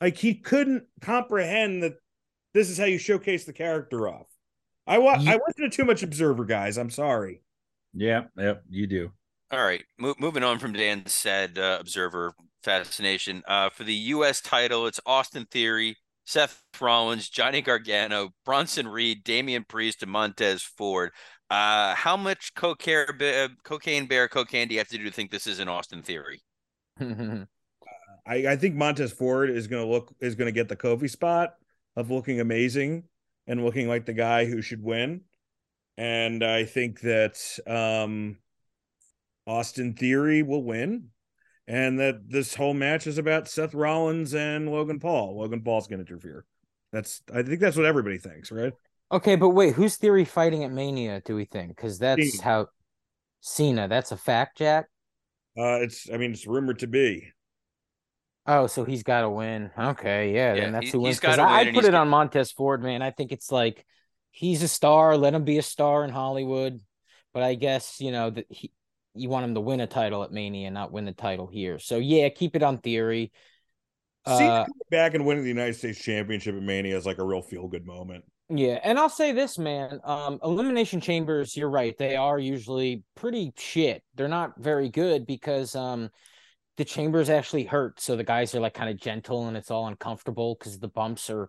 [0.00, 1.94] Like he couldn't comprehend that
[2.54, 4.26] this is how you showcase the character off.
[4.86, 6.78] I wa- Ye- I listened to too much Observer, guys.
[6.78, 7.42] I'm sorry.
[7.94, 9.10] Yeah, yep, you do.
[9.50, 13.42] All right, Mo- moving on from Dan's said uh, observer fascination.
[13.46, 14.40] Uh, for the U.S.
[14.40, 21.10] title, it's Austin Theory, Seth Rollins, Johnny Gargano, Bronson Reed, Damian Priest, and Montez Ford.
[21.48, 25.30] Uh, how much cocaine, bear, cocaine bear cocaine do you have to do to think
[25.30, 26.42] this is an Austin Theory?
[28.26, 31.08] I, I think Montez Ford is going to look is going to get the Kofi
[31.08, 31.54] spot
[31.96, 33.04] of looking amazing
[33.46, 35.22] and looking like the guy who should win.
[35.96, 38.38] And I think that um,
[39.46, 41.10] Austin Theory will win.
[41.66, 45.38] and that this whole match is about Seth Rollins and Logan Paul.
[45.38, 46.44] Logan Paul's going to interfere.
[46.92, 48.72] That's I think that's what everybody thinks, right?
[49.12, 51.20] Okay, but wait, who's Theory fighting at Mania?
[51.24, 51.76] Do we think?
[51.76, 52.42] Because that's Cena.
[52.44, 52.66] how
[53.40, 53.88] Cena.
[53.88, 54.86] That's a fact, Jack.
[55.58, 57.32] Uh, it's I mean it's rumored to be.
[58.46, 59.70] Oh, so he's got to win.
[59.76, 61.18] Okay, yeah, yeah then that's he, who wins.
[61.18, 63.02] Because I, I put it on Montez Ford, man.
[63.02, 63.84] I think it's like
[64.30, 65.16] he's a star.
[65.16, 66.80] Let him be a star in Hollywood.
[67.34, 68.72] But I guess you know that he,
[69.14, 71.78] you want him to win a title at Mania, not win the title here.
[71.78, 73.32] So yeah, keep it on theory.
[74.26, 77.42] See, uh, back and winning the United States Championship at Mania is like a real
[77.42, 78.24] feel good moment.
[78.48, 80.00] Yeah, and I'll say this, man.
[80.04, 81.96] Um, elimination chambers, you're right.
[81.98, 84.02] They are usually pretty shit.
[84.14, 86.10] They're not very good because um,
[86.76, 88.00] the chambers actually hurt.
[88.00, 91.30] So the guys are like kind of gentle and it's all uncomfortable because the bumps
[91.30, 91.48] are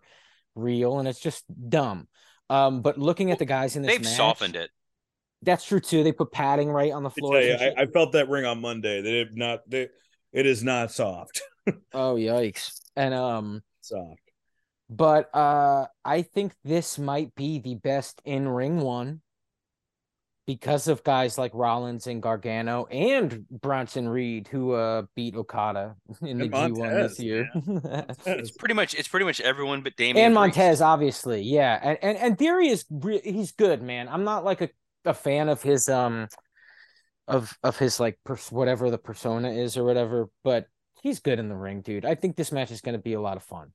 [0.55, 2.07] real and it's just dumb.
[2.49, 4.69] Um, but looking at the guys in this, they've match, softened it.
[5.41, 6.03] That's true too.
[6.03, 7.39] They put padding right on the floor.
[7.41, 9.01] You, I, I, felt that ring on Monday.
[9.01, 9.89] That it not they,
[10.31, 11.41] it is not soft.
[11.93, 12.79] oh yikes!
[12.95, 14.21] And um, soft.
[14.89, 19.21] But uh, I think this might be the best in ring one
[20.47, 26.39] because of guys like Rollins and Gargano and Bronson Reed, who uh, beat Okada in
[26.39, 27.49] the G one this year.
[28.25, 31.77] it's pretty much it's pretty much everyone but Damian and Montez, obviously, yeah.
[31.83, 34.07] And and and Theory is re- he's good, man.
[34.07, 34.69] I'm not like a,
[35.05, 36.29] a fan of his um
[37.27, 40.67] of of his like pers- whatever the persona is or whatever, but
[41.01, 42.05] he's good in the ring, dude.
[42.05, 43.73] I think this match is going to be a lot of fun.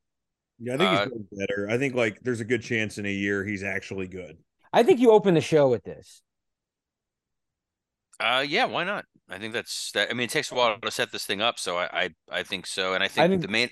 [0.58, 1.68] Yeah, I think uh, he's better.
[1.70, 4.38] I think like there's a good chance in a year he's actually good.
[4.72, 6.22] I think you open the show with this.
[8.22, 9.04] Uh, yeah, why not?
[9.28, 10.10] I think that's that.
[10.10, 12.42] I mean, it takes a while to set this thing up, so I I, I
[12.44, 13.70] think so, and I think, I think the main.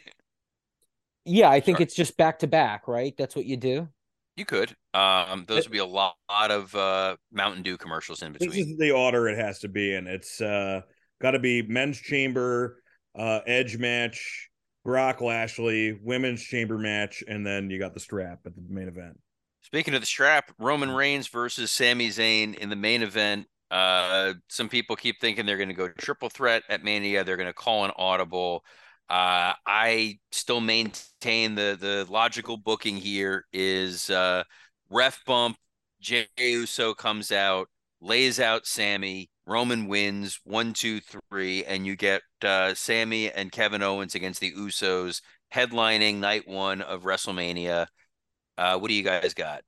[1.24, 1.84] Yeah, I think Sorry.
[1.84, 3.14] it's just back to back, right?
[3.16, 3.88] That's what you do.
[4.36, 4.74] You could.
[4.94, 8.50] Um, those would be a lot, lot of uh Mountain Dew commercials in between.
[8.50, 10.06] This is the order it has to be in.
[10.06, 10.80] It's uh
[11.20, 12.82] got to be men's chamber,
[13.16, 14.48] uh, edge match,
[14.84, 19.18] Brock Lashley, women's chamber match, and then you got the strap at the main event.
[19.62, 23.46] Speaking of the strap, Roman Reigns versus Sami Zayn in the main event.
[23.70, 27.24] Uh, some people keep thinking they're going to go triple threat at Mania.
[27.24, 28.64] They're going to call an audible.
[29.08, 34.44] Uh, I still maintain the the logical booking here is uh,
[34.88, 35.56] ref bump.
[36.00, 37.68] Jey Uso comes out,
[38.00, 39.30] lays out Sami.
[39.46, 44.52] Roman wins one, two, three, and you get uh, Sami and Kevin Owens against the
[44.52, 45.20] Usos
[45.52, 47.86] headlining night one of WrestleMania.
[48.56, 49.62] Uh, what do you guys got?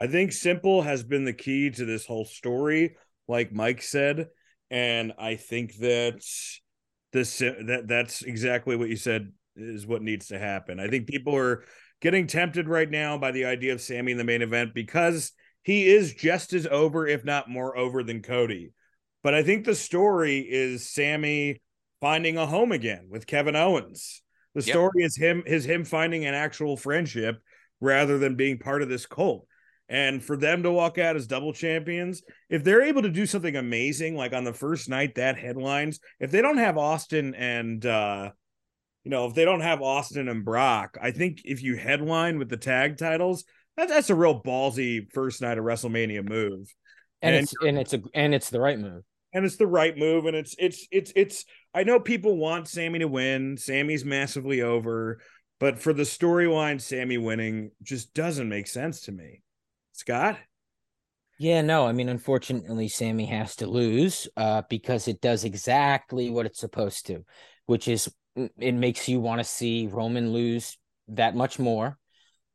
[0.00, 2.96] I think simple has been the key to this whole story,
[3.26, 4.28] like Mike said,
[4.70, 6.22] and I think that
[7.12, 10.78] this that that's exactly what you said is what needs to happen.
[10.78, 11.64] I think people are
[12.00, 15.88] getting tempted right now by the idea of Sami in the main event because he
[15.88, 18.72] is just as over, if not more over, than Cody.
[19.22, 21.60] But I think the story is Sami
[22.00, 24.22] finding a home again with Kevin Owens.
[24.54, 24.74] The yep.
[24.74, 27.40] story is him is him finding an actual friendship
[27.80, 29.46] rather than being part of this cult.
[29.88, 33.56] And for them to walk out as double champions, if they're able to do something
[33.56, 38.30] amazing, like on the first night that headlines, if they don't have Austin and uh
[39.04, 42.50] you know, if they don't have Austin and Brock, I think if you headline with
[42.50, 43.44] the tag titles,
[43.78, 46.74] that, that's a real ballsy first night of WrestleMania move.
[47.22, 49.04] And, and it's and it's a and it's the right move.
[49.32, 50.26] And it's the right move.
[50.26, 53.56] And it's it's it's it's I know people want Sami to win.
[53.56, 55.20] Sami's massively over,
[55.58, 59.42] but for the storyline, Sami winning just doesn't make sense to me.
[59.98, 60.38] Scott?
[61.40, 66.46] Yeah, no, I mean, unfortunately, Sami has to lose uh, because it does exactly what
[66.46, 67.24] it's supposed to,
[67.66, 71.98] which is mm, it makes you want to see Roman lose that much more.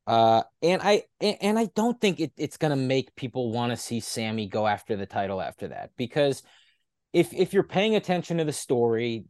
[0.07, 3.99] Uh, and I and I don't think it, it's gonna make people want to see
[3.99, 6.43] Sami go after the title after that because
[7.11, 9.25] if if you're paying attention to the story,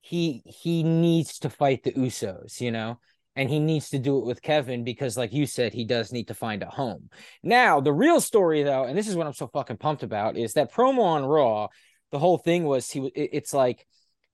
[0.00, 2.98] he he needs to fight the Usos, you know
[3.38, 6.26] and he needs to do it with Kevin because, like you said, he does need
[6.26, 7.08] to find a home.
[7.40, 10.54] Now, the real story, though, and this is what I'm so fucking pumped about, is
[10.54, 11.68] that promo on Raw.
[12.10, 13.10] The whole thing was he.
[13.14, 13.86] It's like.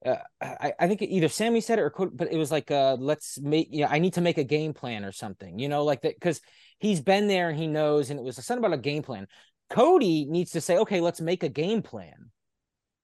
[0.05, 3.41] Uh, I, I think either Sami said it or but it was like uh let's
[3.41, 6.03] make you know I need to make a game plan or something you know like
[6.03, 6.43] that because
[6.79, 9.27] he's been there and he knows and it was something about a game plan.
[9.71, 12.31] Cody needs to say okay let's make a game plan,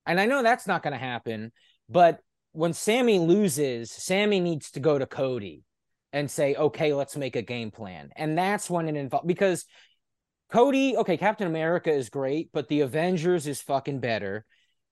[0.05, 1.53] and I know that's not going to happen.
[1.89, 2.21] But
[2.53, 5.65] when Sami loses, Sami needs to go to Cody
[6.13, 8.11] and say, okay, let's make a game plan.
[8.17, 9.65] And that's when it involves because
[10.51, 14.45] Cody, okay, Captain America is great, but the Avengers is fucking better.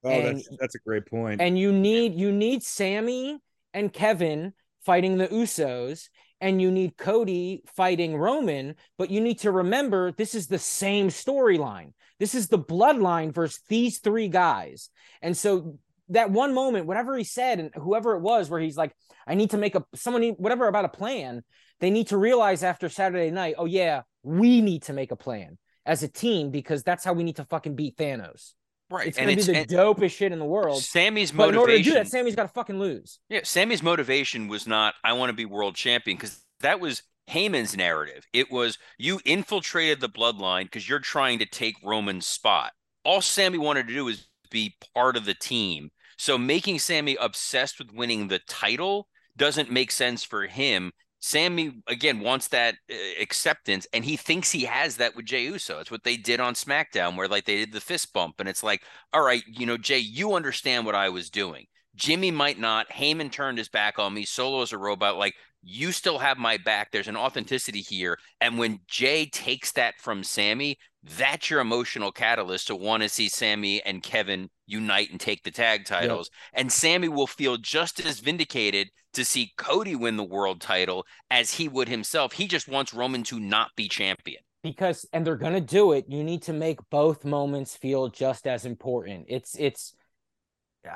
[0.03, 1.41] Oh, and, that's that's a great point.
[1.41, 3.37] And you need you need Sami
[3.73, 4.53] and Kevin
[4.85, 6.07] fighting the Usos,
[6.39, 11.09] and you need Cody fighting Roman, but you need to remember this is the same
[11.09, 11.91] storyline.
[12.19, 14.89] This is the bloodline versus these three guys.
[15.21, 15.77] And so
[16.09, 18.93] that one moment, whatever he said, and whoever it was, where he's like,
[19.27, 21.43] I need to make a someone need, whatever about a plan.
[21.79, 25.57] They need to realize after Saturday night, oh yeah, we need to make a plan
[25.85, 28.53] as a team because that's how we need to fucking beat Thanos.
[28.89, 29.07] Right.
[29.07, 30.81] It's gonna be the dopest shit in the world.
[30.81, 31.93] Sami's But in order to do motivation.
[32.03, 33.19] that, Sami's got to fucking lose.
[33.29, 37.77] Yeah, Sami's motivation was not I want to be world champion because that was Heyman's
[37.77, 38.25] narrative.
[38.33, 42.71] It was you infiltrated the bloodline because you're trying to take Roman's spot.
[43.05, 45.91] All Sami wanted to do was be part of the team.
[46.19, 50.91] So making Sami obsessed with winning the title doesn't make sense for him.
[51.21, 55.79] Sami again wants that uh, acceptance, and he thinks he has that with Jey Uso.
[55.79, 58.63] It's what they did on SmackDown, where like they did the fist bump, and it's
[58.63, 58.83] like,
[59.13, 61.67] all right, you know, Jey, you understand what I was doing.
[61.95, 62.89] Jimmy might not.
[62.89, 64.25] Heyman turned his back on me.
[64.25, 65.17] Solo is a robot.
[65.17, 66.91] Like you still have my back.
[66.91, 68.17] There's an authenticity here.
[68.41, 73.29] And when Jey takes that from Sami, that's your emotional catalyst to want to see
[73.29, 76.29] Sami and Kevin unite and take the tag titles.
[76.53, 81.53] And Sami will feel just as vindicated to see Cody win the world title as
[81.53, 82.33] he would himself.
[82.33, 84.41] He just wants Roman to not be champion.
[84.63, 88.65] because and they're gonna do it you need to make both moments feel just as
[88.65, 89.93] important it's it's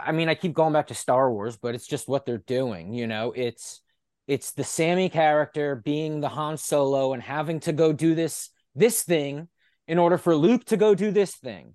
[0.03, 2.93] i mean i keep going back to star wars but it's just what they're doing
[2.93, 3.81] you know it's
[4.27, 9.03] it's the sami character being the han solo and having to go do this this
[9.03, 9.47] thing
[9.87, 11.73] in order for luke to go do this thing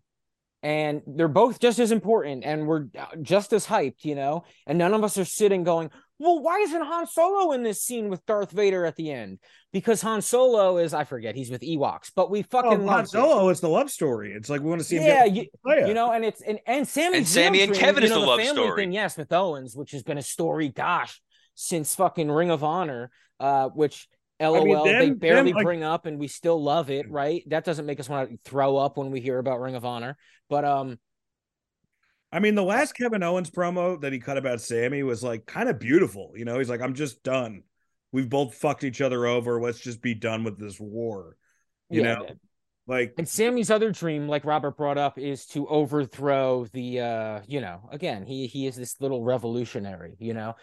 [0.63, 4.79] and they're both just as important and we're uh, just as hyped you know and
[4.79, 8.25] none of us are sitting going well why isn't han solo in this scene with
[8.27, 9.39] darth vader at the end
[9.73, 13.05] because Han Solo is I forget he's with Ewoks, but we Oh, fucking Han love
[13.05, 13.09] it.
[13.11, 14.33] Solo is the love story.
[14.33, 15.05] It's like we want to see him.
[15.05, 15.89] Yeah, get you, Leia.
[15.89, 18.27] you know, and it's and and Sami's And Sami and Kevin you is know, the
[18.27, 18.83] love family story.
[18.83, 21.21] Thing, yes, with Owens, which has been a story, gosh,
[21.61, 23.11] since fucking Ring of Honor,
[23.41, 24.09] uh, which
[24.41, 27.43] LOL mean, they barely them, like- bring up, and we still love it, right?
[27.49, 30.17] That doesn't make us want to throw up when we hear about Ring of Honor,
[30.49, 30.99] but um,
[32.31, 35.69] I mean, the last Kevin Owens promo that he cut about Sami was like kind
[35.69, 36.33] of beautiful.
[36.37, 37.65] You know, he's like, I'm just done.
[38.13, 39.61] We've both fucked each other over.
[39.61, 41.37] Let's just be done with this war.
[41.91, 42.27] You yeah, know,
[42.87, 47.61] like And Sami's other dream, like Robert brought up, is to overthrow the uh, you
[47.61, 50.55] know, again, he he is this little revolutionary, you know.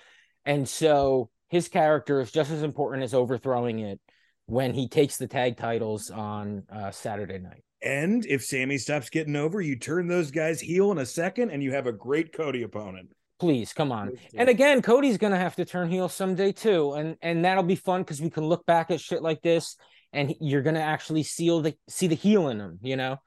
[0.45, 3.99] And so his character is just as important as overthrowing it
[4.45, 7.63] when he takes the tag titles on uh Saturday night.
[7.81, 11.61] And if Sami stops getting over, you turn those guys heel in a second and
[11.61, 13.09] you have a great Cody opponent.
[13.39, 14.13] Please, come on.
[14.35, 16.93] And again, Cody's gonna have to turn heel someday too.
[16.93, 19.75] And and that'll be fun because we can look back at shit like this
[20.13, 23.17] and you're gonna actually seal the see the heel in him, you know.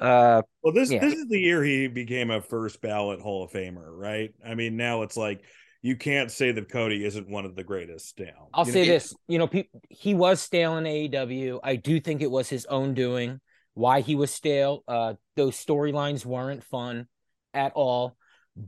[0.00, 1.00] Uh Well, this Yeah.
[1.00, 4.34] this is the year he became a first ballot Hall of Famer, right?
[4.44, 5.42] I mean, now it's like
[5.86, 8.48] you can't say that Cody isn't one of the greatest now.
[8.52, 11.60] I'll You say know, this, you know, pe- he was stale in AEW.
[11.62, 13.40] I do think it was his own doing
[13.74, 14.82] why he was stale.
[14.88, 17.06] Uh, those storylines weren't fun
[17.54, 18.16] at all.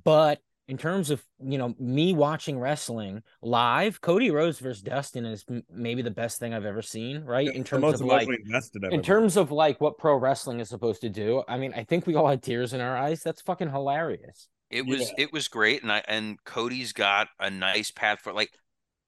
[0.05, 0.39] But
[0.69, 5.63] in terms of you know me watching wrestling live, Cody Rhodes versus Dustin is m-
[5.73, 7.25] maybe the best thing I've ever seen.
[7.25, 10.15] Right in terms of like emotionally invested I've in ever- terms of like what pro
[10.17, 11.43] wrestling is supposed to do.
[11.49, 13.23] I mean, I think we all had tears in our eyes.
[13.23, 14.47] That's fucking hilarious.
[14.71, 18.51] It was it was great, and I and Cody's got a nice path for like.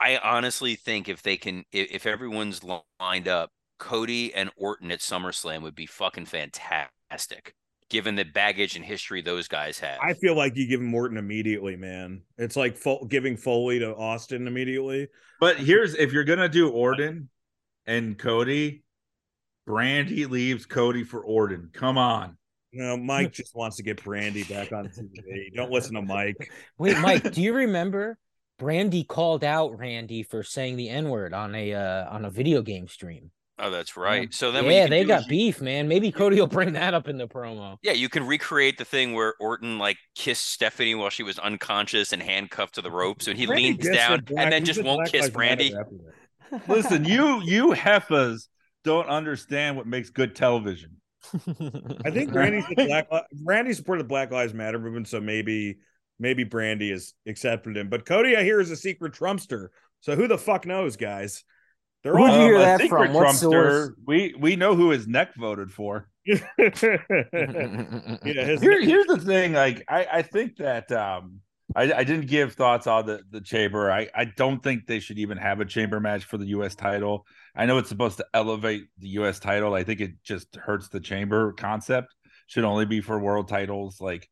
[0.02, 2.62] I honestly think if they can, if, if everyone's
[2.98, 7.54] lined up, Cody and Orton at SummerSlam would be fucking fantastic,
[7.90, 9.98] given the baggage and history those guys have.
[10.00, 12.22] I feel like you give him Orton immediately, man.
[12.38, 15.08] It's like Fo- giving Foley to Austin immediately.
[15.38, 17.28] But here's if you're gonna do Orton
[17.86, 18.84] and Cody,
[19.68, 21.70] Brandi leaves Cody for Orton.
[21.74, 22.38] Come on.
[22.72, 25.52] You know, Mike just wants to get Brandi back on TV.
[25.54, 26.50] Don't listen to Mike.
[26.78, 28.18] Wait, Mike, do you remember
[28.60, 32.62] Brandi called out Randy for saying the N word on a uh, on a video
[32.62, 33.30] game stream?
[33.60, 34.32] oh, that's right.
[34.32, 35.86] So then, yeah, they got is you- beef, man.
[35.88, 37.76] Maybe Cody will bring that up in the promo.
[37.82, 42.12] Yeah, you can recreate the thing where Orton like kissed Stephanie while she was unconscious
[42.12, 44.82] and handcuffed to the ropes, and he Brandi leans down said black- and then just
[44.82, 45.74] won't kiss Brandi.
[46.66, 48.48] Listen, you you heifas
[48.82, 50.99] don't understand what makes good television.
[52.04, 55.78] I think Brandi said Black Li- Brandi supported the Black Lives Matter movement, so maybe
[56.18, 57.88] maybe Brandi has accepted him.
[57.88, 59.68] But Cody, I hear, is a secret Trumpster.
[60.00, 61.44] So who the fuck knows, guys?
[62.02, 63.14] They're Who'd all you hear Um, a that secret from?
[63.14, 63.90] What Trumpster.
[64.06, 66.08] We we know who his neck voted for.
[66.24, 66.38] yeah,
[68.24, 69.52] his Here, here's the thing.
[69.52, 71.40] Like, I, I think that um,
[71.76, 73.90] I, I didn't give thoughts on the the chamber.
[73.90, 76.74] I, I don't think they should even have a chamber match for the U.S.
[76.74, 77.26] title.
[77.54, 79.38] I know it's supposed to elevate the U.S.
[79.38, 79.74] title.
[79.74, 82.14] I think it just hurts the chamber concept.
[82.46, 84.00] Should only be for world titles.
[84.00, 84.28] Like,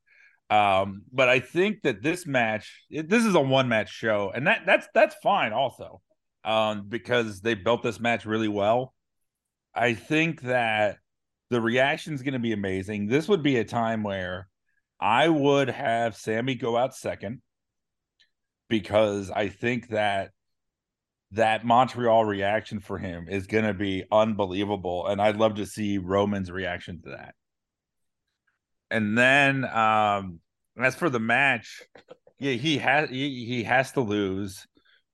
[0.51, 4.47] um, but I think that this match, it, this is a one match show, and
[4.47, 6.01] that that's that's fine also,
[6.45, 8.95] um, because they built this match really well.
[9.75, 10.97] I think that
[11.51, 13.07] the reaction is going to be amazing.
[13.07, 14.49] This would be a time where
[15.01, 17.41] I would have Sami go out second
[18.69, 20.31] because I think that
[21.33, 25.07] that Montreal reaction for him is going to be unbelievable.
[25.07, 27.35] And I'd love to see Roman's reaction to that.
[28.91, 30.41] And then, um,
[30.79, 31.83] as for the match,
[32.39, 34.67] yeah, he has he, he has to lose,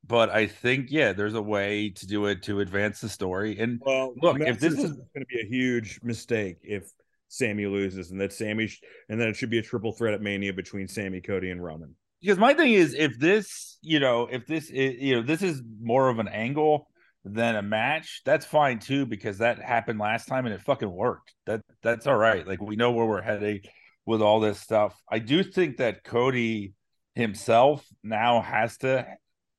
[0.06, 3.58] but I think yeah, there's a way to do it to advance the story.
[3.58, 6.88] And well, look, if this is going to be a huge mistake if
[7.34, 10.22] Sami loses, and that Sami sh- and then it should be a triple threat at
[10.22, 11.94] Mania between Sami, Cody, and Roman.
[12.20, 15.62] Because my thing is, if this, you know, if this is, you know, this is
[15.80, 16.88] more of an angle
[17.24, 21.34] than a match, that's fine too, because that happened last time and it fucking worked.
[21.46, 22.46] That that's all right.
[22.46, 23.60] Like we know where we're heading
[24.06, 24.94] with all this stuff.
[25.10, 26.74] I do think that Cody
[27.14, 29.06] himself now has to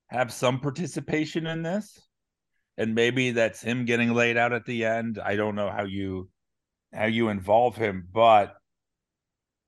[0.07, 1.99] have some participation in this.
[2.77, 5.19] And maybe that's him getting laid out at the end.
[5.23, 6.29] I don't know how you
[6.95, 8.55] how you involve him, but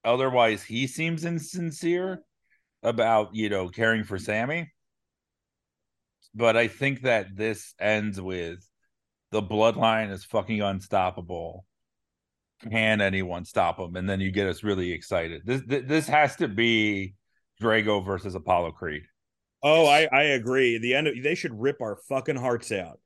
[0.03, 2.23] otherwise he seems insincere
[2.83, 4.71] about, you know, caring for Sami.
[6.33, 8.67] But I think that this ends with
[9.31, 11.65] the bloodline is fucking unstoppable.
[12.69, 13.95] Can anyone stop him?
[13.95, 15.41] And then you get us really excited.
[15.45, 17.15] This this has to be
[17.61, 19.03] Drago versus Apollo Creed.
[19.63, 20.77] Oh, I I agree.
[20.77, 22.99] The end of, they should rip our fucking hearts out.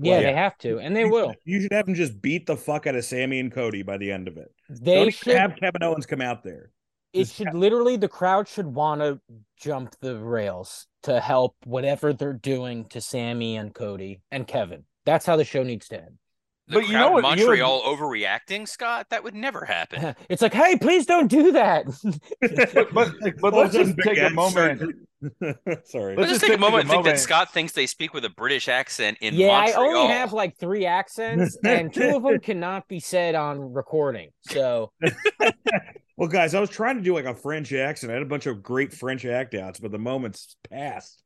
[0.00, 0.42] Yeah, well, they yeah.
[0.42, 1.30] have to, and they you will.
[1.30, 3.96] Should, you should have them just beat the fuck out of Sami and Cody by
[3.96, 4.52] the end of it.
[4.68, 6.70] They should have Kevin Owens come out there.
[7.12, 7.56] It just should have...
[7.56, 9.20] literally the crowd should want to
[9.56, 14.84] jump the rails to help whatever they're doing to Sami and Cody and Kevin.
[15.04, 16.18] That's how the show needs to end.
[16.68, 19.06] The but you know what, Montreal you overreacting, Scott?
[19.10, 20.14] That would never happen.
[20.28, 21.86] It's like, hey, please don't do that.
[22.40, 24.82] but but, but let's just take a moment.
[25.84, 26.16] Sorry.
[26.16, 28.30] Let's, just take, take a moment and think that Scott thinks they speak with a
[28.30, 29.80] British accent in yeah, Montreal.
[29.80, 34.30] I only have like three accents, and two of them cannot be said on recording.
[34.42, 34.92] So
[36.16, 38.10] Well, guys, I was trying to do like a French accent.
[38.10, 41.22] I had a bunch of great French act outs, but the moment's passed.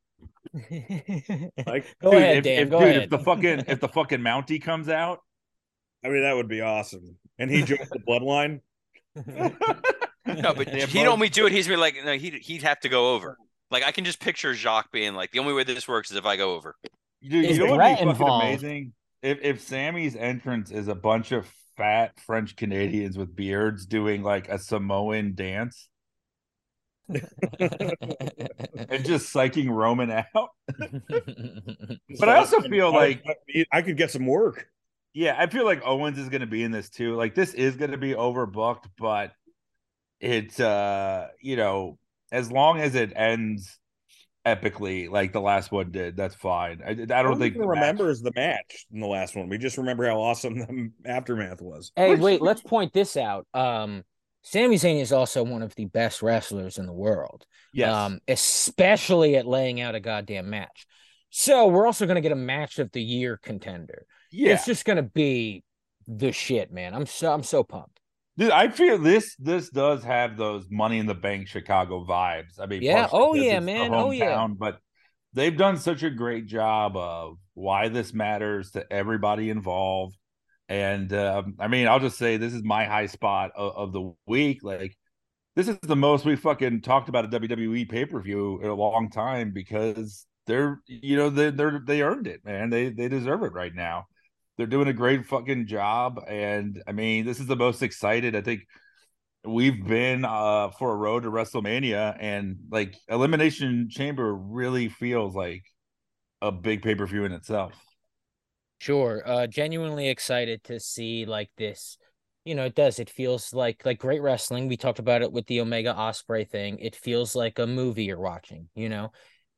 [0.54, 2.62] like, go dude, ahead, if, Dan.
[2.62, 3.02] If, go dude, ahead.
[3.04, 5.20] If the fucking if the fucking Mountie comes out,
[6.05, 7.16] I mean, that would be awesome.
[7.39, 8.60] And he joins the bloodline.
[10.27, 11.52] no, but he'd only do it.
[11.52, 13.36] He's be like, no, he'd he'd have to go over.
[13.70, 16.27] Like I can just picture Jacques being like, the only way this works is if
[16.27, 16.77] I go over.
[17.22, 18.93] Dude, you know what would be fucking amazing?
[19.22, 21.47] If if Sami's entrance is a bunch of
[21.77, 25.89] fat French Canadians with beards doing like a Samoan dance.
[27.09, 27.20] and
[29.05, 30.51] just psyching Roman out.
[32.18, 33.24] but I also feel like
[33.72, 34.68] I could get some work.
[35.12, 37.16] Yeah, I feel like Owens is going to be in this too.
[37.16, 39.32] Like this is going to be overbooked, but
[40.20, 41.99] it's uh, you know,
[42.31, 43.78] as long as it ends
[44.47, 46.81] epically like the last one did, that's fine.
[46.87, 49.49] I, I don't think remembers the match in the last one.
[49.49, 51.93] We just remember how awesome the aftermath was.
[51.97, 53.47] Hey, wait, let's point this out.
[53.55, 54.05] Um
[54.43, 57.45] Sami Zayn is also one of the best wrestlers in the world.
[57.74, 57.95] Yes.
[57.95, 60.87] Um, especially at laying out a goddamn match.
[61.28, 64.07] So we're also gonna get a match of the year contender.
[64.31, 64.55] Yeah.
[64.55, 65.65] It's just gonna be
[66.07, 66.94] the shit, man.
[66.94, 68.01] I'm so I'm so pumped.
[68.36, 72.59] Dude, I feel this this does have those money in the bank Chicago vibes.
[72.59, 74.47] I mean, yeah, oh yeah, man, oh yeah.
[74.48, 74.78] But
[75.32, 80.16] they've done such a great job of why this matters to everybody involved.
[80.69, 84.15] And um, I mean, I'll just say this is my high spot of, of the
[84.27, 84.61] week.
[84.62, 84.97] Like,
[85.57, 88.74] this is the most we fucking talked about a WWE pay per view in a
[88.74, 92.70] long time because they're, you know, they they're they earned it, man.
[92.70, 94.07] They they deserve it right now
[94.61, 96.23] they're doing a great fucking job.
[96.28, 98.61] And I mean, this is the most excited I think
[99.43, 105.62] we've been uh for a road to WrestleMania and like Elimination Chamber really feels like
[106.43, 107.73] a big pay-per-view in itself.
[108.81, 109.23] Sure.
[109.24, 111.97] Uh genuinely excited to see like this.
[112.45, 112.99] You know, it does.
[112.99, 114.69] It feels like like great wrestling.
[114.69, 116.78] We talked about it with the Omega Osprey thing.
[116.78, 119.11] It feels like a movie you're watching, you know.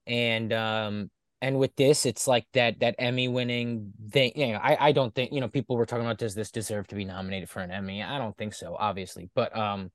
[0.07, 1.11] And um
[1.43, 5.15] and with this it's like that that emmy winning thing you know I, I don't
[5.15, 7.73] think you know people were talking about does this deserve to be nominated for an
[7.73, 8.03] emmy?
[8.03, 9.91] I don't think so obviously but um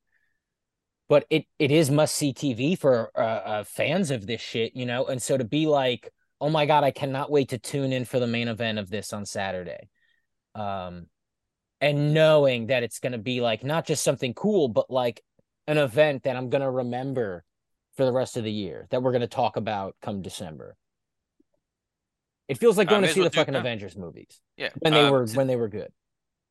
[1.09, 4.85] but it it is must see tv for uh, uh, fans of this shit you
[4.85, 5.05] know?
[5.05, 8.19] And so to be like oh my god i cannot wait to tune in for
[8.19, 9.89] the main event of this on saturday
[10.53, 11.07] um
[11.79, 15.23] and knowing that it's going to be like not just something cool but like
[15.65, 17.43] an event that i'm going to remember
[17.95, 20.75] for the rest of the year that we're going to talk about come december
[22.47, 24.39] it feels like going to see the fucking Avengers movies.
[24.55, 25.91] Yeah, when they uh, were since, when they were good.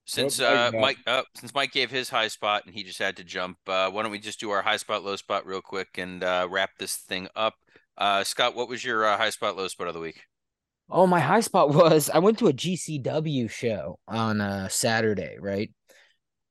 [0.07, 3.25] Since uh, Mike, uh, since Mike gave his high spot and he just had to
[3.25, 6.23] jump, uh, why don't we just do our high spot, low spot real quick and
[6.23, 7.55] uh, wrap this thing up?
[7.99, 10.21] Uh, Scott, what was your uh, high spot, low spot of the week?
[10.89, 15.71] Oh, my high spot was I went to a GCW show on uh, Saturday, right?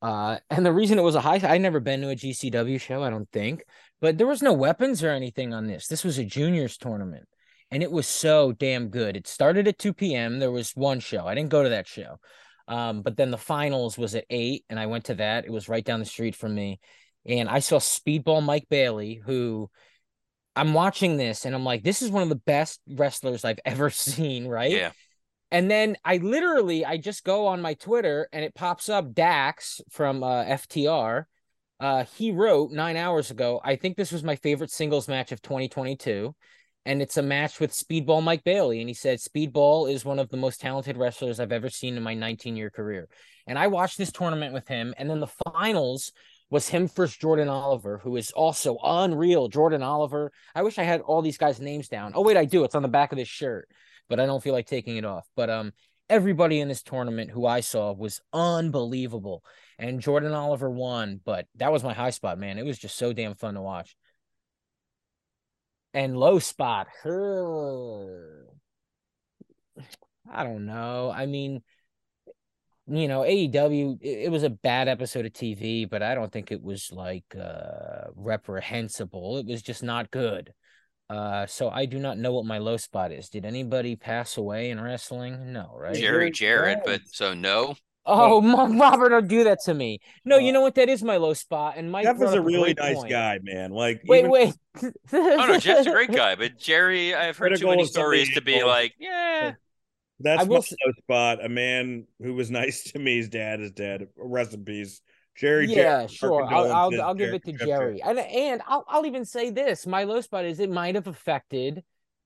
[0.02, 3.10] Uh, and the reason it was a high—I'd never been to a GCW show, I
[3.10, 3.64] don't think,
[4.02, 5.88] but there was no weapons or anything on this.
[5.88, 7.28] This was a juniors tournament,
[7.72, 9.18] and it was so damn good.
[9.18, 10.40] It started at 2 p.m.
[10.40, 11.26] There was one show.
[11.26, 12.20] I didn't go to that show.
[12.68, 15.46] Um, but then the finals was at eight, and I went to that.
[15.46, 16.80] It was right down the street from me.
[17.26, 19.70] And I saw Speedball Mike Bailey, who
[20.56, 23.90] I'm watching this and I'm like, this is one of the best wrestlers I've ever
[23.90, 24.72] seen, right?
[24.72, 24.92] Yeah.
[25.52, 29.82] And then I literally I just go on my Twitter and it pops up Dax
[29.90, 31.26] from uh, FTR.
[31.80, 35.42] Uh, he wrote nine hours ago, I think this was my favorite singles match of
[35.42, 36.34] 2022.
[36.86, 38.80] And it's a match with Speedball Mike Bailey.
[38.80, 42.04] And he said, Speedball is one of the most talented wrestlers I've ever seen in
[42.04, 43.08] my 19 year career.
[43.48, 44.94] And I watched this tournament with him.
[44.98, 46.12] And then the finals
[46.50, 49.48] was him first Jordan Oliver, who is also unreal.
[49.48, 50.32] Jordan Oliver.
[50.54, 52.12] I wish I had all these guys' names down.
[52.16, 52.64] Oh, wait, I do.
[52.64, 53.68] It's on the back of this shirt,
[54.08, 55.28] but I don't feel like taking it off.
[55.36, 55.74] But um,
[56.10, 59.44] everybody in this tournament who I saw was unbelievable.
[59.80, 62.58] And Jordan Oliver won, but that was my high spot, man.
[62.58, 63.96] It was just so damn fun to watch.
[65.96, 68.48] And low spot, her.
[70.30, 71.10] I don't know.
[71.10, 71.64] I mean,
[72.86, 76.52] you know, AEW, it, it, was a bad episode of TV, but I don't think
[76.52, 79.38] it was like uh reprehensible.
[79.38, 80.52] It was just not good.
[81.10, 83.30] Uh so I do not know what my low spot is.
[83.30, 85.54] Did anybody pass away in wrestling?
[85.54, 85.96] No, right?
[85.96, 87.76] Jerry Jarrett, but so no.
[88.06, 90.00] Oh, well, Robert, don't do that to me.
[90.24, 90.76] No, you uh, know what?
[90.76, 91.74] That is my low spot.
[91.78, 93.10] And Mike Jeff is a really nice point.
[93.10, 93.72] guy, man.
[93.72, 94.32] Like, wait, even...
[94.32, 94.54] wait.
[94.84, 98.64] oh no, Jeff's a great guy, but Jerry, I've heard too many stories to be
[98.64, 99.54] like, yeah,
[100.20, 101.44] that's I my low spot.
[101.44, 103.18] A man who was nice to me.
[103.18, 104.08] His dad is dead.
[104.16, 105.02] Rest in peace.
[105.36, 105.68] Jerry.
[105.68, 106.44] Yeah, Jerry, sure.
[106.46, 108.02] I'll I'll, I'll give it to Jerry.
[108.02, 109.88] And and I'll I'll even say this.
[109.88, 111.84] My low spot is it might have affected,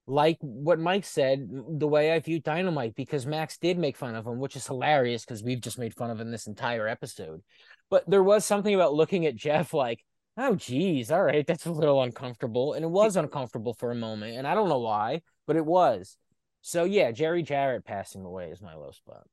[0.09, 4.25] like what Mike said, the way I view Dynamite because Max did make fun of
[4.25, 7.43] him, which is hilarious because we've just made fun of him this entire episode.
[7.91, 10.03] But there was something about looking at Jeff like,
[10.35, 14.35] oh geez, all right, that's a little uncomfortable, and it was uncomfortable for a moment,
[14.35, 16.17] and I don't know why, but it was.
[16.61, 19.27] So yeah, Jerry Jarrett passing away is my low spot.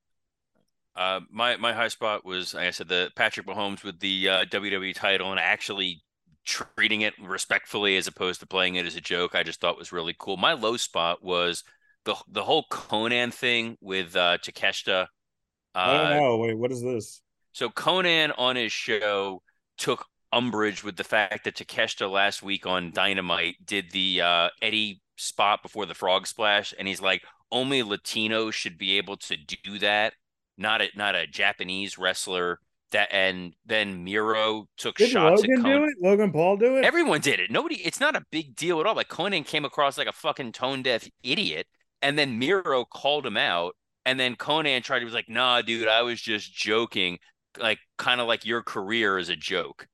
[0.95, 4.45] Uh, my my high spot was, like I said, the Patrick Mahomes with the uh,
[4.47, 6.03] WWE title and actually
[6.47, 9.35] treating it respectfully as opposed to playing it as a joke.
[9.35, 10.37] I just thought was really cool.
[10.37, 11.65] My low spot was
[12.05, 15.03] the the whole Konnan thing with uh, Takeshita.
[15.03, 16.37] Uh, I don't uh, know.
[16.39, 17.21] Wait, what is this?
[17.53, 19.43] So Konnan on his show
[19.77, 25.03] took umbrage with the fact that Takeshita last week on Dynamite did the uh, Eddie
[25.17, 29.79] spot before the frog splash, and he's like, only Latinos should be able to do
[29.79, 30.15] that,
[30.57, 32.61] not a not a Japanese wrestler.
[32.93, 35.11] That and then Miro took shots.
[35.11, 35.43] Did shots.
[35.43, 35.95] Logan do it?
[36.01, 36.85] Logan Paul do it?
[36.85, 37.51] Everyone did it.
[37.51, 37.77] Nobody.
[37.77, 38.95] It's not a big deal at all.
[38.95, 41.67] Like Konnan came across like a fucking tone deaf idiot,
[42.01, 45.01] and then Miro called him out, and then Konnan tried.
[45.01, 47.19] He was like, "Nah, dude, I was just joking."
[47.59, 49.89] Like kind of like your career is a joke,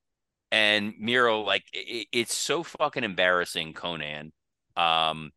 [0.51, 4.32] and Miro like it, it's so fucking embarrassing, Konnan
[4.77, 5.31] um,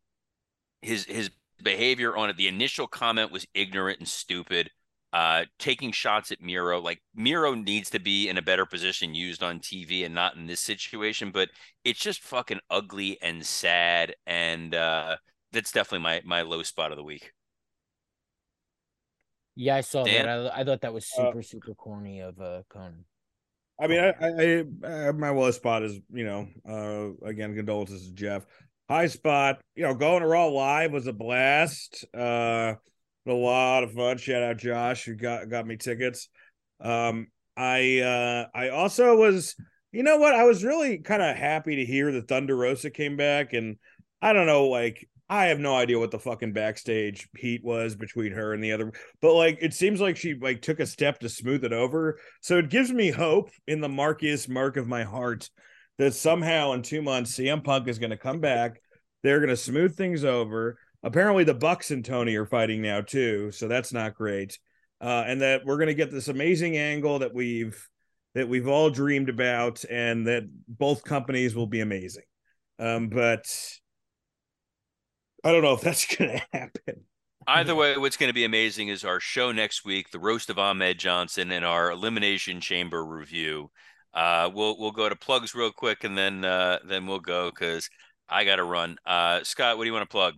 [0.82, 1.30] his his
[1.62, 2.36] behavior on it.
[2.36, 4.70] The initial comment was ignorant and stupid.
[5.16, 9.42] Uh, taking shots at Miro, like Miro needs to be in a better position used
[9.42, 11.30] on TV and not in this situation.
[11.30, 11.48] But
[11.84, 15.16] it's just fucking ugly and sad, and uh,
[15.52, 17.32] that's definitely my my low spot of the week.
[19.54, 20.26] Yeah, I saw Dan?
[20.26, 20.52] that.
[20.52, 23.04] I, I thought that was uh, super uh, super corny of uh Konnan.
[23.80, 28.12] I mean, I, I, I, my low spot is you know, uh, again, condolences to
[28.12, 28.44] Jeff.
[28.90, 32.04] High spot, you know, going to Raw live was a blast.
[32.14, 32.74] Uh,
[33.26, 34.18] a lot of fun.
[34.18, 36.28] Shout out Josh who got got me tickets.
[36.80, 39.54] Um, I uh, I also was,
[39.92, 40.34] you know what?
[40.34, 43.76] I was really kind of happy to hear that Thunder Rosa came back, and
[44.20, 48.32] I don't know, like I have no idea what the fucking backstage heat was between
[48.32, 51.28] her and the other, but like it seems like she like took a step to
[51.28, 52.20] smooth it over.
[52.42, 55.50] So it gives me hope in the Marcus mark of my heart
[55.98, 58.80] that somehow in two months CM Punk is going to come back.
[59.22, 60.78] They're going to smooth things over.
[61.06, 64.58] Apparently, the Bucks and Tony are fighting now too, so that's not great.
[65.00, 67.80] Uh, and that we're going to get this amazing angle that we've
[68.34, 72.24] that we've all dreamed about, and that both companies will be amazing.
[72.80, 73.46] Um, but
[75.44, 77.04] I don't know if that's going to happen.
[77.46, 80.58] Either way, what's going to be amazing is our show next week, the roast of
[80.58, 83.70] Ahmed Johnson, and our elimination chamber review.
[84.12, 87.88] Uh, we'll we'll go to plugs real quick, and then uh, then we'll go because
[88.28, 88.96] I got to run.
[89.06, 90.34] Uh, Scott, what do you want to plug?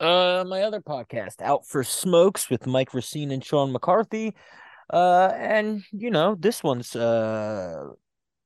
[0.00, 4.34] Uh, my other podcast, Out for Smokes, with Mike Recine and Sean McCarthy.
[4.92, 7.88] Uh, and you know this one's uh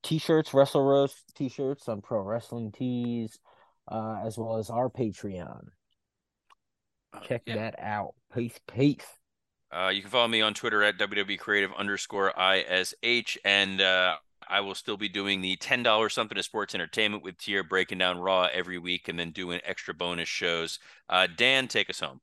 [0.03, 3.39] t-shirts, Wrestle Roast t-shirts on Pro Wrestling Tees,
[3.89, 5.67] uh, as well as our Patreon.
[7.23, 7.55] Check yeah.
[7.55, 8.15] that out.
[8.33, 9.05] Peace, peace.
[9.71, 13.37] Uh, you can follow me on Twitter at WWE Creative underscore ISH.
[13.43, 14.15] And uh,
[14.49, 18.19] I will still be doing the $10 something to sports entertainment with Tier, breaking down
[18.19, 20.79] Raw every week and then doing extra bonus shows.
[21.09, 22.21] Uh, Dan, take us home.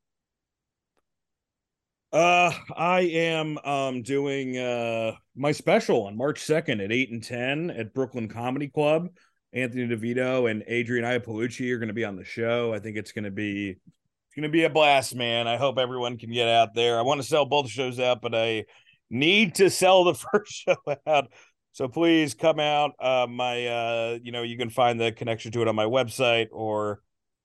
[2.13, 7.71] Uh, I am um doing uh my special on March 2nd at 8 and 10
[7.71, 9.11] at Brooklyn Comedy Club.
[9.53, 12.73] Anthony DeVito and Adrian Iapalucci are going to be on the show.
[12.73, 15.49] I think it's going to be it's going to be a blast, man.
[15.49, 16.99] I hope everyone can get out there.
[16.99, 18.65] I want to sell both shows out, but I
[19.11, 20.77] need to sell the first show
[21.07, 21.33] out.
[21.73, 22.93] So please come out.
[22.99, 26.49] Uh, my, uh, you know, you can find the connection to it on my website
[26.51, 27.01] or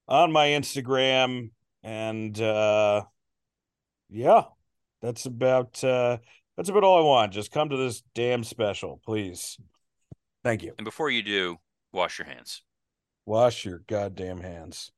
[0.07, 1.51] on my Instagram.
[1.83, 3.03] And uh,
[4.09, 4.43] yeah,
[5.01, 6.17] that's about uh,
[6.57, 7.33] that's about all I want.
[7.33, 9.57] Just come to this damn special, please.
[10.43, 10.73] Thank you.
[10.77, 11.57] And before you do,
[11.91, 12.63] wash your hands.
[13.25, 14.91] Wash your goddamn hands.